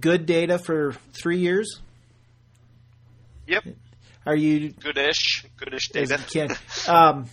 good 0.00 0.26
data 0.26 0.58
for 0.58 0.92
three 1.12 1.38
years. 1.38 1.80
Yep. 3.46 3.64
Are 4.26 4.36
you 4.36 4.70
goodish? 4.70 5.44
Goodish 5.56 5.88
data. 5.88 6.18
Can, 6.30 6.50
um, 6.88 7.26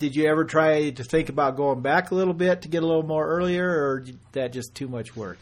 did 0.00 0.16
you 0.16 0.26
ever 0.26 0.44
try 0.44 0.90
to 0.90 1.04
think 1.04 1.28
about 1.28 1.56
going 1.56 1.82
back 1.82 2.10
a 2.10 2.14
little 2.14 2.34
bit 2.34 2.62
to 2.62 2.68
get 2.68 2.82
a 2.82 2.86
little 2.86 3.04
more 3.04 3.28
earlier, 3.28 3.68
or 3.68 4.04
that 4.32 4.52
just 4.52 4.74
too 4.74 4.88
much 4.88 5.14
work? 5.14 5.38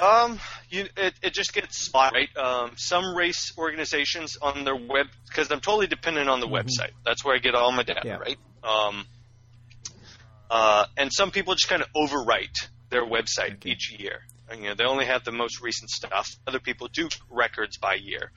Um, 0.00 0.40
you, 0.70 0.86
it, 0.96 1.14
it 1.22 1.34
just 1.34 1.52
gets 1.52 1.78
spot 1.78 2.14
right. 2.14 2.34
Um, 2.36 2.72
some 2.76 3.14
race 3.14 3.52
organizations 3.56 4.36
on 4.40 4.64
their 4.64 4.74
web 4.74 5.06
because 5.28 5.52
I'm 5.52 5.60
totally 5.60 5.86
dependent 5.86 6.28
on 6.28 6.40
the 6.40 6.46
mm-hmm. 6.46 6.56
website. 6.56 6.90
That's 7.04 7.24
where 7.24 7.36
I 7.36 7.38
get 7.38 7.54
all 7.54 7.70
my 7.70 7.84
data, 7.84 8.00
yeah. 8.04 8.16
right? 8.16 8.38
Um, 8.64 9.04
uh, 10.50 10.86
and 10.96 11.12
some 11.12 11.30
people 11.30 11.54
just 11.54 11.68
kind 11.68 11.82
of 11.82 11.88
overwrite 11.94 12.68
their 12.88 13.04
website 13.04 13.56
okay. 13.56 13.70
each 13.70 13.94
year. 13.96 14.20
You 14.56 14.68
know, 14.68 14.74
they 14.74 14.84
only 14.84 15.04
have 15.04 15.24
the 15.24 15.32
most 15.32 15.62
recent 15.62 15.90
stuff. 15.90 16.28
Other 16.46 16.58
people 16.58 16.88
do 16.88 17.08
records 17.30 17.76
by 17.76 17.94
year. 17.94 18.30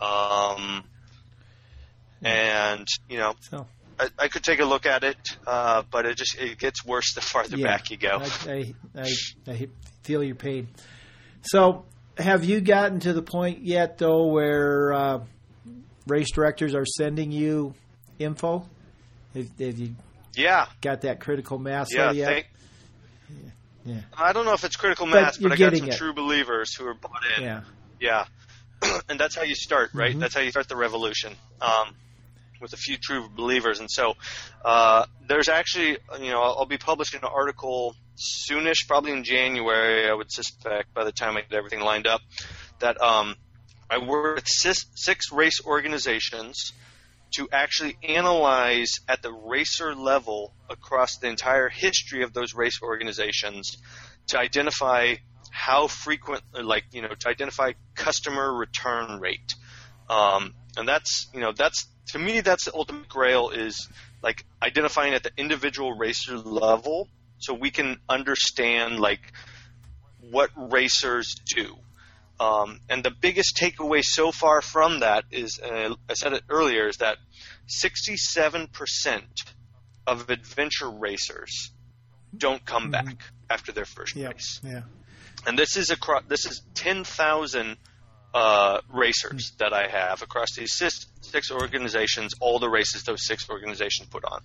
Um, 0.00 0.84
and 2.22 2.88
you 3.08 3.18
know, 3.18 3.34
so. 3.40 3.66
I, 3.98 4.08
I, 4.18 4.28
could 4.28 4.42
take 4.42 4.60
a 4.60 4.64
look 4.64 4.86
at 4.86 5.04
it, 5.04 5.16
uh, 5.46 5.82
but 5.90 6.06
it 6.06 6.16
just 6.16 6.36
it 6.38 6.58
gets 6.58 6.84
worse 6.84 7.14
the 7.14 7.20
farther 7.20 7.56
yeah, 7.56 7.66
back 7.66 7.90
you 7.90 7.96
go. 7.96 8.22
I, 8.46 8.74
I, 8.96 9.12
I, 9.46 9.68
feel 10.02 10.22
your 10.22 10.34
pain. 10.34 10.68
So, 11.42 11.84
have 12.18 12.44
you 12.44 12.60
gotten 12.60 13.00
to 13.00 13.12
the 13.12 13.22
point 13.22 13.62
yet, 13.62 13.98
though, 13.98 14.26
where 14.26 14.92
uh, 14.92 15.24
race 16.06 16.30
directors 16.32 16.74
are 16.74 16.86
sending 16.86 17.30
you 17.30 17.74
info? 18.18 18.66
Have, 19.34 19.48
have 19.58 19.78
you 19.78 19.94
yeah 20.36 20.66
got 20.80 21.02
that 21.02 21.20
critical 21.20 21.58
mass 21.58 21.92
yeah, 21.92 22.10
yet? 22.10 22.26
Thank, 22.26 22.46
yeah. 23.84 24.00
I 24.16 24.32
don't 24.32 24.46
know 24.46 24.54
if 24.54 24.64
it's 24.64 24.76
critical 24.76 25.06
mass, 25.06 25.36
but, 25.36 25.50
but 25.50 25.52
I 25.52 25.56
got 25.56 25.76
some 25.76 25.88
it. 25.88 25.96
true 25.96 26.14
believers 26.14 26.74
who 26.74 26.86
are 26.86 26.94
bought 26.94 27.22
in. 27.36 27.44
Yeah. 27.44 27.60
Yeah. 28.00 28.24
and 29.08 29.20
that's 29.20 29.34
how 29.34 29.42
you 29.42 29.54
start, 29.54 29.90
right? 29.94 30.10
Mm-hmm. 30.10 30.20
That's 30.20 30.34
how 30.34 30.40
you 30.40 30.50
start 30.50 30.68
the 30.68 30.76
revolution. 30.76 31.34
Um, 31.60 31.94
with 32.64 32.72
a 32.72 32.76
few 32.76 32.96
true 32.96 33.28
believers, 33.28 33.78
and 33.78 33.90
so 33.90 34.14
uh, 34.64 35.04
there's 35.28 35.48
actually, 35.48 35.98
you 36.20 36.30
know, 36.32 36.42
I'll, 36.42 36.56
I'll 36.60 36.66
be 36.66 36.78
publishing 36.78 37.20
an 37.22 37.28
article 37.32 37.94
soonish, 38.16 38.88
probably 38.88 39.12
in 39.12 39.22
January, 39.22 40.08
I 40.08 40.14
would 40.14 40.32
suspect, 40.32 40.94
by 40.94 41.04
the 41.04 41.12
time 41.12 41.36
I 41.36 41.42
get 41.42 41.52
everything 41.52 41.80
lined 41.80 42.06
up, 42.06 42.20
that 42.80 43.00
um, 43.00 43.36
I 43.90 43.98
work 43.98 44.36
with 44.36 44.48
six, 44.48 44.86
six 44.94 45.30
race 45.30 45.60
organizations 45.64 46.72
to 47.36 47.48
actually 47.52 47.96
analyze 48.02 48.92
at 49.08 49.22
the 49.22 49.32
racer 49.32 49.94
level 49.94 50.54
across 50.70 51.18
the 51.18 51.28
entire 51.28 51.68
history 51.68 52.22
of 52.22 52.32
those 52.32 52.54
race 52.54 52.80
organizations 52.82 53.76
to 54.28 54.38
identify 54.38 55.14
how 55.50 55.86
frequent, 55.86 56.42
like 56.52 56.84
you 56.92 57.02
know, 57.02 57.14
to 57.18 57.28
identify 57.28 57.72
customer 57.94 58.52
return 58.52 59.20
rate, 59.20 59.54
um, 60.08 60.54
and 60.76 60.88
that's 60.88 61.28
you 61.32 61.40
know 61.40 61.52
that's 61.52 61.86
to 62.08 62.18
me 62.18 62.40
that's 62.40 62.66
the 62.66 62.74
ultimate 62.74 63.08
grail 63.08 63.50
is 63.50 63.88
like 64.22 64.44
identifying 64.62 65.14
at 65.14 65.22
the 65.22 65.30
individual 65.36 65.92
racer 65.92 66.36
level 66.38 67.08
so 67.38 67.54
we 67.54 67.70
can 67.70 67.98
understand 68.08 68.98
like 68.98 69.20
what 70.30 70.50
racers 70.56 71.34
do. 71.54 71.76
Um, 72.40 72.80
and 72.88 73.04
the 73.04 73.12
biggest 73.12 73.56
takeaway 73.56 74.02
so 74.02 74.32
far 74.32 74.60
from 74.60 75.00
that 75.00 75.24
is, 75.30 75.60
uh, 75.60 75.94
I 76.08 76.14
said 76.14 76.32
it 76.32 76.42
earlier, 76.48 76.88
is 76.88 76.96
that 76.96 77.18
67% 77.68 79.22
of 80.06 80.28
adventure 80.30 80.90
racers 80.90 81.70
don't 82.36 82.64
come 82.64 82.84
mm-hmm. 82.84 83.06
back 83.06 83.18
after 83.48 83.70
their 83.72 83.84
first 83.84 84.16
yep. 84.16 84.32
race. 84.32 84.60
Yeah. 84.64 84.82
And 85.46 85.58
this 85.58 85.76
is 85.76 85.90
across 85.90 86.24
this 86.26 86.46
is 86.46 86.62
10,000 86.74 87.76
uh, 88.34 88.80
racers 88.92 89.52
that 89.58 89.72
I 89.72 89.86
have 89.88 90.22
across 90.22 90.48
these 90.56 90.74
six, 90.74 91.06
six 91.20 91.52
organizations, 91.52 92.34
all 92.40 92.58
the 92.58 92.68
races 92.68 93.04
those 93.04 93.24
six 93.24 93.48
organizations 93.48 94.08
put 94.08 94.24
on. 94.24 94.40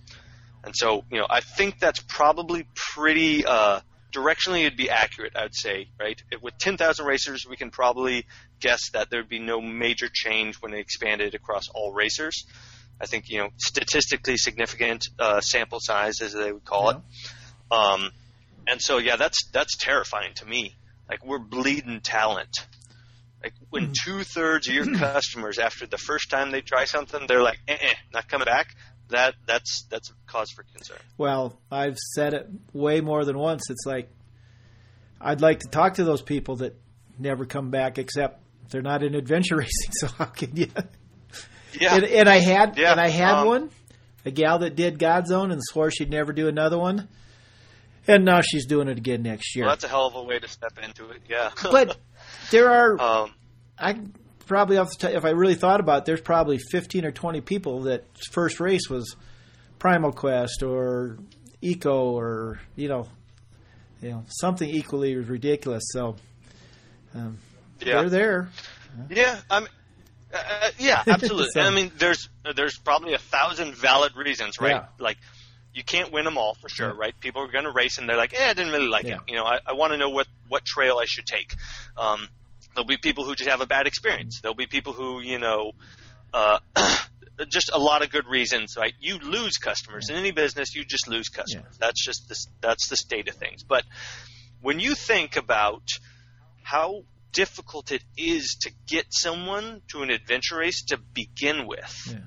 And 0.62 0.74
so, 0.76 1.04
you 1.10 1.18
know, 1.18 1.26
I 1.28 1.40
think 1.40 1.80
that's 1.80 2.00
probably 2.00 2.66
pretty 2.94 3.44
uh, 3.44 3.80
directionally 4.12 4.60
it'd 4.60 4.76
be 4.76 4.90
accurate, 4.90 5.32
I'd 5.36 5.54
say, 5.54 5.88
right? 5.98 6.20
With 6.40 6.56
10,000 6.58 7.04
racers, 7.04 7.46
we 7.48 7.56
can 7.56 7.70
probably 7.70 8.26
guess 8.60 8.90
that 8.92 9.10
there'd 9.10 9.28
be 9.28 9.40
no 9.40 9.60
major 9.60 10.08
change 10.12 10.56
when 10.56 10.70
they 10.70 10.80
expanded 10.80 11.34
across 11.34 11.68
all 11.74 11.92
racers. 11.92 12.46
I 13.00 13.06
think, 13.06 13.28
you 13.28 13.38
know, 13.38 13.48
statistically 13.56 14.36
significant 14.36 15.08
uh, 15.18 15.40
sample 15.40 15.78
size, 15.80 16.20
as 16.20 16.34
they 16.34 16.52
would 16.52 16.64
call 16.64 16.92
yeah. 16.92 16.98
it. 16.98 17.74
Um, 17.74 18.10
and 18.68 18.80
so, 18.80 18.98
yeah, 18.98 19.16
that's 19.16 19.48
that's 19.52 19.76
terrifying 19.78 20.34
to 20.36 20.46
me. 20.46 20.76
Like 21.08 21.24
we're 21.24 21.38
bleeding 21.38 22.00
talent. 22.02 22.54
Like 23.42 23.54
when 23.70 23.84
mm-hmm. 23.84 23.92
two 24.18 24.24
thirds 24.24 24.68
of 24.68 24.74
your 24.74 24.94
customers, 24.96 25.58
after 25.58 25.86
the 25.86 25.98
first 25.98 26.30
time 26.30 26.50
they 26.50 26.60
try 26.60 26.84
something, 26.84 27.26
they're 27.26 27.42
like, 27.42 27.58
eh, 27.66 27.76
eh, 27.80 27.94
not 28.12 28.28
coming 28.28 28.44
back 28.44 28.74
that 29.10 29.34
that's 29.46 29.84
that's 29.90 30.10
a 30.10 30.12
cause 30.26 30.50
for 30.50 30.64
concern. 30.74 30.98
Well, 31.18 31.58
I've 31.70 31.98
said 31.98 32.34
it 32.34 32.48
way 32.72 33.00
more 33.00 33.24
than 33.24 33.38
once. 33.38 33.68
It's 33.70 33.84
like 33.86 34.10
I'd 35.20 35.40
like 35.40 35.60
to 35.60 35.68
talk 35.68 35.94
to 35.94 36.04
those 36.04 36.22
people 36.22 36.56
that 36.56 36.76
never 37.18 37.44
come 37.44 37.70
back, 37.70 37.98
except 37.98 38.40
they're 38.70 38.82
not 38.82 39.02
in 39.02 39.14
adventure 39.14 39.56
racing. 39.58 39.92
So 39.92 40.06
how 40.08 40.26
can 40.26 40.56
you? 40.56 40.68
Yeah. 41.78 41.96
And, 41.96 42.04
and 42.04 42.28
I 42.28 42.38
had 42.38 42.78
yeah. 42.78 42.92
and 42.92 43.00
I 43.00 43.08
had 43.08 43.34
um, 43.34 43.46
one, 43.46 43.70
a 44.24 44.30
gal 44.30 44.60
that 44.60 44.74
did 44.76 44.98
Godzone 44.98 45.52
and 45.52 45.60
swore 45.62 45.90
she'd 45.90 46.10
never 46.10 46.32
do 46.32 46.48
another 46.48 46.78
one, 46.78 47.08
and 48.06 48.24
now 48.24 48.40
she's 48.40 48.66
doing 48.66 48.88
it 48.88 48.98
again 48.98 49.22
next 49.22 49.54
year. 49.54 49.66
Well, 49.66 49.74
that's 49.74 49.84
a 49.84 49.88
hell 49.88 50.06
of 50.06 50.14
a 50.14 50.22
way 50.22 50.38
to 50.38 50.48
step 50.48 50.78
into 50.82 51.10
it. 51.10 51.22
Yeah. 51.28 51.50
but 51.62 51.96
there 52.50 52.70
are. 52.70 53.00
Um, 53.00 53.34
I 53.78 53.98
probably 54.46 54.76
off 54.76 54.88
the 54.98 55.08
t- 55.08 55.14
if 55.14 55.24
I 55.24 55.30
really 55.30 55.54
thought 55.54 55.80
about 55.80 55.98
it, 55.98 56.04
there's 56.06 56.20
probably 56.20 56.58
15 56.58 57.04
or 57.04 57.12
20 57.12 57.40
people 57.40 57.82
that 57.82 58.04
first 58.32 58.60
race 58.60 58.88
was 58.90 59.16
Primal 59.78 60.12
Quest 60.12 60.62
or 60.62 61.18
Eco 61.62 62.10
or 62.10 62.60
you 62.76 62.88
know, 62.88 63.06
you 64.02 64.10
know 64.10 64.24
something 64.28 64.68
equally 64.68 65.16
ridiculous. 65.16 65.84
So 65.92 66.16
um, 67.14 67.38
yeah. 67.80 68.00
they're 68.00 68.10
there. 68.10 68.48
Yeah, 69.08 69.40
I'm. 69.50 69.66
Uh, 70.32 70.70
yeah, 70.78 71.02
absolutely. 71.08 71.48
so, 71.52 71.60
I 71.60 71.70
mean, 71.70 71.90
there's 71.98 72.28
there's 72.54 72.78
probably 72.78 73.14
a 73.14 73.18
thousand 73.18 73.74
valid 73.74 74.16
reasons, 74.16 74.60
right? 74.60 74.70
Yeah. 74.70 74.84
Like 74.98 75.18
you 75.72 75.84
can't 75.84 76.12
win 76.12 76.24
them 76.24 76.36
all 76.36 76.54
for 76.54 76.68
sure, 76.68 76.92
right? 76.92 77.14
People 77.20 77.42
are 77.42 77.48
going 77.50 77.64
to 77.64 77.70
race 77.70 77.98
and 77.98 78.08
they're 78.08 78.16
like, 78.16 78.34
eh, 78.34 78.50
I 78.50 78.54
didn't 78.54 78.72
really 78.72 78.88
like 78.88 79.04
Yeah. 79.04 79.16
it. 79.16 79.20
You 79.28 79.36
know, 79.36 79.44
I, 79.44 79.60
I 79.66 79.72
want 79.74 79.92
to 79.92 79.96
know 79.98 80.10
what 80.10 80.26
what 80.48 80.64
trail 80.64 80.98
I 80.98 81.04
should 81.06 81.26
take. 81.26 81.54
Um, 81.96 82.28
there'll 82.74 82.86
be 82.86 82.96
people 82.96 83.24
who 83.24 83.34
just 83.34 83.50
have 83.50 83.60
a 83.60 83.66
bad 83.66 83.86
experience. 83.86 84.40
There'll 84.40 84.54
be 84.56 84.66
people 84.66 84.92
who, 84.92 85.20
you 85.20 85.38
know, 85.38 85.72
uh, 86.32 86.58
just 87.50 87.70
a 87.72 87.78
lot 87.78 88.02
of 88.02 88.10
good 88.10 88.26
reasons, 88.26 88.74
right? 88.78 88.92
You 89.00 89.18
lose 89.18 89.56
customers 89.56 90.08
in 90.10 90.16
any 90.16 90.30
business. 90.30 90.74
You 90.74 90.84
just 90.84 91.08
lose 91.08 91.28
customers. 91.28 91.76
That's 91.78 92.04
just 92.04 92.28
the, 92.28 92.36
that's 92.60 92.88
the 92.88 92.96
state 92.96 93.28
of 93.28 93.34
things. 93.34 93.62
But 93.62 93.84
when 94.60 94.78
you 94.78 94.94
think 94.94 95.36
about 95.36 95.82
how 96.62 97.04
difficult 97.32 97.92
it 97.92 98.02
is 98.16 98.56
to 98.62 98.72
get 98.86 99.06
someone 99.10 99.82
to 99.88 100.02
an 100.02 100.10
adventure 100.10 100.58
race 100.58 100.84
to 100.86 100.98
begin 101.14 101.66
with, 101.66 101.96
Yeah. 102.10 102.18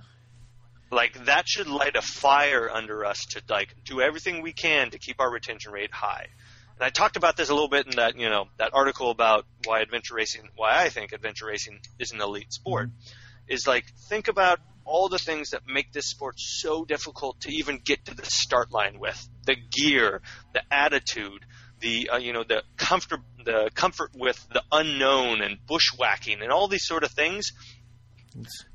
like 0.91 1.25
that 1.25 1.47
should 1.47 1.67
light 1.67 1.95
a 1.95 2.01
fire 2.01 2.69
under 2.69 3.05
us 3.05 3.19
to 3.31 3.41
like 3.49 3.73
do 3.85 4.01
everything 4.01 4.41
we 4.41 4.53
can 4.53 4.91
to 4.91 4.97
keep 4.99 5.19
our 5.19 5.31
retention 5.31 5.71
rate 5.71 5.91
high. 5.91 6.27
And 6.77 6.85
I 6.85 6.89
talked 6.89 7.17
about 7.17 7.37
this 7.37 7.49
a 7.49 7.53
little 7.53 7.69
bit 7.69 7.85
in 7.87 7.97
that 7.97 8.17
you 8.17 8.29
know 8.29 8.47
that 8.57 8.73
article 8.73 9.11
about 9.11 9.45
why 9.65 9.81
adventure 9.81 10.15
racing, 10.15 10.49
why 10.55 10.83
I 10.83 10.89
think 10.89 11.11
adventure 11.11 11.45
racing 11.45 11.79
is 11.99 12.11
an 12.11 12.21
elite 12.21 12.51
sport, 12.51 12.89
is 13.47 13.67
like 13.67 13.85
think 14.09 14.27
about 14.27 14.59
all 14.85 15.09
the 15.09 15.19
things 15.19 15.51
that 15.51 15.61
make 15.67 15.91
this 15.91 16.07
sport 16.07 16.35
so 16.37 16.85
difficult 16.85 17.39
to 17.41 17.51
even 17.51 17.79
get 17.83 18.05
to 18.05 18.13
the 18.13 18.25
start 18.25 18.71
line 18.71 18.99
with 18.99 19.29
the 19.45 19.55
gear, 19.55 20.21
the 20.53 20.61
attitude, 20.71 21.45
the 21.79 22.09
uh, 22.13 22.17
you 22.17 22.33
know 22.33 22.43
the 22.43 22.63
comfort, 22.77 23.19
the 23.43 23.69
comfort 23.73 24.11
with 24.15 24.45
the 24.51 24.63
unknown 24.71 25.41
and 25.41 25.57
bushwhacking 25.65 26.41
and 26.41 26.51
all 26.51 26.67
these 26.67 26.85
sort 26.85 27.03
of 27.03 27.11
things. 27.11 27.51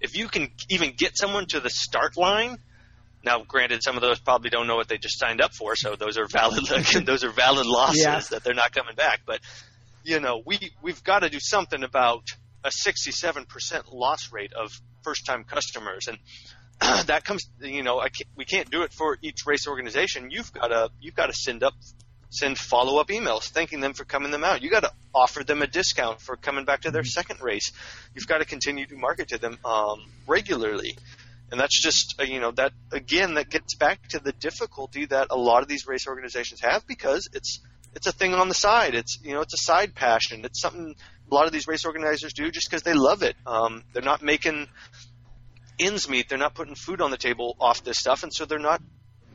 If 0.00 0.16
you 0.16 0.28
can 0.28 0.52
even 0.68 0.92
get 0.96 1.18
someone 1.18 1.46
to 1.46 1.60
the 1.60 1.70
start 1.70 2.16
line, 2.16 2.58
now 3.28 3.44
granted, 3.46 3.82
some 3.82 3.96
of 3.96 4.00
those 4.00 4.18
probably 4.18 4.48
don't 4.48 4.66
know 4.66 4.76
what 4.76 4.88
they 4.88 4.96
just 4.96 5.18
signed 5.18 5.40
up 5.40 5.52
for, 5.54 5.76
so 5.76 5.96
those 5.96 6.16
are 6.16 6.26
valid. 6.26 6.64
those 7.04 7.24
are 7.24 7.30
valid 7.30 7.66
losses 7.66 8.02
Yeah. 8.02 8.20
that 8.30 8.42
they're 8.42 8.54
not 8.54 8.72
coming 8.72 8.94
back. 8.94 9.20
But 9.26 9.40
you 10.02 10.18
know, 10.20 10.42
we 10.44 10.72
we've 10.82 11.02
got 11.04 11.20
to 11.20 11.28
do 11.28 11.38
something 11.38 11.82
about 11.82 12.24
a 12.64 12.70
67% 12.70 13.92
loss 13.92 14.32
rate 14.32 14.52
of 14.54 14.72
first-time 15.02 15.44
customers, 15.44 16.08
and 16.08 16.18
that 17.06 17.24
comes. 17.24 17.48
You 17.60 17.82
know, 17.82 18.00
I 18.00 18.08
can't, 18.08 18.28
we 18.34 18.44
can't 18.44 18.70
do 18.70 18.82
it 18.82 18.92
for 18.92 19.18
each 19.22 19.46
race 19.46 19.68
organization. 19.68 20.30
You've 20.30 20.52
got 20.52 20.68
to 20.68 20.90
you've 21.00 21.14
got 21.14 21.26
to 21.26 21.34
send 21.34 21.62
up 21.62 21.74
send 22.30 22.58
follow-up 22.58 23.08
emails 23.08 23.48
thanking 23.48 23.80
them 23.80 23.94
for 23.94 24.04
coming 24.04 24.30
them 24.30 24.44
out. 24.44 24.62
You 24.62 24.70
got 24.70 24.82
to 24.82 24.92
offer 25.14 25.44
them 25.44 25.62
a 25.62 25.66
discount 25.66 26.20
for 26.20 26.36
coming 26.36 26.64
back 26.66 26.82
to 26.82 26.90
their 26.90 27.04
second 27.04 27.40
race. 27.40 27.72
You've 28.14 28.26
got 28.26 28.38
to 28.38 28.44
continue 28.44 28.86
to 28.86 28.96
market 28.96 29.28
to 29.28 29.38
them 29.38 29.58
um, 29.64 30.04
regularly. 30.26 30.96
And 31.50 31.58
that's 31.58 31.80
just 31.80 32.20
uh, 32.20 32.24
you 32.24 32.40
know 32.40 32.50
that 32.52 32.72
again 32.92 33.34
that 33.34 33.48
gets 33.48 33.74
back 33.74 34.06
to 34.08 34.18
the 34.18 34.32
difficulty 34.32 35.06
that 35.06 35.28
a 35.30 35.36
lot 35.36 35.62
of 35.62 35.68
these 35.68 35.86
race 35.86 36.06
organizations 36.06 36.60
have 36.60 36.86
because 36.86 37.28
it's 37.32 37.60
it's 37.94 38.06
a 38.06 38.12
thing 38.12 38.34
on 38.34 38.48
the 38.48 38.54
side. 38.54 38.94
It's 38.94 39.18
you 39.22 39.34
know 39.34 39.40
it's 39.40 39.54
a 39.54 39.64
side 39.64 39.94
passion. 39.94 40.44
It's 40.44 40.60
something 40.60 40.94
a 41.30 41.34
lot 41.34 41.46
of 41.46 41.52
these 41.52 41.66
race 41.66 41.84
organizers 41.84 42.32
do 42.34 42.50
just 42.50 42.68
because 42.68 42.82
they 42.82 42.94
love 42.94 43.22
it. 43.22 43.36
Um, 43.46 43.82
they're 43.92 44.02
not 44.02 44.22
making 44.22 44.68
ends 45.78 46.08
meet. 46.08 46.28
They're 46.28 46.38
not 46.38 46.54
putting 46.54 46.74
food 46.74 47.00
on 47.00 47.10
the 47.10 47.16
table 47.16 47.56
off 47.60 47.82
this 47.82 47.98
stuff, 47.98 48.22
and 48.22 48.32
so 48.32 48.44
they're 48.44 48.58
not 48.58 48.82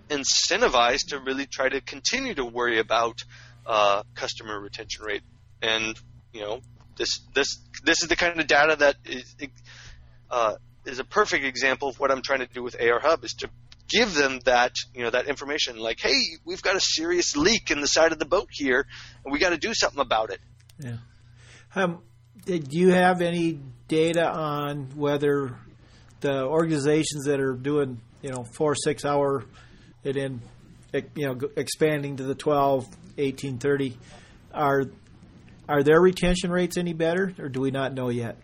incentivized 0.10 1.08
to 1.10 1.20
really 1.20 1.46
try 1.46 1.70
to 1.70 1.82
continue 1.82 2.36
to 2.36 2.46
worry 2.46 2.80
about 2.80 3.24
uh, 3.66 4.04
customer 4.14 4.60
retention 4.60 5.04
rate. 5.04 5.24
And 5.62 6.00
you 6.32 6.42
know 6.42 6.62
this 6.98 7.22
this 7.34 7.60
this 7.84 8.04
is 8.04 8.10
the 8.10 8.16
kind 8.16 8.40
of 8.40 8.48
data 8.48 8.76
that 8.80 8.98
is 9.06 9.36
uh, 10.30 10.56
is 10.86 11.00
a 11.00 11.04
perfect 11.04 11.46
example 11.46 11.90
of 11.90 12.00
what 12.00 12.12
I'm 12.12 12.22
trying 12.22 12.40
to 12.40 12.48
do 12.48 12.64
with 12.64 12.76
AR 12.82 13.00
Hub 13.00 13.24
is 13.24 13.34
to 13.40 13.50
give 13.90 14.14
them 14.14 14.40
that 14.46 14.76
you 14.94 15.04
know 15.04 15.10
that 15.10 15.28
information 15.28 15.78
like 15.78 16.00
hey 16.00 16.20
we've 16.46 16.62
got 16.62 16.76
a 16.76 16.80
serious 16.80 17.36
leak 17.36 17.70
in 17.70 17.82
the 17.82 17.88
side 17.88 18.12
of 18.12 18.18
the 18.18 18.26
boat 18.26 18.48
here 18.50 18.88
and 19.24 19.32
we 19.32 19.40
got 19.40 19.50
to 19.50 19.58
do 19.58 19.74
something 19.74 20.00
about 20.00 20.32
it 20.32 20.40
Yeah. 20.80 20.98
Um, 21.76 22.00
did 22.46 22.74
you 22.74 22.90
have 22.90 23.22
any 23.22 23.60
data 23.88 24.28
on 24.28 24.90
whether 24.96 25.56
the 26.22 26.46
organizations 26.46 27.26
that 27.26 27.40
are 27.40 27.54
doing, 27.54 28.00
you 28.22 28.32
know, 28.32 28.46
four, 28.56 28.76
six 28.76 29.06
hour 29.06 29.44
and 30.04 30.16
then, 30.16 30.42
you 31.16 31.28
know, 31.28 31.40
expanding 31.56 32.18
to 32.18 32.24
the 32.24 32.36
12, 32.36 32.86
18, 33.18 33.58
30, 33.58 33.98
are, 34.54 34.86
are 35.68 35.84
their 35.84 36.00
retention 36.00 36.52
rates 36.52 36.78
any 36.78 36.94
better 36.94 37.34
or 37.40 37.50
do 37.50 37.62
we 37.62 37.72
not 37.72 37.94
know 37.94 38.10
yet? 38.10 38.38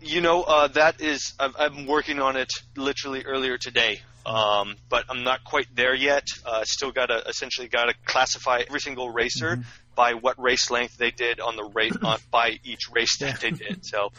You 0.00 0.20
know 0.20 0.42
uh, 0.42 0.68
that 0.68 1.00
is 1.00 1.34
I'm, 1.38 1.54
I'm 1.58 1.86
working 1.86 2.20
on 2.20 2.36
it 2.36 2.50
literally 2.76 3.24
earlier 3.24 3.58
today 3.58 4.00
um, 4.26 4.76
but 4.88 5.04
I'm 5.08 5.24
not 5.24 5.44
quite 5.44 5.74
there 5.74 5.94
yet 5.94 6.26
uh, 6.44 6.64
still 6.64 6.92
got 6.92 7.06
to 7.06 7.22
essentially 7.28 7.68
got 7.68 7.84
to 7.84 7.94
classify 8.04 8.62
every 8.66 8.80
single 8.80 9.10
racer 9.10 9.60
by 9.94 10.14
what 10.14 10.40
race 10.40 10.70
length 10.70 10.96
they 10.96 11.10
did 11.10 11.40
on 11.40 11.56
the 11.56 11.64
rate 11.64 11.92
on, 12.02 12.18
by 12.30 12.58
each 12.64 12.90
race 12.92 13.18
that 13.18 13.40
they 13.40 13.50
did 13.50 13.84
so 13.84 14.10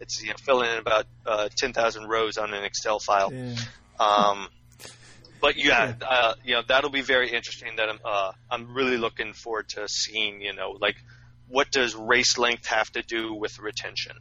it's 0.00 0.22
you 0.22 0.30
know 0.30 0.36
filling 0.42 0.70
in 0.70 0.78
about 0.78 1.06
uh, 1.26 1.48
10,000 1.56 2.06
rows 2.08 2.38
on 2.38 2.54
an 2.54 2.64
Excel 2.64 2.98
file 2.98 3.32
Yeah. 3.32 3.56
Um, 3.98 4.48
but 5.40 5.56
yeah, 5.56 5.94
uh, 6.02 6.34
you 6.44 6.54
know 6.54 6.62
that'll 6.66 6.90
be 6.90 7.00
very 7.00 7.30
interesting. 7.30 7.76
That 7.76 7.88
I'm 7.88 7.98
uh, 8.04 8.32
I'm 8.50 8.74
really 8.74 8.98
looking 8.98 9.32
forward 9.32 9.70
to 9.70 9.88
seeing. 9.88 10.40
You 10.42 10.54
know, 10.54 10.76
like 10.78 10.96
what 11.48 11.70
does 11.70 11.94
race 11.94 12.38
length 12.38 12.66
have 12.66 12.90
to 12.92 13.02
do 13.02 13.34
with 13.34 13.58
retention? 13.58 14.16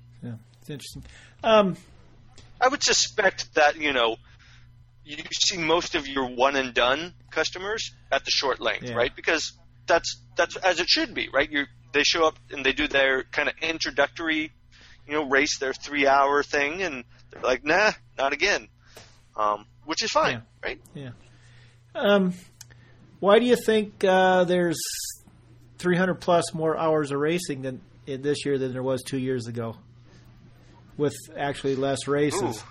Yeah. 0.69 0.75
It's 0.75 0.95
interesting. 0.95 1.03
Um, 1.43 1.77
I 2.61 2.67
would 2.67 2.83
suspect 2.83 3.53
that 3.55 3.77
you 3.77 3.93
know 3.93 4.17
you 5.05 5.17
see 5.31 5.57
most 5.57 5.95
of 5.95 6.07
your 6.07 6.27
one 6.27 6.55
and 6.55 6.73
done 6.73 7.13
customers 7.31 7.91
at 8.11 8.25
the 8.25 8.31
short 8.31 8.59
length, 8.59 8.83
Yeah. 8.89 8.93
right? 8.95 9.15
Because 9.15 9.53
that's 9.87 10.21
that's 10.35 10.55
as 10.57 10.79
it 10.79 10.87
should 10.89 11.13
be, 11.13 11.29
right? 11.33 11.49
You 11.49 11.65
they 11.91 12.03
show 12.03 12.25
up 12.27 12.35
and 12.51 12.63
they 12.65 12.73
do 12.73 12.87
their 12.87 13.23
kind 13.23 13.49
of 13.49 13.55
introductory, 13.61 14.51
you 15.07 15.13
know, 15.13 15.27
race, 15.27 15.57
their 15.57 15.73
three 15.73 16.05
hour 16.05 16.43
thing, 16.43 16.83
and 16.83 17.03
they're 17.31 17.41
like, 17.41 17.63
nah, 17.65 17.91
not 18.17 18.33
again, 18.33 18.67
um, 19.35 19.65
which 19.85 20.03
is 20.03 20.11
fine, 20.11 20.43
right? 20.63 20.79
Um, 21.95 22.33
why 23.19 23.39
do 23.39 23.45
you 23.45 23.55
think 23.55 24.03
uh, 24.03 24.43
there's 24.43 24.77
300 25.79 26.15
plus 26.15 26.53
more 26.53 26.77
hours 26.77 27.11
of 27.11 27.19
racing 27.19 27.63
than 27.63 27.81
in 28.05 28.21
this 28.21 28.45
year 28.45 28.57
than 28.59 28.71
there 28.73 28.83
was 28.83 29.01
two 29.01 29.17
years 29.17 29.47
ago, 29.47 29.75
with 30.99 31.15
actually 31.35 31.75
less 31.75 32.07
races? 32.07 32.61
Ooh. 32.61 32.63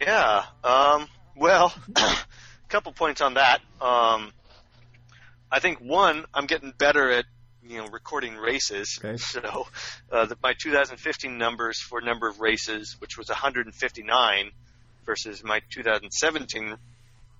Yeah. 0.00 0.44
Um, 0.62 1.06
well, 1.36 1.72
a 1.96 2.16
couple 2.68 2.92
points 2.92 3.20
on 3.20 3.34
that. 3.34 3.60
Um, 3.80 4.32
I 5.50 5.60
think 5.60 5.78
one, 5.78 6.24
I'm 6.34 6.46
getting 6.46 6.72
better 6.76 7.10
at 7.10 7.24
you 7.66 7.78
know 7.78 7.86
recording 7.86 8.36
races. 8.36 8.98
Okay. 9.02 9.16
So 9.18 9.66
uh, 10.12 10.26
the, 10.26 10.36
my 10.42 10.54
2015 10.60 11.38
numbers 11.38 11.80
for 11.80 12.00
number 12.00 12.28
of 12.28 12.40
races, 12.40 12.96
which 12.98 13.16
was 13.16 13.28
159, 13.28 14.50
versus 15.06 15.44
my 15.44 15.60
2017 15.70 16.76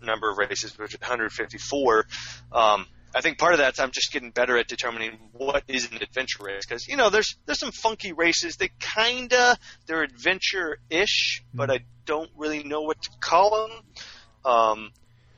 number 0.01 0.30
of 0.30 0.38
races, 0.38 0.78
which 0.78 0.92
was 0.92 1.01
154. 1.01 2.07
Um, 2.53 2.86
I 3.14 3.20
think 3.20 3.38
part 3.38 3.52
of 3.52 3.58
that's 3.58 3.78
I'm 3.78 3.92
just 3.92 4.12
getting 4.12 4.30
better 4.30 4.58
at 4.58 4.66
determining 4.66 5.18
what 5.32 5.62
is 5.68 5.90
an 5.90 5.98
adventure 6.02 6.42
race 6.42 6.66
because 6.66 6.88
you 6.88 6.96
know 6.96 7.10
there's 7.10 7.36
there's 7.46 7.60
some 7.60 7.70
funky 7.70 8.12
races 8.12 8.56
that 8.56 8.70
kinda 8.80 9.56
they're 9.86 10.02
adventure-ish, 10.02 11.44
but 11.54 11.70
I 11.70 11.80
don't 12.06 12.30
really 12.36 12.64
know 12.64 12.82
what 12.82 13.00
to 13.02 13.10
call 13.20 13.68
them. 13.68 14.52
Um, 14.52 14.90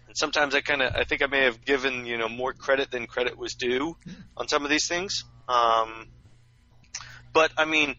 and 0.08 0.16
sometimes 0.16 0.54
I 0.54 0.62
kind 0.62 0.80
of 0.80 0.94
I 0.94 1.04
think 1.04 1.22
I 1.22 1.26
may 1.26 1.44
have 1.44 1.64
given 1.64 2.06
you 2.06 2.16
know 2.16 2.28
more 2.28 2.54
credit 2.54 2.90
than 2.90 3.06
credit 3.06 3.36
was 3.36 3.54
due 3.54 3.96
on 4.36 4.48
some 4.48 4.64
of 4.64 4.70
these 4.70 4.88
things. 4.88 5.24
Um, 5.46 6.08
but 7.34 7.52
I 7.58 7.66
mean, 7.66 7.96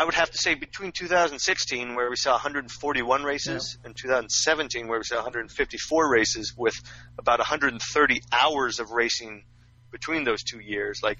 I 0.00 0.04
would 0.04 0.14
have 0.14 0.30
to 0.30 0.38
say 0.38 0.54
between 0.54 0.92
2016, 0.92 1.94
where 1.94 2.08
we 2.08 2.16
saw 2.16 2.32
141 2.32 3.22
races, 3.22 3.76
and 3.84 3.94
2017, 3.94 4.88
where 4.88 4.98
we 4.98 5.04
saw 5.04 5.16
154 5.16 6.10
races, 6.10 6.54
with 6.56 6.74
about 7.18 7.38
130 7.38 8.22
hours 8.32 8.80
of 8.80 8.92
racing 8.92 9.44
between 9.90 10.24
those 10.24 10.42
two 10.42 10.58
years, 10.58 11.00
like 11.02 11.18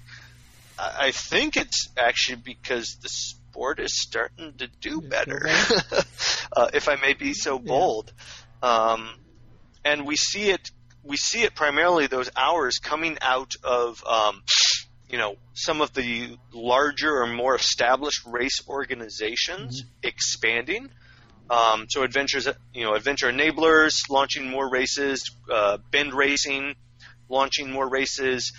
I 0.79 1.11
think 1.11 1.57
it's 1.57 1.89
actually 1.95 2.37
because 2.37 2.97
the 3.03 3.09
sport 3.09 3.79
is 3.79 4.01
starting 4.01 4.53
to 4.57 4.67
do 4.67 4.99
better, 4.99 5.47
uh, 6.57 6.69
if 6.73 6.89
I 6.89 6.95
may 6.95 7.13
be 7.13 7.33
so 7.33 7.59
bold. 7.59 8.11
Um, 8.63 9.11
and 9.85 10.07
we 10.07 10.15
see 10.15 10.49
it, 10.49 10.71
we 11.03 11.17
see 11.17 11.43
it 11.43 11.53
primarily 11.53 12.07
those 12.07 12.31
hours 12.35 12.79
coming 12.79 13.19
out 13.21 13.53
of, 13.63 14.03
um, 14.05 14.41
you 15.11 15.17
know, 15.17 15.35
some 15.53 15.81
of 15.81 15.93
the 15.93 16.37
larger 16.53 17.21
or 17.21 17.27
more 17.27 17.55
established 17.55 18.25
race 18.25 18.61
organizations 18.67 19.83
expanding. 20.01 20.89
Um, 21.49 21.87
so 21.89 22.03
adventures, 22.03 22.47
you 22.73 22.85
know, 22.85 22.93
adventure 22.93 23.29
enablers 23.29 24.09
launching 24.09 24.49
more 24.49 24.69
races, 24.69 25.35
uh, 25.51 25.77
Bend 25.91 26.13
Racing 26.13 26.75
launching 27.27 27.71
more 27.71 27.89
races, 27.89 28.53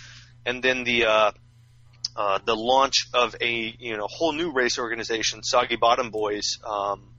and 0.45 0.61
then 0.61 0.83
the 0.83 1.05
uh, 1.05 1.31
uh, 2.15 2.39
the 2.43 2.55
launch 2.55 3.07
of 3.13 3.35
a 3.39 3.75
you 3.79 3.97
know 3.97 4.07
whole 4.09 4.33
new 4.33 4.51
race 4.51 4.77
organization, 4.77 5.43
Soggy 5.43 5.77
Bottom 5.77 6.09
Boys. 6.09 6.59
Um, 6.63 7.09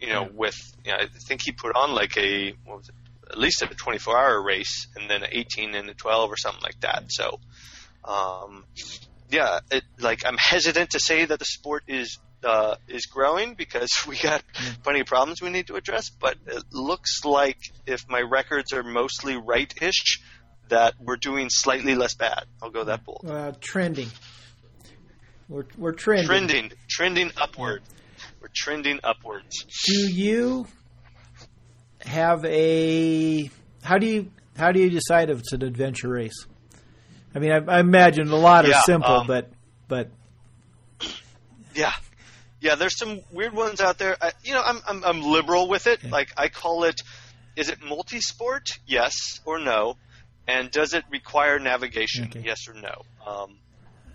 you 0.00 0.08
know, 0.08 0.28
with 0.30 0.56
you 0.84 0.92
know, 0.92 0.98
I 0.98 1.06
think 1.06 1.42
he 1.42 1.52
put 1.52 1.74
on 1.76 1.94
like 1.94 2.16
a 2.18 2.54
what 2.64 2.78
was 2.78 2.88
it, 2.88 2.94
at 3.30 3.38
least 3.38 3.62
a 3.62 3.66
24 3.66 4.18
hour 4.18 4.42
race, 4.42 4.88
and 4.96 5.08
then 5.08 5.22
an 5.22 5.30
18 5.32 5.74
and 5.74 5.88
a 5.88 5.94
12 5.94 6.30
or 6.30 6.36
something 6.36 6.62
like 6.62 6.80
that. 6.80 7.04
So, 7.08 7.40
um, 8.06 8.64
yeah, 9.30 9.60
it, 9.70 9.84
like 9.98 10.24
I'm 10.24 10.36
hesitant 10.38 10.90
to 10.90 11.00
say 11.00 11.24
that 11.24 11.38
the 11.38 11.44
sport 11.44 11.84
is 11.88 12.18
uh, 12.44 12.76
is 12.88 13.06
growing 13.06 13.54
because 13.54 13.90
we 14.08 14.16
got 14.16 14.42
plenty 14.82 15.00
of 15.00 15.06
problems 15.06 15.42
we 15.42 15.50
need 15.50 15.66
to 15.68 15.76
address. 15.76 16.10
But 16.10 16.36
it 16.46 16.64
looks 16.72 17.24
like 17.24 17.58
if 17.86 18.08
my 18.08 18.20
records 18.20 18.72
are 18.72 18.82
mostly 18.82 19.36
right-ish, 19.36 20.20
that 20.68 20.94
we're 21.00 21.16
doing 21.16 21.48
slightly 21.50 21.94
less 21.94 22.14
bad. 22.14 22.44
I'll 22.62 22.70
go 22.70 22.84
that 22.84 23.04
bold. 23.04 23.24
Uh, 23.26 23.52
trending. 23.60 24.10
We're 25.48 25.66
we're 25.76 25.92
trending. 25.92 26.26
Trending, 26.26 26.72
trending 26.88 27.30
upward. 27.36 27.82
We're 28.40 28.48
trending 28.54 29.00
upwards. 29.04 29.64
Do 29.86 29.98
you 30.10 30.66
have 32.00 32.44
a? 32.44 33.50
How 33.82 33.98
do 33.98 34.06
you 34.06 34.30
how 34.56 34.72
do 34.72 34.80
you 34.80 34.90
decide 34.90 35.30
if 35.30 35.38
it's 35.38 35.52
an 35.52 35.62
adventure 35.62 36.08
race? 36.08 36.46
I 37.36 37.38
mean, 37.38 37.52
I, 37.52 37.56
I 37.56 37.80
imagine 37.80 38.30
a 38.30 38.36
lot 38.36 38.64
are 38.64 38.72
simple, 38.86 39.10
um, 39.10 39.26
but 39.26 39.50
but 39.88 40.08
Yeah, 41.74 41.92
yeah. 42.62 42.76
There's 42.76 42.96
some 42.96 43.20
weird 43.30 43.52
ones 43.52 43.82
out 43.82 43.98
there. 43.98 44.16
I, 44.18 44.32
you 44.42 44.54
know, 44.54 44.62
I'm, 44.64 44.80
I'm 44.88 45.04
I'm 45.04 45.22
liberal 45.22 45.68
with 45.68 45.86
it. 45.86 46.02
Like 46.02 46.32
I 46.38 46.48
call 46.48 46.84
it. 46.84 47.02
Is 47.54 47.68
it 47.68 47.82
multi-sport? 47.82 48.70
Yes 48.86 49.40
or 49.44 49.58
no? 49.58 49.96
And 50.48 50.70
does 50.70 50.94
it 50.94 51.04
require 51.10 51.58
navigation? 51.58 52.24
Okay. 52.24 52.42
Yes 52.42 52.68
or 52.68 52.74
no? 52.74 53.02
Um, 53.26 53.58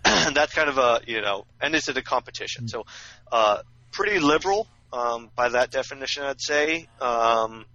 that's 0.34 0.52
kind 0.52 0.68
of 0.68 0.78
a 0.78 1.02
you 1.06 1.20
know. 1.20 1.44
And 1.60 1.76
is 1.76 1.88
it 1.88 1.96
a 1.96 2.02
competition? 2.02 2.66
So, 2.66 2.86
uh, 3.30 3.62
pretty 3.92 4.18
liberal 4.18 4.66
um, 4.92 5.30
by 5.36 5.50
that 5.50 5.70
definition, 5.70 6.24
I'd 6.24 6.40
say. 6.40 6.88
Um, 7.00 7.66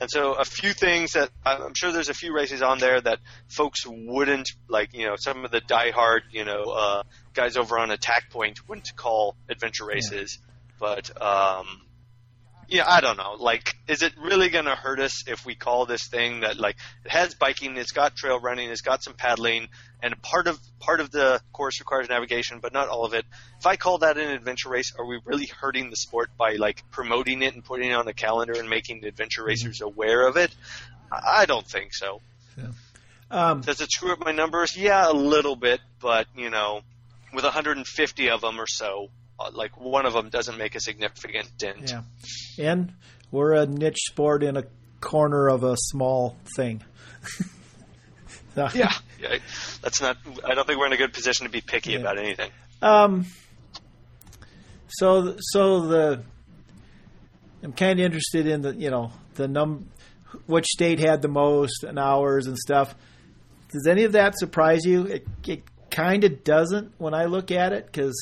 and 0.00 0.10
so 0.10 0.34
a 0.34 0.44
few 0.44 0.72
things 0.72 1.12
that 1.12 1.30
I'm 1.44 1.74
sure 1.74 1.90
there's 1.90 2.10
a 2.10 2.14
few 2.14 2.34
races 2.34 2.60
on 2.62 2.78
there 2.78 3.00
that 3.00 3.18
folks 3.48 3.86
wouldn't 3.86 4.50
like, 4.68 4.92
you 4.92 5.06
know, 5.06 5.16
some 5.16 5.44
of 5.44 5.50
the 5.50 5.60
diehard, 5.60 6.20
you 6.30 6.44
know, 6.44 6.64
uh, 6.64 7.02
guys 7.32 7.56
over 7.56 7.78
on 7.78 7.90
Attack 7.90 8.30
Point 8.30 8.68
wouldn't 8.68 8.94
call 8.94 9.36
adventure 9.48 9.86
races. 9.86 10.38
But 10.78 11.10
um, 11.22 11.66
yeah, 12.68 12.84
I 12.86 13.00
don't 13.00 13.16
know. 13.16 13.36
Like, 13.38 13.76
is 13.88 14.02
it 14.02 14.12
really 14.18 14.48
going 14.48 14.64
to 14.64 14.74
hurt 14.74 14.98
us 15.00 15.24
if 15.28 15.46
we 15.46 15.54
call 15.54 15.86
this 15.86 16.08
thing 16.08 16.40
that 16.40 16.58
like 16.58 16.76
it 17.04 17.10
has 17.10 17.34
biking, 17.34 17.76
it's 17.76 17.92
got 17.92 18.16
trail 18.16 18.40
running, 18.40 18.70
it's 18.70 18.80
got 18.80 19.02
some 19.02 19.14
paddling, 19.14 19.68
and 20.02 20.20
part 20.22 20.46
of 20.48 20.58
part 20.80 21.00
of 21.00 21.10
the 21.10 21.40
course 21.52 21.80
requires 21.80 22.08
navigation, 22.08 22.58
but 22.60 22.72
not 22.72 22.88
all 22.88 23.04
of 23.04 23.14
it. 23.14 23.24
If 23.58 23.66
I 23.66 23.76
call 23.76 23.98
that 23.98 24.18
an 24.18 24.30
adventure 24.30 24.68
race, 24.68 24.92
are 24.98 25.06
we 25.06 25.20
really 25.24 25.46
hurting 25.46 25.90
the 25.90 25.96
sport 25.96 26.30
by 26.36 26.54
like 26.54 26.82
promoting 26.90 27.42
it 27.42 27.54
and 27.54 27.64
putting 27.64 27.90
it 27.90 27.94
on 27.94 28.04
the 28.04 28.14
calendar 28.14 28.54
and 28.58 28.68
making 28.68 29.00
the 29.00 29.08
adventure 29.08 29.44
racers 29.44 29.80
aware 29.80 30.26
of 30.26 30.36
it? 30.36 30.54
I 31.10 31.46
don't 31.46 31.66
think 31.66 31.94
so. 31.94 32.20
um, 33.30 33.60
Does 33.60 33.80
it 33.80 33.90
screw 33.92 34.12
up 34.12 34.18
my 34.18 34.32
numbers? 34.32 34.76
Yeah, 34.76 35.10
a 35.10 35.12
little 35.12 35.56
bit, 35.56 35.80
but 36.00 36.26
you 36.36 36.50
know, 36.50 36.80
with 37.32 37.44
150 37.44 38.30
of 38.30 38.40
them 38.40 38.60
or 38.60 38.66
so, 38.66 39.08
like 39.52 39.78
one 39.80 40.06
of 40.06 40.12
them 40.14 40.28
doesn't 40.30 40.56
make 40.58 40.74
a 40.74 40.80
significant 40.80 41.48
dent. 41.58 41.90
yeah, 41.90 42.02
and 42.72 42.92
we're 43.30 43.52
a 43.52 43.66
niche 43.66 43.98
sport 44.08 44.42
in 44.42 44.56
a 44.56 44.64
corner 45.00 45.48
of 45.48 45.62
a 45.64 45.76
small 45.76 46.36
thing. 46.56 46.82
So- 48.54 48.68
Yeah, 48.74 48.92
yeah. 49.20 49.36
That's 49.82 50.00
not. 50.00 50.16
I 50.44 50.54
don't 50.54 50.66
think 50.66 50.78
we're 50.78 50.86
in 50.86 50.92
a 50.94 50.96
good 50.96 51.12
position 51.12 51.44
to 51.44 51.52
be 51.52 51.60
picky 51.60 51.92
Yeah. 51.92 51.98
about 51.98 52.18
anything. 52.18 52.50
Um. 52.80 53.26
So 54.88 55.36
so 55.38 55.80
the 55.86 56.22
I'm 57.62 57.72
kind 57.72 57.98
of 57.98 58.04
interested 58.06 58.46
in 58.46 58.62
the 58.62 58.74
you 58.74 58.90
know 58.90 59.12
the 59.34 59.48
num 59.48 59.88
which 60.46 60.66
state 60.66 60.98
had 61.00 61.22
the 61.22 61.28
most 61.28 61.82
and 61.84 61.98
hours 61.98 62.46
and 62.46 62.56
stuff. 62.56 62.94
Does 63.72 63.86
any 63.86 64.04
of 64.04 64.12
that 64.12 64.38
surprise 64.38 64.84
you? 64.84 65.04
It, 65.06 65.26
it 65.46 65.62
kind 65.90 66.24
of 66.24 66.44
doesn't 66.44 66.92
when 66.98 67.14
I 67.14 67.24
look 67.24 67.50
at 67.50 67.72
it 67.72 67.86
because 67.86 68.14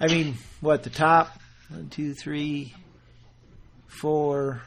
I 0.00 0.06
mean 0.06 0.36
what 0.60 0.82
the 0.82 0.90
top 0.90 1.38
one 1.68 1.88
two 1.90 2.14
three 2.14 2.74
four 3.86 4.62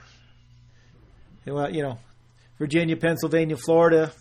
well 1.45 1.69
you 1.73 1.81
know 1.83 1.99
Virginia 2.59 2.95
Pennsylvania 2.95 3.57
Florida 3.57 4.11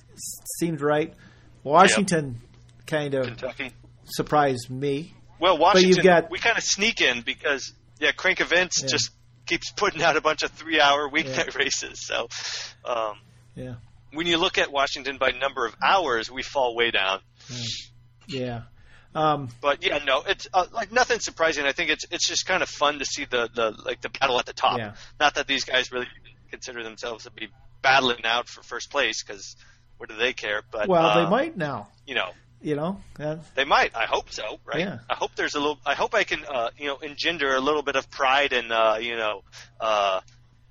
seemed 0.59 0.81
right 0.81 1.15
Washington 1.63 2.41
kind 2.87 3.15
of 3.15 3.27
Kentucky. 3.27 3.71
surprised 4.05 4.69
me. 4.71 5.15
Well, 5.39 5.53
you've 5.55 5.61
Washington. 5.61 6.05
got- 6.05 6.31
we 6.31 6.39
kind 6.39 6.59
of 6.59 6.65
sneak 6.65 7.01
in 7.01 7.23
because 7.23 7.73
yeah, 8.01 8.11
Crank 8.13 8.41
Events 8.41 8.81
Yeah. 8.83 8.89
just 8.89 9.11
keeps 9.47 9.71
putting 9.73 10.03
out 10.03 10.17
a 10.17 10.21
bunch 10.21 10.43
of 10.43 10.51
three-hour 10.51 11.09
weeknight 11.11 11.55
races. 11.59 12.05
So 12.07 12.29
um, 12.85 13.19
Yeah. 13.55 13.75
when 14.13 14.27
you 14.27 14.39
look 14.39 14.59
at 14.59 14.73
Washington 14.73 15.19
by 15.19 15.31
number 15.31 15.65
of 15.67 15.75
hours, 15.85 16.31
we 16.31 16.43
fall 16.43 16.75
way 16.75 16.91
down. 16.91 17.21
Yeah. 18.27 18.63
Um, 19.15 19.49
But 19.61 19.85
yeah, 19.85 19.99
no, 20.05 20.23
it's 20.27 20.49
uh, 20.53 20.67
like 20.73 20.91
nothing 20.93 21.21
surprising. 21.21 21.65
I 21.65 21.73
think 21.73 21.91
it's 21.91 22.05
it's 22.11 22.27
just 22.27 22.47
kind 22.47 22.63
of 22.63 22.69
fun 22.69 22.99
to 22.99 23.05
see 23.05 23.25
the, 23.25 23.49
the 23.55 23.75
like 23.85 24.01
the 24.01 24.09
battle 24.09 24.39
at 24.39 24.47
the 24.47 24.53
top. 24.53 24.79
Yeah. 24.79 24.95
Not 25.21 25.35
that 25.35 25.47
these 25.47 25.65
guys 25.65 25.93
really 25.93 26.07
consider 26.51 26.83
themselves 26.83 27.25
to 27.25 27.31
be 27.31 27.49
battling 27.83 28.25
out 28.25 28.49
for 28.49 28.63
first 28.63 28.91
place 28.91 29.23
because 29.23 29.57
what 29.99 30.09
do 30.09 30.17
they 30.17 30.33
care? 30.33 30.63
But 30.71 30.89
well, 30.89 31.05
uh, 31.05 31.25
they 31.25 31.31
might 31.31 31.57
now. 31.57 31.89
You 32.07 32.15
know, 32.15 32.31
You 32.63 32.77
know. 32.77 33.01
They 33.55 33.65
might. 33.65 33.95
I 33.95 34.07
hope 34.07 34.31
so. 34.31 34.59
Right. 34.65 34.81
Yeah. 34.81 34.99
I 35.11 35.15
hope 35.15 35.33
there's 35.37 35.55
a 35.55 35.61
little. 35.61 35.79
I 35.85 35.95
hope 35.95 36.15
I 36.15 36.25
can 36.25 36.45
uh, 36.45 36.71
you 36.79 36.87
know 36.87 36.97
engender 36.99 37.55
a 37.55 37.61
little 37.61 37.83
bit 37.83 37.97
of 37.97 38.11
pride 38.11 38.53
and 38.53 38.73
uh, 38.73 38.97
you 39.01 39.17
know. 39.17 39.43
Uh, 39.81 40.21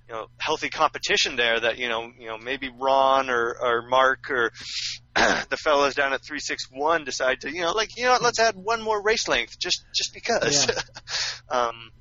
you 0.08 0.14
know, 0.14 0.28
healthy 0.38 0.70
competition 0.70 1.36
there. 1.36 1.60
That 1.60 1.78
you 1.78 1.90
know, 1.90 2.12
you 2.18 2.28
know, 2.28 2.38
maybe 2.38 2.70
Ron 2.70 3.30
or, 3.30 3.56
or 3.62 3.82
Mark 3.84 4.30
or 4.30 4.52
the 5.16 5.58
fellows 5.58 5.96
down 5.96 6.14
at 6.14 6.24
three 6.24 6.40
six 6.40 6.70
one 6.72 7.06
decide 7.06 7.42
to, 7.42 7.54
you 7.54 7.62
know, 7.62 7.72
like 7.72 7.96
you 7.98 8.06
know, 8.06 8.12
what, 8.12 8.22
let's 8.22 8.40
add 8.40 8.56
one 8.56 8.82
more 8.82 9.02
race 9.02 9.28
length 9.28 9.60
just 9.60 9.84
just 9.94 10.14
because. 10.14 10.70
um, 11.50 11.92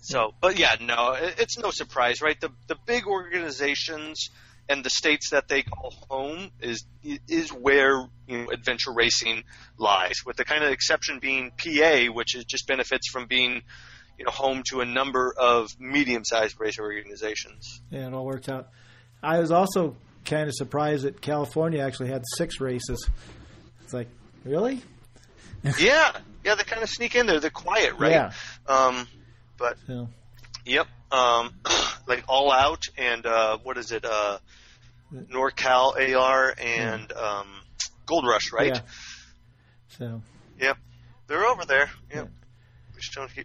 so, 0.00 0.34
but 0.40 0.58
yeah, 0.58 0.74
no, 0.80 1.12
it, 1.12 1.36
it's 1.38 1.58
no 1.58 1.70
surprise, 1.70 2.20
right? 2.22 2.40
The 2.40 2.50
the 2.68 2.76
big 2.86 3.06
organizations 3.06 4.30
and 4.68 4.84
the 4.84 4.90
states 4.90 5.30
that 5.30 5.48
they 5.48 5.62
call 5.62 5.92
home 6.08 6.50
is 6.60 6.84
is 7.28 7.50
where 7.50 8.08
you 8.26 8.38
know 8.38 8.50
adventure 8.50 8.92
racing 8.92 9.44
lies. 9.78 10.22
With 10.24 10.36
the 10.36 10.44
kind 10.44 10.64
of 10.64 10.70
exception 10.70 11.18
being 11.20 11.50
PA, 11.50 12.06
which 12.12 12.34
is 12.34 12.44
just 12.44 12.66
benefits 12.66 13.08
from 13.08 13.26
being 13.26 13.62
you 14.18 14.24
know 14.24 14.30
home 14.30 14.62
to 14.70 14.80
a 14.80 14.84
number 14.84 15.34
of 15.38 15.68
medium-sized 15.78 16.58
race 16.60 16.78
organizations. 16.78 17.80
yeah, 17.90 18.06
it 18.06 18.14
all 18.14 18.24
worked 18.26 18.48
out. 18.48 18.68
I 19.22 19.38
was 19.38 19.50
also 19.50 19.96
kind 20.24 20.48
of 20.48 20.54
surprised 20.54 21.04
that 21.04 21.20
California 21.20 21.82
actually 21.84 22.08
had 22.08 22.22
six 22.36 22.60
races. 22.60 23.08
It's 23.84 23.92
like, 23.92 24.08
really? 24.44 24.80
yeah, 25.78 26.12
yeah, 26.44 26.54
they 26.56 26.64
kind 26.64 26.82
of 26.82 26.88
sneak 26.90 27.14
in 27.14 27.26
there. 27.26 27.40
They're 27.40 27.50
quiet, 27.50 27.94
right? 27.98 28.10
Yeah. 28.12 28.32
Um, 28.66 29.06
but 29.56 29.76
So, 29.86 30.08
Yep. 30.64 30.86
Um, 31.12 31.54
like 32.06 32.24
All 32.28 32.50
Out 32.52 32.86
and 32.96 33.24
uh, 33.26 33.58
what 33.62 33.76
is 33.78 33.92
it? 33.92 34.04
Uh, 34.04 34.38
NorCal 35.12 36.14
AR 36.16 36.54
and 36.58 37.12
um, 37.12 37.46
Gold 38.06 38.24
Rush, 38.26 38.52
right? 38.52 38.74
Yeah. 38.74 38.80
So, 39.98 40.22
Yep. 40.60 40.76
They're 41.26 41.44
over 41.46 41.64
there. 41.64 41.90
Yep. 42.14 42.28
We 42.94 43.00
just 43.00 43.14
don't. 43.14 43.30
He- 43.30 43.44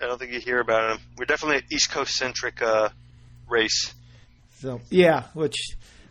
I 0.00 0.06
don't 0.06 0.18
think 0.18 0.32
you 0.32 0.40
hear 0.40 0.60
about 0.60 0.88
them. 0.88 1.06
We're 1.18 1.26
definitely 1.26 1.58
an 1.58 1.64
East 1.70 1.90
Coast 1.90 2.14
centric 2.14 2.62
uh, 2.62 2.88
race 3.48 3.92
so 4.60 4.82
yeah, 4.90 5.24
which, 5.32 5.56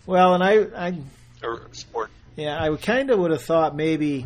well, 0.08 0.34
and 0.34 0.44
I, 0.44 0.88
I, 0.88 0.98
or 1.44 1.68
sport. 1.72 2.10
yeah, 2.36 2.60
I 2.60 2.76
kind 2.78 3.12
of 3.12 3.20
would 3.20 3.30
have 3.30 3.44
thought 3.44 3.76
maybe 3.76 4.26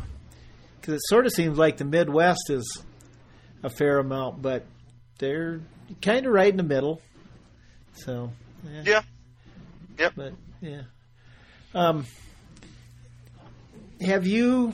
because 0.80 0.94
it 0.94 1.02
sort 1.08 1.26
of 1.26 1.34
seems 1.34 1.58
like 1.58 1.76
the 1.76 1.84
Midwest 1.84 2.50
is 2.50 2.84
a 3.64 3.70
fair 3.70 4.00
amount, 4.00 4.42
but 4.42 4.66
they're 5.18 5.60
kind 6.02 6.26
of 6.26 6.32
right 6.32 6.50
in 6.50 6.56
the 6.56 6.64
middle. 6.64 7.02
So, 7.96 8.32
yeah. 8.66 8.84
Yeah. 8.86 9.02
Yep. 10.00 10.14
But 10.16 10.34
yeah. 10.62 10.82
Um, 11.76 12.06
have 14.00 14.26
you, 14.26 14.74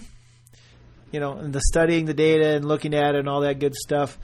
you 1.12 1.20
know, 1.20 1.40
in 1.40 1.52
the 1.52 1.62
studying 1.62 2.06
the 2.06 2.14
data 2.14 2.50
and 2.50 2.66
looking 2.66 2.94
at 2.94 3.16
it 3.16 3.20
and 3.20 3.28
all 3.28 3.42
that 3.42 3.58
good 3.58 3.74
stuff, 3.74 4.16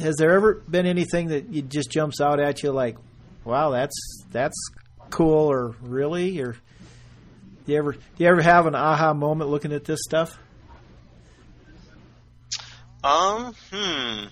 has 0.00 0.16
there 0.16 0.32
ever 0.32 0.54
been 0.54 0.86
anything 0.86 1.28
that 1.28 1.52
you 1.52 1.62
just 1.62 1.90
jumps 1.90 2.20
out 2.20 2.40
at 2.40 2.62
you 2.62 2.72
like, 2.72 2.96
wow, 3.44 3.70
that's 3.70 3.96
that's 4.30 4.56
cool 5.10 5.50
or 5.50 5.74
really 5.80 6.40
or 6.40 6.52
do 6.52 7.72
you 7.72 7.78
ever 7.78 7.92
do 7.92 8.00
you 8.18 8.26
ever 8.26 8.40
have 8.42 8.66
an 8.66 8.74
aha 8.74 9.12
moment 9.14 9.50
looking 9.50 9.72
at 9.72 9.84
this 9.84 10.00
stuff? 10.02 10.38
Um. 13.04 13.54
Hmm. 13.72 14.24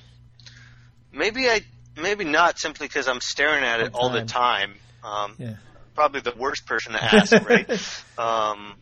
Maybe 1.12 1.48
I. 1.48 1.60
Maybe 2.00 2.24
not 2.24 2.58
simply 2.58 2.88
because 2.88 3.08
I'm 3.08 3.20
staring 3.22 3.64
at 3.64 3.80
it 3.80 3.94
all 3.94 4.10
the 4.10 4.24
time. 4.24 4.74
Um, 5.02 5.34
Yeah. 5.38 5.54
Probably 5.94 6.20
the 6.20 6.34
worst 6.36 6.66
person 6.66 6.92
to 6.92 7.02
ask, 7.14 7.32
right? 7.48 7.70
um, 8.18 8.74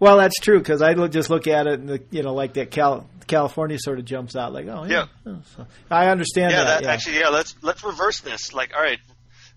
Well, 0.00 0.16
that's 0.18 0.38
true 0.40 0.58
because 0.58 0.80
I 0.82 0.92
look, 0.92 1.10
just 1.12 1.28
look 1.30 1.46
at 1.46 1.66
it 1.66 1.80
and 1.80 1.88
the, 1.88 2.02
you 2.10 2.22
know 2.22 2.32
like 2.34 2.52
that 2.54 2.70
Cal, 2.70 3.08
California 3.26 3.78
sort 3.80 3.98
of 3.98 4.04
jumps 4.04 4.36
out 4.36 4.52
like 4.52 4.66
oh 4.68 4.84
yeah. 4.84 5.06
Yeah. 5.26 5.32
Oh, 5.34 5.42
so 5.56 5.66
I 5.90 6.06
understand 6.08 6.52
Yeah, 6.52 6.64
that. 6.64 6.82
that, 6.82 6.90
actually, 6.90 7.18
yeah. 7.18 7.28
Let's 7.28 7.54
let's 7.62 7.82
reverse 7.84 8.20
this. 8.20 8.52
Like, 8.52 8.72
all 8.76 8.82
right, 8.82 8.98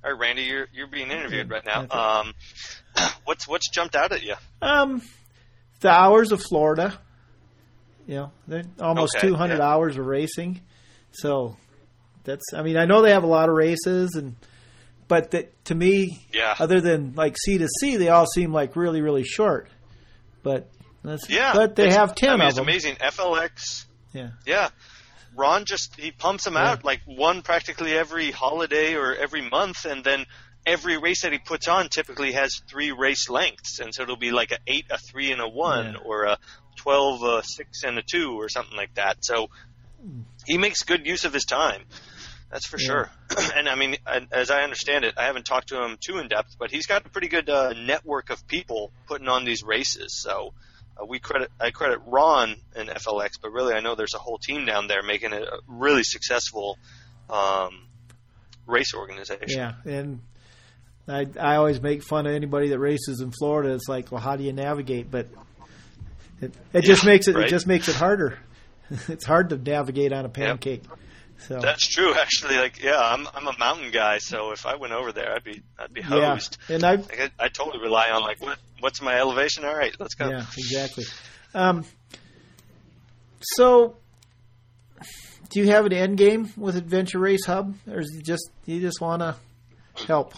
all 0.03 0.11
right, 0.11 0.19
Randy, 0.19 0.43
you're 0.43 0.67
you're 0.73 0.87
being 0.87 1.11
interviewed 1.11 1.49
right 1.49 1.65
now. 1.65 1.87
Um, 1.91 2.33
what's 3.25 3.47
what's 3.47 3.69
jumped 3.69 3.95
out 3.95 4.11
at 4.11 4.23
you? 4.23 4.35
Um, 4.61 5.01
the 5.81 5.89
hours 5.89 6.31
of 6.31 6.41
Florida. 6.41 6.97
You 8.07 8.15
know, 8.15 8.31
they're 8.47 8.63
almost 8.79 9.15
Okay, 9.17 9.27
200 9.27 9.57
yeah. 9.57 9.63
hours 9.63 9.95
of 9.97 10.05
racing. 10.05 10.59
So 11.11 11.55
that's. 12.23 12.43
I 12.53 12.63
mean, 12.63 12.77
I 12.77 12.85
know 12.85 13.01
they 13.03 13.11
have 13.11 13.23
a 13.23 13.27
lot 13.27 13.47
of 13.47 13.55
races, 13.55 14.15
and 14.15 14.35
but 15.07 15.31
that 15.31 15.63
to 15.65 15.75
me, 15.75 16.25
Yeah. 16.33 16.55
other 16.59 16.81
than 16.81 17.13
like 17.15 17.37
C 17.37 17.59
to 17.59 17.67
C, 17.79 17.97
they 17.97 18.09
all 18.09 18.25
seem 18.25 18.51
like 18.51 18.75
really 18.75 19.01
really 19.01 19.23
short. 19.23 19.69
But 20.43 20.69
that's, 21.03 21.29
Yeah, 21.29 21.53
but 21.53 21.75
they 21.75 21.91
have 21.91 22.15
10 22.15 22.29
I 22.29 22.33
mean, 22.33 22.41
of 22.41 22.47
it's 22.49 22.55
them. 22.57 22.65
amazing. 22.67 22.95
FLX. 22.95 23.85
Yeah. 24.13 24.29
Yeah. 24.45 24.69
Ron 25.35 25.65
just 25.65 25.95
he 25.97 26.11
pumps 26.11 26.43
them 26.43 26.55
Yeah. 26.55 26.71
out 26.71 26.83
like 26.83 27.01
one 27.05 27.41
practically 27.41 27.93
every 27.97 28.31
holiday 28.31 28.95
or 28.95 29.15
every 29.15 29.41
month, 29.49 29.85
and 29.85 30.03
then 30.03 30.25
every 30.65 30.97
race 30.97 31.21
that 31.21 31.31
he 31.31 31.37
puts 31.39 31.67
on 31.67 31.87
typically 31.89 32.33
has 32.33 32.61
three 32.69 32.91
race 32.91 33.29
lengths, 33.29 33.79
and 33.79 33.93
so 33.95 34.03
it'll 34.03 34.17
be 34.17 34.31
like 34.31 34.51
a 34.51 34.57
eight, 34.67 34.85
a 34.89 34.97
three, 34.97 35.31
and 35.31 35.41
a 35.41 35.47
one, 35.47 35.93
Yeah. 35.93 35.99
or 36.03 36.23
a 36.25 36.37
twelve, 36.75 37.23
a 37.23 37.43
six, 37.43 37.83
and 37.83 37.97
a 37.97 38.01
two, 38.03 38.33
or 38.39 38.49
something 38.49 38.75
like 38.75 38.93
that. 38.95 39.23
So 39.23 39.49
he 40.45 40.57
makes 40.57 40.83
good 40.83 41.05
use 41.07 41.23
of 41.25 41.33
his 41.33 41.45
time. 41.45 41.83
That's 42.51 42.65
for 42.67 42.77
Yeah. 42.79 42.85
sure. 42.87 43.09
and 43.55 43.69
I 43.69 43.75
mean, 43.75 43.95
as 44.31 44.51
I 44.51 44.63
understand 44.63 45.05
it, 45.05 45.15
I 45.17 45.23
haven't 45.25 45.45
talked 45.45 45.69
to 45.69 45.81
him 45.83 45.97
too 45.99 46.17
in 46.19 46.27
depth, 46.27 46.55
but 46.59 46.69
he's 46.69 46.85
got 46.85 47.05
a 47.05 47.09
pretty 47.09 47.29
good 47.29 47.49
uh, 47.49 47.73
network 47.73 48.29
of 48.29 48.45
people 48.47 48.91
putting 49.07 49.27
on 49.29 49.45
these 49.45 49.63
races. 49.63 50.13
So 50.21 50.53
uh, 51.01 51.05
we 51.05 51.19
credit 51.19 51.49
I 51.59 51.71
credit 51.71 51.99
Ron 52.05 52.55
and 52.75 52.89
FLX, 52.89 53.31
but 53.41 53.51
really 53.51 53.73
I 53.73 53.79
know 53.79 53.95
there's 53.95 54.13
a 54.15 54.19
whole 54.19 54.37
team 54.37 54.65
down 54.65 54.87
there 54.87 55.01
making 55.01 55.31
it 55.33 55.43
a 55.43 55.59
really 55.67 56.03
successful 56.03 56.77
um, 57.29 57.87
race 58.67 58.93
organization. 58.93 59.47
Yeah, 59.47 59.73
and 59.85 60.19
I 61.07 61.27
I 61.39 61.55
always 61.55 61.81
make 61.81 62.03
fun 62.03 62.27
of 62.27 62.33
anybody 62.33 62.67
that 62.69 62.79
races 62.79 63.21
in 63.21 63.31
Florida. 63.31 63.73
It's 63.73 63.87
like, 63.87 64.11
well, 64.11 64.21
how 64.21 64.35
do 64.35 64.43
you 64.43 64.51
navigate? 64.51 65.09
But 65.09 65.27
it 66.41 66.53
it 66.73 66.81
just 66.81 67.03
Yeah, 67.03 67.11
makes 67.11 67.27
it 67.29 67.35
right. 67.35 67.45
it 67.45 67.49
just 67.49 67.65
makes 67.65 67.87
it 67.87 67.95
harder. 67.95 68.37
it's 69.07 69.25
hard 69.25 69.49
to 69.51 69.57
navigate 69.57 70.11
on 70.11 70.25
a 70.25 70.29
pancake. 70.29 70.83
So 71.47 71.59
That's 71.59 71.87
true, 71.87 72.13
actually. 72.15 72.55
Like, 72.57 72.81
yeah, 72.83 72.97
I'm 72.99 73.27
I'm 73.33 73.47
a 73.47 73.57
mountain 73.57 73.91
guy, 73.91 74.19
so 74.19 74.51
if 74.51 74.65
I 74.65 74.75
went 74.75 74.93
over 74.93 75.11
there, 75.11 75.33
I'd 75.33 75.43
be 75.43 75.61
I'd 75.79 75.93
be 75.93 76.01
hosed. 76.01 76.57
yeah, 76.67 76.75
and 76.75 76.83
I 76.83 76.95
Like, 76.95 77.33
I, 77.39 77.45
I 77.45 77.47
totally 77.49 77.81
rely 77.81 78.09
on 78.09 78.21
like 78.21 78.41
what 78.41 78.57
what's 78.79 79.01
my 79.01 79.15
elevation? 79.17 79.65
All 79.65 79.75
right, 79.75 79.93
let's 79.99 80.13
go. 80.15 80.29
yeah 80.29 80.45
exactly. 80.57 81.05
Um, 81.53 81.83
so, 83.41 83.97
do 85.49 85.59
you 85.59 85.71
have 85.71 85.85
an 85.85 85.93
end 85.93 86.17
game 86.17 86.51
with 86.55 86.75
Adventure 86.75 87.19
Race 87.19 87.45
Hub, 87.45 87.75
or 87.89 87.99
is 87.99 88.15
it 88.15 88.23
just 88.23 88.49
you 88.65 88.79
just 88.79 89.01
want 89.01 89.21
to 89.21 89.35
help? 90.07 90.33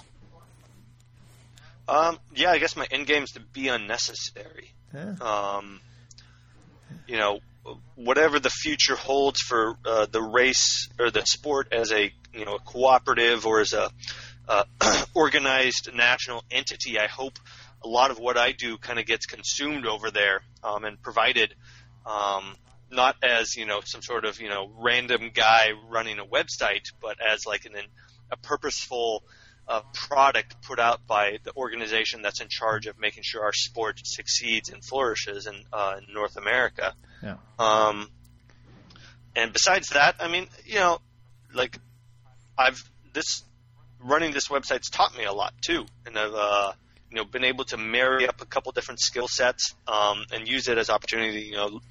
Um, 1.88 2.18
yeah, 2.34 2.50
I 2.52 2.60
guess 2.60 2.76
my 2.78 2.88
end 2.90 3.08
game 3.08 3.24
is 3.24 3.32
to 3.32 3.42
be 3.42 3.68
unnecessary. 3.68 4.72
Yeah. 4.94 5.16
um, 5.22 5.82
you 7.08 7.18
know, 7.18 7.40
whatever 7.96 8.40
the 8.40 8.50
future 8.50 8.96
holds 8.96 9.40
for 9.40 9.78
uh, 9.86 10.06
the 10.12 10.22
race 10.22 10.90
or 11.00 11.12
the 11.12 11.26
sport 11.26 11.70
as 11.72 11.92
a 11.92 12.12
you 12.34 12.46
know 12.46 12.56
a 12.56 12.60
cooperative 12.60 13.46
or 13.46 13.62
as 13.62 13.74
a 13.74 13.90
uh, 14.48 14.64
organized 15.14 15.90
national 15.94 16.44
entity, 16.52 17.00
I 17.00 17.08
hope 17.08 17.40
a 17.84 17.88
lot 17.88 18.12
of 18.12 18.20
what 18.20 18.38
I 18.38 18.52
do 18.52 18.78
kind 18.78 19.00
of 19.00 19.06
gets 19.06 19.26
consumed 19.26 19.86
over 19.86 20.12
there 20.12 20.42
um, 20.64 20.84
and 20.84 21.02
provided. 21.02 21.54
Um, 22.06 22.56
not 22.92 23.16
as 23.24 23.56
you 23.56 23.66
know 23.66 23.82
some 23.84 24.02
sort 24.02 24.26
of 24.26 24.40
you 24.40 24.50
know 24.50 24.70
random 24.78 25.32
guy 25.34 25.70
running 25.90 26.20
a 26.20 26.26
website, 26.26 26.92
but 27.02 27.18
as 27.22 27.46
like 27.46 27.66
an 27.66 27.74
a 28.32 28.38
purposeful 28.38 29.24
uh, 29.68 29.82
product 29.94 30.62
put 30.62 30.80
out 30.80 31.06
by 31.08 31.38
the 31.44 31.56
organization 31.56 32.22
that's 32.22 32.42
in 32.42 32.48
charge 32.50 32.86
of 32.88 33.00
making 33.00 33.24
sure 33.24 33.44
our 33.44 33.54
sport 33.54 34.02
succeeds 34.04 34.70
and 34.70 34.84
flourishes 34.84 35.48
in, 35.48 35.56
uh, 35.72 35.96
in 35.98 36.14
North 36.14 36.36
America. 36.36 36.94
Yeah. 37.22 37.38
Um, 37.58 38.10
and 39.36 39.54
besides 39.54 39.90
that, 39.90 40.16
I 40.20 40.28
mean, 40.28 40.48
you 40.66 40.76
know, 40.76 41.00
like 41.54 41.80
I've 42.58 42.84
this 43.14 43.44
running 44.00 44.34
this 44.34 44.48
website's 44.48 44.90
taught 44.90 45.18
me 45.18 45.24
a 45.24 45.34
lot 45.34 45.54
too, 45.62 45.86
and 46.06 46.18
I've 46.18 46.34
uh, 46.34 46.74
you 47.10 47.18
know 47.18 47.26
been 47.26 47.44
able 47.44 47.66
to 47.66 47.78
marry 47.78 48.28
up 48.28 48.42
a 48.42 48.46
couple 48.46 48.72
different 48.72 49.00
skill 49.00 49.28
sets 49.28 49.74
um, 49.88 50.26
and 50.32 50.48
use 50.48 50.68
it 50.68 50.78
as 50.78 50.90
opportunity. 50.90 51.42
You 51.42 51.56
know, 51.56 51.82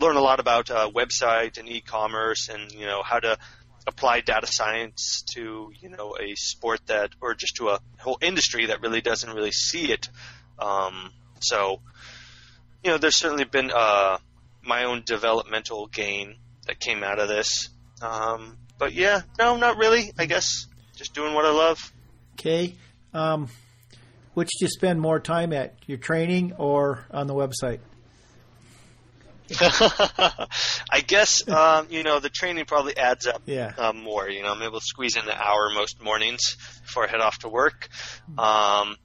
learn 0.00 0.16
a 0.16 0.20
lot 0.20 0.40
about 0.40 0.70
uh, 0.70 0.90
website 0.90 1.58
and 1.58 1.68
e-commerce, 1.68 2.48
and 2.48 2.72
you 2.72 2.86
know 2.86 3.02
how 3.02 3.20
to 3.20 3.38
apply 3.86 4.20
data 4.20 4.46
science 4.46 5.22
to 5.34 5.72
you 5.80 5.88
know 5.88 6.16
a 6.20 6.34
sport 6.36 6.80
that 6.86 7.10
or 7.20 7.34
just 7.34 7.56
to 7.56 7.68
a 7.68 7.80
whole 7.98 8.18
industry 8.20 8.66
that 8.66 8.80
really 8.80 9.00
doesn't 9.00 9.34
really 9.34 9.52
see 9.52 9.92
it. 9.92 10.08
Um, 10.58 11.10
so 11.40 11.80
you 12.84 12.90
know, 12.90 12.98
there's 12.98 13.16
certainly 13.16 13.44
been 13.44 13.70
uh, 13.74 14.18
my 14.62 14.84
own 14.84 15.02
developmental 15.04 15.86
gain 15.86 16.36
that 16.66 16.80
came 16.80 17.02
out 17.02 17.18
of 17.18 17.28
this. 17.28 17.68
Um, 18.00 18.58
but 18.78 18.92
yeah, 18.92 19.22
no, 19.38 19.56
not 19.56 19.76
really. 19.76 20.12
I 20.18 20.26
guess 20.26 20.66
just 20.96 21.14
doing 21.14 21.34
what 21.34 21.44
I 21.44 21.50
love. 21.50 21.92
Okay. 22.34 22.74
Um, 23.14 23.48
which 24.34 24.48
do 24.58 24.64
you 24.64 24.68
spend 24.68 25.00
more 25.00 25.20
time 25.20 25.52
at, 25.52 25.74
your 25.86 25.98
training 25.98 26.54
or 26.58 27.06
on 27.10 27.26
the 27.26 27.34
website? 27.34 27.80
I 30.90 31.00
guess 31.06 31.46
um, 31.48 31.86
you 31.90 32.02
know 32.02 32.20
the 32.20 32.28
training 32.30 32.64
probably 32.66 32.96
adds 32.96 33.26
up 33.26 33.42
Yeah. 33.46 33.72
um, 33.78 34.02
more. 34.02 34.28
You 34.28 34.42
know, 34.42 34.52
I'm 34.52 34.62
able 34.62 34.80
to 34.80 34.84
squeeze 34.84 35.16
in 35.16 35.22
an 35.24 35.30
hour 35.30 35.70
most 35.74 36.02
mornings 36.02 36.40
before 36.82 37.04
I 37.06 37.10
head 37.10 37.20
off 37.20 37.38
to 37.40 37.48
work. 37.48 37.88
Um, 38.38 38.96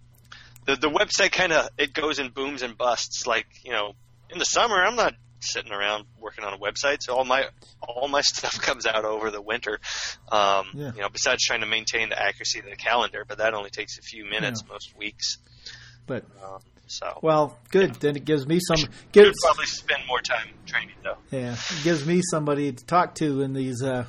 the 0.65 0.75
the 0.75 0.89
website 0.89 1.31
kind 1.31 1.53
of 1.53 1.69
it 1.77 1.93
goes 1.93 2.19
in 2.19 2.29
booms 2.29 2.61
and 2.61 2.77
busts. 2.77 3.25
Like 3.27 3.47
you 3.63 3.71
know, 3.71 3.93
in 4.29 4.39
the 4.39 4.45
summer 4.45 4.75
I'm 4.75 4.95
not 4.95 5.13
sitting 5.39 5.71
around 5.71 6.05
working 6.19 6.43
on 6.43 6.53
a 6.53 6.57
website, 6.57 6.97
so 7.01 7.15
all 7.15 7.23
my 7.25 7.45
all 7.81 8.07
my 8.07 8.21
stuff 8.23 8.59
comes 8.61 8.85
out 8.85 9.05
over 9.05 9.31
the 9.31 9.41
winter. 9.41 9.79
Um, 10.31 10.67
Yeah. 10.73 10.91
You 10.95 11.01
know, 11.01 11.09
besides 11.09 11.43
trying 11.43 11.61
to 11.61 11.67
maintain 11.67 12.09
the 12.09 12.19
accuracy 12.21 12.59
of 12.59 12.65
the 12.65 12.75
calendar, 12.75 13.23
but 13.27 13.37
that 13.39 13.53
only 13.53 13.69
takes 13.69 13.97
a 13.97 14.01
few 14.01 14.25
minutes 14.25 14.63
most 14.69 14.97
weeks. 14.97 15.37
But 16.05 16.23
Um, 16.43 16.59
so 16.87 17.19
well, 17.21 17.57
good. 17.69 17.95
Then 17.95 18.15
it 18.15 18.25
gives 18.25 18.47
me 18.47 18.59
some 18.59 18.89
gives 19.11 19.35
probably 19.43 19.65
spend 19.65 20.03
more 20.07 20.21
time 20.21 20.47
training 20.65 20.95
though. 21.03 21.17
yeah 21.31 21.53
it 21.53 21.83
gives 21.83 22.05
me 22.05 22.21
somebody 22.31 22.71
to 22.71 22.85
talk 22.85 23.15
to 23.15 23.41
in 23.41 23.53
these 23.53 23.83
uh, 23.83 24.05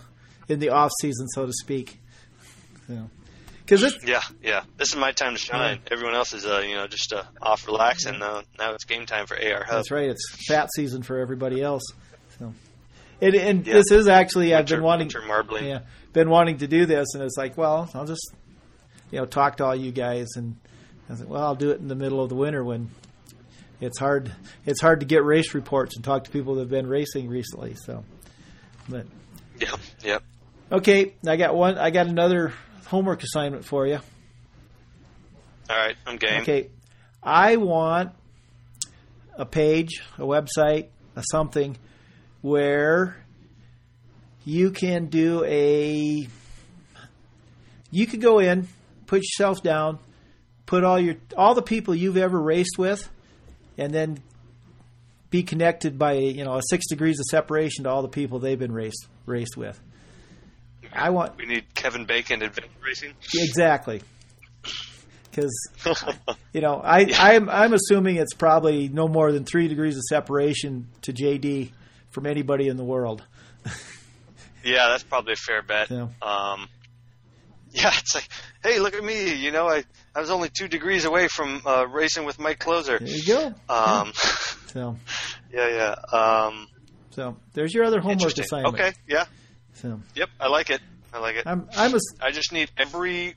in 0.48 0.58
the 0.60 0.70
off 0.70 0.90
season, 1.00 1.28
so 1.28 1.46
to 1.46 1.52
speak. 1.52 2.00
Because 3.60 3.82
it 3.82 3.94
Yeah, 4.06 4.22
yeah. 4.42 4.62
This 4.78 4.88
is 4.88 4.96
my 4.96 5.12
time 5.12 5.34
to 5.34 5.38
shine. 5.38 5.80
Everyone 5.90 6.14
else 6.14 6.32
is, 6.32 6.46
uh, 6.46 6.60
you 6.66 6.74
know, 6.74 6.86
just 6.86 7.12
uh, 7.12 7.24
off 7.42 7.66
relaxing. 7.66 8.22
Uh, 8.22 8.42
now 8.58 8.72
it's 8.72 8.84
game 8.84 9.04
time 9.04 9.26
for 9.26 9.34
AR 9.36 9.64
Hub. 9.64 9.74
that's 9.74 9.90
right. 9.90 10.08
It's 10.08 10.46
fat 10.48 10.70
season 10.74 11.02
for 11.02 11.18
everybody 11.18 11.60
else. 11.62 11.82
So, 12.38 12.54
and, 13.20 13.34
and 13.34 13.66
Yeah. 13.66 13.74
this 13.74 13.90
is 13.90 14.08
actually 14.08 14.54
I've 14.54 14.66
been 14.66 14.82
wanting 14.82 15.06
winter 15.08 15.22
marbling. 15.26 15.66
yeah 15.66 15.80
been 16.14 16.30
wanting 16.30 16.58
to 16.58 16.66
do 16.66 16.86
this, 16.86 17.08
and 17.14 17.22
it's 17.22 17.36
like 17.36 17.58
well 17.58 17.90
I'll 17.92 18.06
just 18.06 18.32
you 19.10 19.18
know 19.18 19.26
talk 19.26 19.58
to 19.58 19.64
all 19.66 19.76
you 19.76 19.92
guys, 19.92 20.28
and 20.36 20.56
I 21.10 21.14
said, 21.14 21.28
well 21.28 21.42
I'll 21.42 21.54
do 21.54 21.70
it 21.70 21.80
in 21.80 21.88
the 21.88 21.94
middle 21.94 22.22
of 22.22 22.28
the 22.28 22.34
winter 22.34 22.62
when 22.62 22.90
it's 23.80 23.98
hard 23.98 24.32
it's 24.66 24.80
hard 24.80 25.00
to 25.00 25.06
get 25.06 25.24
race 25.24 25.54
reports 25.54 25.96
and 25.96 26.04
talk 26.04 26.24
to 26.24 26.30
people 26.30 26.54
that 26.54 26.62
have 26.62 26.70
been 26.70 26.86
racing 26.86 27.28
recently. 27.28 27.74
So, 27.74 28.04
but 28.88 29.06
Yeah, 29.60 29.76
yeah. 30.04 30.18
okay, 30.72 31.14
I 31.26 31.36
got 31.36 31.54
one. 31.54 31.78
I 31.78 31.90
got 31.90 32.06
another 32.06 32.52
homework 32.86 33.22
assignment 33.22 33.64
for 33.64 33.86
you. 33.86 34.00
All 35.70 35.76
right, 35.76 35.96
I'm 36.06 36.16
game. 36.16 36.42
Okay, 36.42 36.70
I 37.22 37.56
want 37.56 38.12
a 39.34 39.44
page, 39.46 40.02
a 40.16 40.22
website, 40.22 40.88
a 41.14 41.22
something 41.30 41.76
where 42.40 43.16
you 44.44 44.70
can 44.70 45.06
do 45.06 45.44
a. 45.44 46.26
You 47.90 48.06
could 48.06 48.20
go 48.20 48.38
in, 48.38 48.68
put 49.06 49.18
yourself 49.18 49.62
down, 49.62 49.98
put 50.68 50.84
all 50.84 51.00
your 51.00 51.16
all 51.36 51.54
the 51.54 51.62
people 51.62 51.94
you've 51.94 52.18
ever 52.18 52.40
raced 52.40 52.78
with, 52.78 53.08
and 53.78 53.92
then 53.92 54.20
be 55.30 55.42
connected 55.42 55.98
by 55.98 56.12
you 56.12 56.44
know 56.44 56.56
a 56.56 56.62
six 56.68 56.86
degrees 56.86 57.18
of 57.18 57.24
separation 57.24 57.84
to 57.84 57.90
all 57.90 58.02
the 58.02 58.08
people 58.08 58.38
they've 58.38 58.58
been 58.58 58.72
raced 58.72 59.08
raced 59.26 59.56
with. 59.56 59.80
I 60.92 61.10
want 61.10 61.36
We 61.36 61.46
need 61.46 61.74
Kevin 61.74 62.04
Bacon 62.04 62.42
adventure 62.42 62.70
racing. 62.86 63.14
exactly 63.34 64.02
because 65.30 65.52
you 66.52 66.60
know 66.60 66.80
I 66.84 67.06
I'm 67.18 67.48
I'm 67.48 67.72
assuming 67.72 68.16
it's 68.16 68.34
probably 68.34 68.88
no 68.88 69.08
more 69.08 69.32
than 69.32 69.44
three 69.44 69.68
degrees 69.68 69.96
of 69.96 70.02
separation 70.04 70.88
to 71.02 71.12
JD 71.12 71.72
from 72.10 72.26
anybody 72.26 72.68
in 72.68 72.76
the 72.76 72.84
world. 72.84 73.22
yeah, 74.64 74.88
that's 74.88 75.02
probably 75.04 75.32
a 75.32 75.36
fair 75.36 75.62
bet. 75.62 75.90
Yeah. 75.90 76.08
Um, 76.22 76.68
yeah, 77.70 77.90
it's 77.98 78.14
like, 78.14 78.28
hey, 78.68 78.80
look 78.80 78.94
at 78.94 79.04
me. 79.04 79.34
You 79.34 79.50
know, 79.50 79.68
I 79.68 79.84
I 80.14 80.20
was 80.20 80.30
only 80.30 80.48
two 80.50 80.68
degrees 80.68 81.04
away 81.04 81.28
from 81.28 81.62
uh, 81.64 81.86
racing 81.86 82.24
with 82.24 82.38
Mike 82.38 82.58
Kloser. 82.58 82.98
There 82.98 83.08
you 83.08 83.26
go. 83.26 83.54
Um, 83.68 84.12
So, 84.68 84.96
yeah, 85.50 85.94
yeah. 86.12 86.18
Um, 86.18 86.68
so 87.10 87.36
there's 87.54 87.72
your 87.72 87.84
other 87.84 88.00
homework 88.00 88.36
assignment. 88.36 88.74
Okay, 88.74 88.92
yeah, 89.08 89.24
So 89.72 89.98
yep. 90.14 90.28
I 90.38 90.48
like 90.48 90.68
it. 90.68 90.82
I 91.12 91.20
like 91.20 91.36
it. 91.36 91.46
I'm 91.46 91.68
I'm 91.74 91.94
a 91.94 91.98
I 92.20 92.32
just 92.32 92.52
need 92.52 92.70
every 92.76 93.34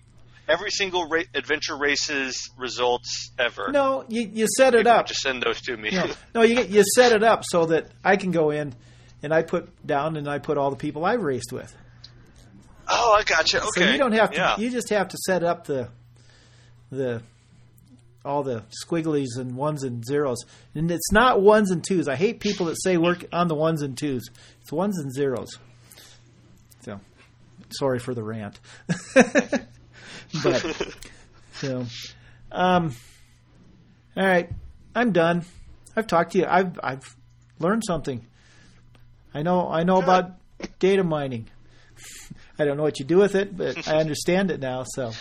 every 0.50 0.72
single 0.72 1.08
ra- 1.08 1.22
adventure 1.34 1.78
races 1.78 2.50
results 2.58 3.32
ever. 3.40 3.72
no. 3.72 4.04
You 4.10 4.30
you 4.34 4.46
set 4.58 4.76
it 4.76 4.80
People 4.80 4.92
up. 4.92 5.06
Just 5.08 5.22
send 5.22 5.42
those 5.42 5.62
to 5.62 5.78
me. 5.78 5.92
No, 5.92 6.08
no, 6.36 6.42
you 6.42 6.62
you 6.64 6.84
set 6.96 7.14
it 7.14 7.24
up 7.24 7.44
so 7.46 7.68
that 7.68 7.88
I 8.04 8.18
can 8.18 8.32
go 8.32 8.50
in 8.50 8.76
and 9.24 9.34
I 9.34 9.44
put 9.44 9.88
down 9.88 10.18
and 10.18 10.30
I 10.30 10.40
put 10.40 10.58
all 10.58 10.70
the 10.70 10.76
people 10.76 11.06
I've 11.06 11.22
raced 11.24 11.54
with. 11.54 11.74
Oh, 12.92 13.14
I 13.14 13.24
got 13.24 13.38
gotcha. 13.40 13.58
Okay. 13.62 13.70
So 13.86 13.92
you 13.92 13.98
don't 13.98 14.12
have 14.14 14.32
to. 14.32 14.38
Yeah. 14.38 14.58
You 14.58 14.70
just 14.70 14.90
have 14.90 15.10
to 15.10 15.18
set 15.18 15.44
up 15.44 15.66
the 15.66 15.90
the 16.92 17.22
all 18.24 18.44
the 18.44 18.64
squigglies 18.86 19.38
and 19.38 19.56
ones 19.56 19.84
and 19.84 20.06
zeros, 20.06 20.46
and 20.76 20.92
it's 20.92 21.12
not 21.12 21.42
ones 21.42 21.72
and 21.72 21.84
twos. 21.84 22.08
I 22.08 22.16
hate 22.16 22.40
people 22.40 22.68
that 22.68 22.76
say 22.82 22.98
work 22.98 23.26
on 23.34 23.48
the 23.48 23.56
ones 23.56 23.82
and 23.82 23.98
twos. 23.98 24.30
It's 24.62 24.72
ones 24.72 25.00
and 25.00 25.12
zeros. 25.14 25.58
So, 26.82 27.00
sorry 27.72 28.00
for 28.00 28.14
the 28.14 28.24
rant, 28.24 28.60
but 30.44 30.94
so, 31.54 31.86
um, 32.52 32.96
all 34.16 34.26
right, 34.26 34.50
I'm 34.96 35.12
done. 35.12 35.46
I've 35.96 36.08
talked 36.08 36.34
to 36.34 36.40
you. 36.40 36.46
I've 36.48 36.80
I've 36.84 37.16
learned 37.60 37.84
something. 37.86 38.26
I 39.34 39.42
know 39.42 39.68
I 39.70 39.84
know 39.84 40.02
about 40.02 40.34
data 40.80 41.04
mining. 41.04 41.48
I 42.62 42.66
don't 42.66 42.78
know 42.78 42.84
what 42.84 43.00
you 43.00 43.06
do 43.06 43.18
with 43.18 43.36
it, 43.36 43.56
but 43.58 43.88
I 43.88 43.98
understand 44.00 44.52
it 44.52 44.60
now. 44.60 44.84
So 44.88 45.12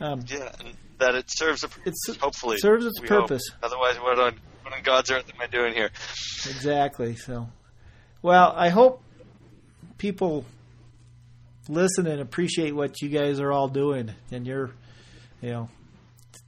um, 0.00 0.22
yeah, 0.28 0.52
and 0.60 0.74
that 0.98 1.14
it 1.14 1.26
serves 1.28 1.64
a 1.64 1.68
It's- 1.86 2.16
hopefully 2.20 2.58
serves 2.58 2.84
its 2.86 3.00
we 3.00 3.08
hope. 3.08 3.28
purpose. 3.28 3.42
Otherwise, 3.62 3.96
what 3.96 4.18
on 4.18 4.34
what 4.62 4.74
on 4.74 4.82
God's 4.82 5.10
earth 5.10 5.24
am 5.34 5.40
I 5.40 5.46
doing 5.46 5.74
here? 5.74 5.90
exactly. 6.46 7.16
So, 7.16 7.48
well, 8.22 8.52
I 8.56 8.68
hope 8.68 9.02
people 9.96 10.44
listen 11.68 12.06
and 12.06 12.20
appreciate 12.20 12.74
what 12.74 13.00
you 13.02 13.08
guys 13.08 13.40
are 13.40 13.52
all 13.52 13.68
doing, 13.68 14.10
and 14.30 14.46
you're, 14.46 14.70
you 15.40 15.50
know, 15.50 15.68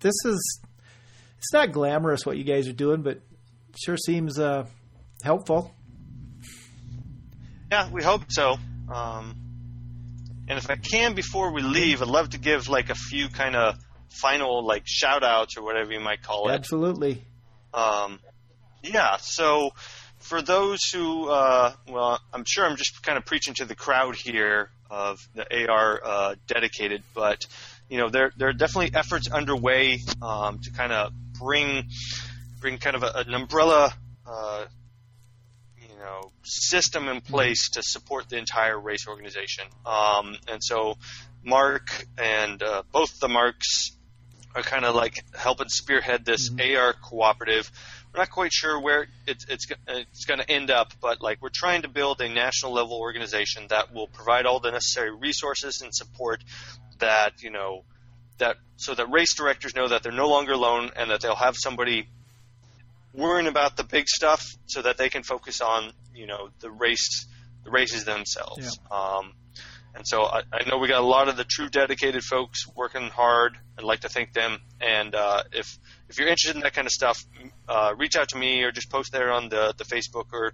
this 0.00 0.14
is 0.24 0.60
it's 1.38 1.52
not 1.52 1.72
glamorous 1.72 2.24
what 2.26 2.36
you 2.36 2.44
guys 2.44 2.68
are 2.68 2.72
doing, 2.72 3.02
but 3.02 3.20
sure 3.82 3.96
seems 3.96 4.38
uh, 4.38 4.66
helpful. 5.22 5.74
Yeah, 7.70 7.88
we 7.90 8.02
hope 8.02 8.22
so. 8.28 8.56
Um, 8.92 9.36
and 10.50 10.58
if 10.58 10.68
I 10.68 10.74
can, 10.74 11.14
before 11.14 11.52
we 11.52 11.62
leave, 11.62 12.02
I'd 12.02 12.08
love 12.08 12.30
to 12.30 12.38
give 12.38 12.68
like 12.68 12.90
a 12.90 12.96
few 12.96 13.28
kind 13.28 13.54
of 13.54 13.78
final 14.08 14.66
like 14.66 14.82
shout 14.84 15.22
outs 15.22 15.56
or 15.56 15.62
whatever 15.62 15.92
you 15.92 16.00
might 16.00 16.22
call 16.24 16.48
it. 16.48 16.54
Absolutely. 16.54 17.24
Um, 17.72 18.18
yeah, 18.82 19.16
so 19.18 19.70
for 20.18 20.42
those 20.42 20.80
who, 20.92 21.28
uh, 21.28 21.72
well, 21.88 22.20
I'm 22.34 22.42
sure 22.44 22.66
I'm 22.66 22.76
just 22.76 23.00
kind 23.00 23.16
of 23.16 23.24
preaching 23.24 23.54
to 23.54 23.64
the 23.64 23.76
crowd 23.76 24.16
here 24.16 24.70
of 24.90 25.20
the 25.36 25.68
AR 25.68 26.00
uh, 26.02 26.34
dedicated, 26.48 27.04
but 27.14 27.46
you 27.88 27.98
know, 27.98 28.08
there 28.08 28.32
there 28.36 28.48
are 28.48 28.52
definitely 28.52 28.90
efforts 28.92 29.30
underway 29.30 30.00
um, 30.20 30.58
to 30.64 30.72
kind 30.72 30.92
of 30.92 31.12
bring 31.38 31.88
bring 32.60 32.78
kind 32.78 32.96
of 32.96 33.04
a, 33.04 33.12
an 33.18 33.34
umbrella. 33.34 33.94
Uh, 34.26 34.64
you 36.00 36.06
know, 36.06 36.32
system 36.42 37.08
in 37.08 37.20
place 37.20 37.70
to 37.70 37.82
support 37.82 38.28
the 38.30 38.38
entire 38.38 38.78
race 38.78 39.06
organization. 39.06 39.64
Um, 39.84 40.34
and 40.48 40.64
so, 40.64 40.96
Mark 41.44 42.06
and 42.16 42.62
uh, 42.62 42.82
both 42.90 43.20
the 43.20 43.28
Marks 43.28 43.92
are 44.54 44.62
kind 44.62 44.86
of 44.86 44.94
like 44.94 45.22
helping 45.36 45.68
spearhead 45.68 46.24
this 46.24 46.50
AR 46.58 46.94
cooperative. 46.94 47.70
We're 48.12 48.20
not 48.20 48.30
quite 48.30 48.52
sure 48.52 48.80
where 48.80 49.08
it's 49.26 49.44
it's 49.44 49.66
it's 49.86 50.24
going 50.24 50.40
to 50.40 50.50
end 50.50 50.70
up, 50.70 50.94
but 51.02 51.20
like 51.20 51.42
we're 51.42 51.50
trying 51.50 51.82
to 51.82 51.88
build 51.88 52.20
a 52.22 52.28
national 52.28 52.72
level 52.72 52.94
organization 52.94 53.66
that 53.68 53.92
will 53.92 54.08
provide 54.08 54.46
all 54.46 54.58
the 54.58 54.70
necessary 54.70 55.14
resources 55.14 55.82
and 55.82 55.94
support 55.94 56.42
that 56.98 57.42
you 57.42 57.50
know 57.50 57.84
that 58.38 58.56
so 58.76 58.94
that 58.94 59.10
race 59.10 59.34
directors 59.34 59.76
know 59.76 59.88
that 59.88 60.02
they're 60.02 60.12
no 60.12 60.28
longer 60.28 60.52
alone 60.52 60.90
and 60.96 61.10
that 61.10 61.20
they'll 61.20 61.36
have 61.36 61.56
somebody 61.56 62.08
worrying 63.12 63.46
about 63.46 63.76
the 63.76 63.84
big 63.84 64.08
stuff 64.08 64.44
so 64.66 64.82
that 64.82 64.96
they 64.96 65.08
can 65.08 65.22
focus 65.22 65.60
on 65.60 65.92
you 66.14 66.26
know 66.26 66.50
the 66.60 66.70
race 66.70 67.26
the 67.64 67.70
races 67.70 68.04
themselves. 68.04 68.78
Um, 68.90 69.34
and 69.94 70.06
so 70.06 70.22
I, 70.22 70.42
I 70.52 70.68
know 70.68 70.78
we 70.78 70.88
got 70.88 71.00
a 71.00 71.06
lot 71.06 71.28
of 71.28 71.36
the 71.36 71.44
true 71.44 71.68
dedicated 71.68 72.22
folks 72.22 72.66
working 72.76 73.08
hard. 73.08 73.58
I'd 73.76 73.84
like 73.84 74.00
to 74.00 74.08
thank 74.08 74.32
them. 74.32 74.58
And 74.80 75.14
uh, 75.14 75.42
if 75.52 75.78
if 76.08 76.18
you're 76.18 76.28
interested 76.28 76.56
in 76.56 76.62
that 76.62 76.74
kind 76.74 76.86
of 76.86 76.92
stuff, 76.92 77.24
uh, 77.68 77.94
reach 77.96 78.16
out 78.16 78.28
to 78.30 78.38
me 78.38 78.62
or 78.62 78.72
just 78.72 78.90
post 78.90 79.12
there 79.12 79.32
on 79.32 79.48
the 79.48 79.74
the 79.76 79.84
Facebook 79.84 80.26
or 80.32 80.52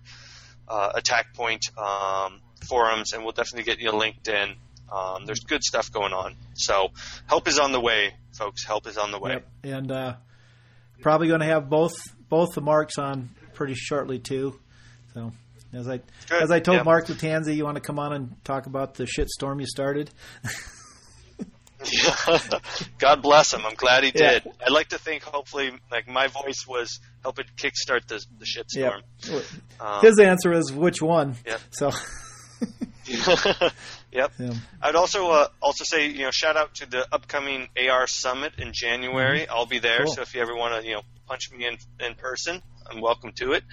uh, 0.69 0.93
Attack 0.95 1.35
Point 1.35 1.67
um, 1.77 2.41
forums, 2.67 3.13
and 3.13 3.23
we'll 3.23 3.33
definitely 3.33 3.65
get 3.65 3.81
you 3.81 3.93
linked 3.93 4.29
in. 4.29 4.55
Um, 4.91 5.27
there's 5.27 5.41
good 5.41 5.63
stuff 5.63 5.91
going 5.93 6.13
on. 6.13 6.37
So 6.55 6.89
help 7.27 7.49
is 7.49 7.59
on 7.59 7.73
the 7.73 7.81
way, 7.81 8.15
folks. 8.33 8.65
Help 8.65 8.87
is 8.87 8.97
on 8.97 9.11
the 9.11 9.19
way. 9.19 9.33
Yep. 9.33 9.49
And 9.65 9.91
uh, 9.91 10.15
probably 11.03 11.29
going 11.29 11.41
to 11.41 11.47
have 11.47 11.69
both 11.69 11.97
both 12.29 12.55
the 12.55 12.61
marks 12.61 12.99
on 12.99 13.31
pretty 13.55 13.75
shortly 13.75 14.19
too. 14.19 14.59
So 15.15 15.33
as 15.73 15.89
I 15.89 15.99
Good. 16.29 16.43
as 16.43 16.51
I 16.51 16.61
told 16.61 16.79
Yeah. 16.79 16.83
Mark 16.85 17.07
Lattanzi, 17.07 17.57
you 17.57 17.65
want 17.65 17.77
to 17.77 17.81
come 17.81 17.99
on 17.99 18.13
and 18.13 18.45
talk 18.45 18.67
about 18.67 18.95
the 18.95 19.07
shit 19.07 19.29
storm 19.31 19.61
you 19.61 19.67
started? 19.67 20.11
God 22.99 23.23
bless 23.23 23.53
him. 23.53 23.65
I'm 23.65 23.75
glad 23.75 24.05
he 24.05 24.13
Yeah. 24.15 24.39
did. 24.41 24.49
I'd 24.65 24.73
like 24.73 24.89
to 24.89 24.99
think, 24.99 25.23
hopefully, 25.23 25.71
like 25.91 26.09
my 26.09 26.27
voice 26.27 26.67
was 26.67 26.99
helping 27.23 27.45
kickstart 27.57 28.07
the 28.07 28.25
the 28.39 28.47
shitstorm. 28.47 29.03
Um, 29.81 30.01
His 30.03 30.19
answer 30.19 30.53
is 30.53 30.73
which 30.73 31.01
one. 31.03 31.37
Yep. 31.47 31.61
So 31.71 31.91
yep. 34.17 34.33
yeah. 34.39 34.55
I'd 34.83 34.97
also 34.97 35.31
uh, 35.31 35.49
also 35.63 35.85
say 35.85 36.09
you 36.09 36.25
know 36.25 36.31
shout 36.33 36.57
out 36.57 36.75
to 36.77 36.87
the 36.91 37.07
upcoming 37.13 37.69
AR 37.89 38.07
Summit 38.07 38.55
in 38.59 38.73
January. 38.73 39.47
I'll 39.49 39.67
be 39.67 39.79
there, 39.79 40.01
Mm-hmm. 40.01 40.05
Cool. 40.07 40.15
so 40.15 40.23
if 40.23 40.35
you 40.35 40.41
ever 40.43 40.55
want 40.57 40.73
to 40.81 40.89
you 40.89 40.95
know 40.97 41.03
punch 41.29 41.51
me 41.53 41.67
in 41.67 41.77
in 42.05 42.15
person, 42.15 42.63
I'm 42.91 43.01
welcome 43.01 43.33
to 43.43 43.53
it. 43.53 43.65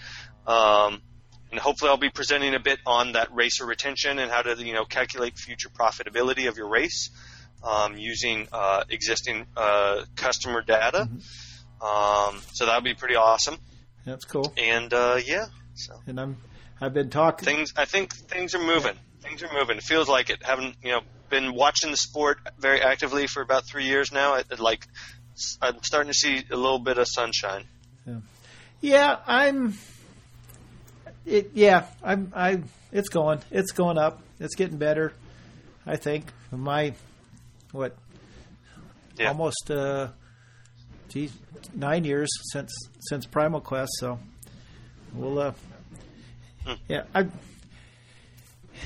Um, 0.45 1.01
and 1.51 1.59
hopefully, 1.59 1.89
I'll 1.91 1.97
be 1.97 2.09
presenting 2.09 2.55
a 2.55 2.59
bit 2.59 2.79
on 2.85 3.13
that 3.13 3.33
racer 3.33 3.65
retention 3.65 4.19
and 4.19 4.31
how 4.31 4.41
to 4.41 4.55
you 4.63 4.73
know 4.73 4.85
calculate 4.85 5.37
future 5.37 5.69
profitability 5.69 6.47
of 6.49 6.57
your 6.57 6.67
race 6.67 7.09
um, 7.63 7.97
using 7.97 8.47
uh, 8.51 8.83
existing 8.89 9.45
uh, 9.55 10.03
customer 10.15 10.61
data. 10.61 11.07
Mm-hmm. 11.09 11.85
Um, 11.85 12.41
so 12.53 12.65
that 12.65 12.75
would 12.75 12.83
be 12.85 12.93
pretty 12.93 13.15
awesome. 13.15 13.57
that's 14.05 14.25
cool. 14.25 14.53
And 14.57 14.93
uh, 14.93 15.19
yeah, 15.25 15.45
so 15.75 15.93
And 16.07 16.19
I'm 16.19 16.37
I've 16.81 16.93
been 16.93 17.09
talking. 17.09 17.45
things 17.45 17.73
I 17.77 17.85
think 17.85 18.13
things 18.15 18.55
are 18.55 18.63
moving. 18.63 18.95
Things 19.23 19.41
are 19.41 19.49
moving. 19.53 19.77
It 19.77 19.83
feels 19.83 20.07
like 20.09 20.29
it. 20.29 20.43
Haven't 20.43 20.75
you 20.83 20.91
know 20.91 21.01
been 21.29 21.53
watching 21.55 21.89
the 21.91 21.97
sport 21.97 22.39
very 22.59 22.81
actively 22.81 23.25
for 23.27 23.41
about 23.41 23.65
three 23.65 23.85
years 23.85 24.11
now. 24.11 24.35
It, 24.35 24.59
like 24.59 24.85
I'm 25.61 25.81
starting 25.81 26.11
to 26.11 26.17
see 26.17 26.43
a 26.51 26.55
little 26.55 26.79
bit 26.79 26.97
of 26.97 27.07
sunshine. 27.07 27.65
Yeah, 28.81 29.17
I'm. 29.25 29.75
It, 31.25 31.51
yeah, 31.53 31.85
I'm. 32.03 32.33
I. 32.35 32.61
It's 32.91 33.09
going. 33.09 33.39
It's 33.49 33.71
going 33.71 33.97
up. 33.97 34.21
It's 34.39 34.55
getting 34.55 34.77
better. 34.77 35.13
I 35.85 35.95
think 35.95 36.25
my 36.51 36.93
what 37.71 37.95
Yeah. 39.17 39.29
almost 39.29 39.71
uh, 39.71 40.09
geez, 41.09 41.31
nine 41.73 42.03
years 42.03 42.29
since 42.51 42.73
since 42.99 43.25
Primal 43.25 43.61
Quest. 43.61 43.91
So 43.99 44.19
we'll. 45.13 45.39
Uh, 45.39 45.53
Hmm. 46.65 46.73
Yeah, 46.87 47.03
I. 47.13 47.27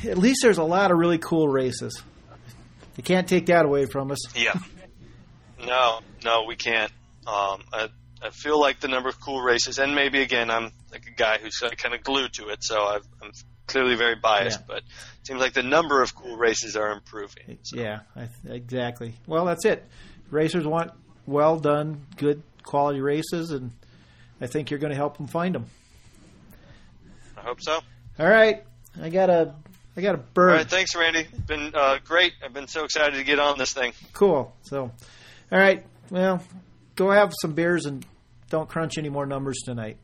At 0.06 0.18
least 0.18 0.39
there's 0.41 0.58
a 0.58 0.64
lot 0.64 0.91
of 0.91 0.98
really 0.98 1.18
cool 1.18 1.48
races. 1.48 2.02
You 2.95 3.04
can't 3.04 3.28
take 3.28 3.48
that 3.48 3.66
away 3.66 3.86
from 3.86 4.12
us. 4.12 4.20
Yeah. 4.36 4.58
no, 5.66 6.00
no, 6.24 6.45
we 6.48 6.56
can't. 6.56 6.91
Um, 7.28 7.64
I, 7.72 7.89
I 8.22 8.30
feel 8.32 8.60
like 8.60 8.80
the 8.80 8.88
number 8.88 9.10
of 9.10 9.20
cool 9.20 9.41
races, 9.41 9.78
and 9.80 9.93
maybe 9.93 10.22
again, 10.22 10.50
I'm 10.50 10.72
like 10.91 11.06
a 11.08 11.12
guy 11.12 11.38
who's 11.38 11.60
kind 11.78 11.93
of 11.93 12.04
glued 12.04 12.34
to 12.34 12.50
it, 12.50 12.64
so 12.64 12.82
I've, 12.82 13.06
I'm 13.22 13.32
clearly 13.68 13.95
very 13.95 14.16
biased. 14.16 14.60
Yeah. 14.62 14.66
But 14.68 14.78
it 14.78 15.28
seems 15.28 15.39
like 15.39 15.54
the 15.54 15.64
number 15.64 16.02
of 16.02 16.16
cool 16.16 16.38
races 16.38 16.76
are 16.76 16.91
improving. 16.91 17.60
So, 17.64 17.78
Yeah, 17.78 18.00
I, 18.16 18.30
exactly. 18.50 19.14
Well, 19.28 19.45
that's 19.45 19.66
it. 19.66 19.86
Racers 20.32 20.66
want 20.66 20.91
well 21.26 21.60
done, 21.60 22.06
good 22.16 22.41
quality 22.64 23.02
races, 23.02 23.52
and 23.52 23.72
I 24.41 24.48
think 24.48 24.72
you're 24.72 24.80
going 24.80 24.91
to 24.91 24.98
help 24.98 25.18
them 25.18 25.28
find 25.28 25.54
them. 25.54 25.68
I 27.38 27.41
hope 27.41 27.62
so. 27.62 27.80
All 28.20 28.28
right, 28.28 28.64
I 29.02 29.10
got 29.10 29.30
a, 29.30 29.54
I 29.98 30.02
got 30.02 30.14
a 30.14 30.20
bird. 30.20 30.52
All 30.52 30.58
right, 30.58 30.70
thanks, 30.70 30.95
Randy. 30.95 31.28
Been 31.48 31.74
uh, 31.74 31.98
great. 32.06 32.34
I've 32.45 32.54
been 32.54 32.68
so 32.68 32.84
excited 32.84 33.16
to 33.16 33.24
get 33.24 33.39
on 33.39 33.58
this 33.58 33.74
thing. 33.74 33.93
Cool. 34.14 34.56
So, 34.62 34.91
all 35.52 35.60
right. 35.60 35.84
Well, 36.12 36.43
go 36.95 37.10
have 37.10 37.34
some 37.41 37.54
beers 37.54 37.88
and 37.88 38.06
don't 38.50 38.70
crunch 38.70 39.00
any 39.00 39.10
more 39.10 39.26
numbers 39.26 39.58
tonight. 39.66 39.98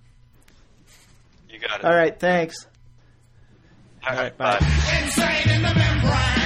You 1.47 1.59
got 1.59 1.79
it. 1.79 1.85
All 1.85 1.95
right. 1.95 2.19
Thanks. 2.19 2.65
All 4.05 4.15
right, 4.15 4.35
bye. 4.35 4.59
bye. 4.59 6.39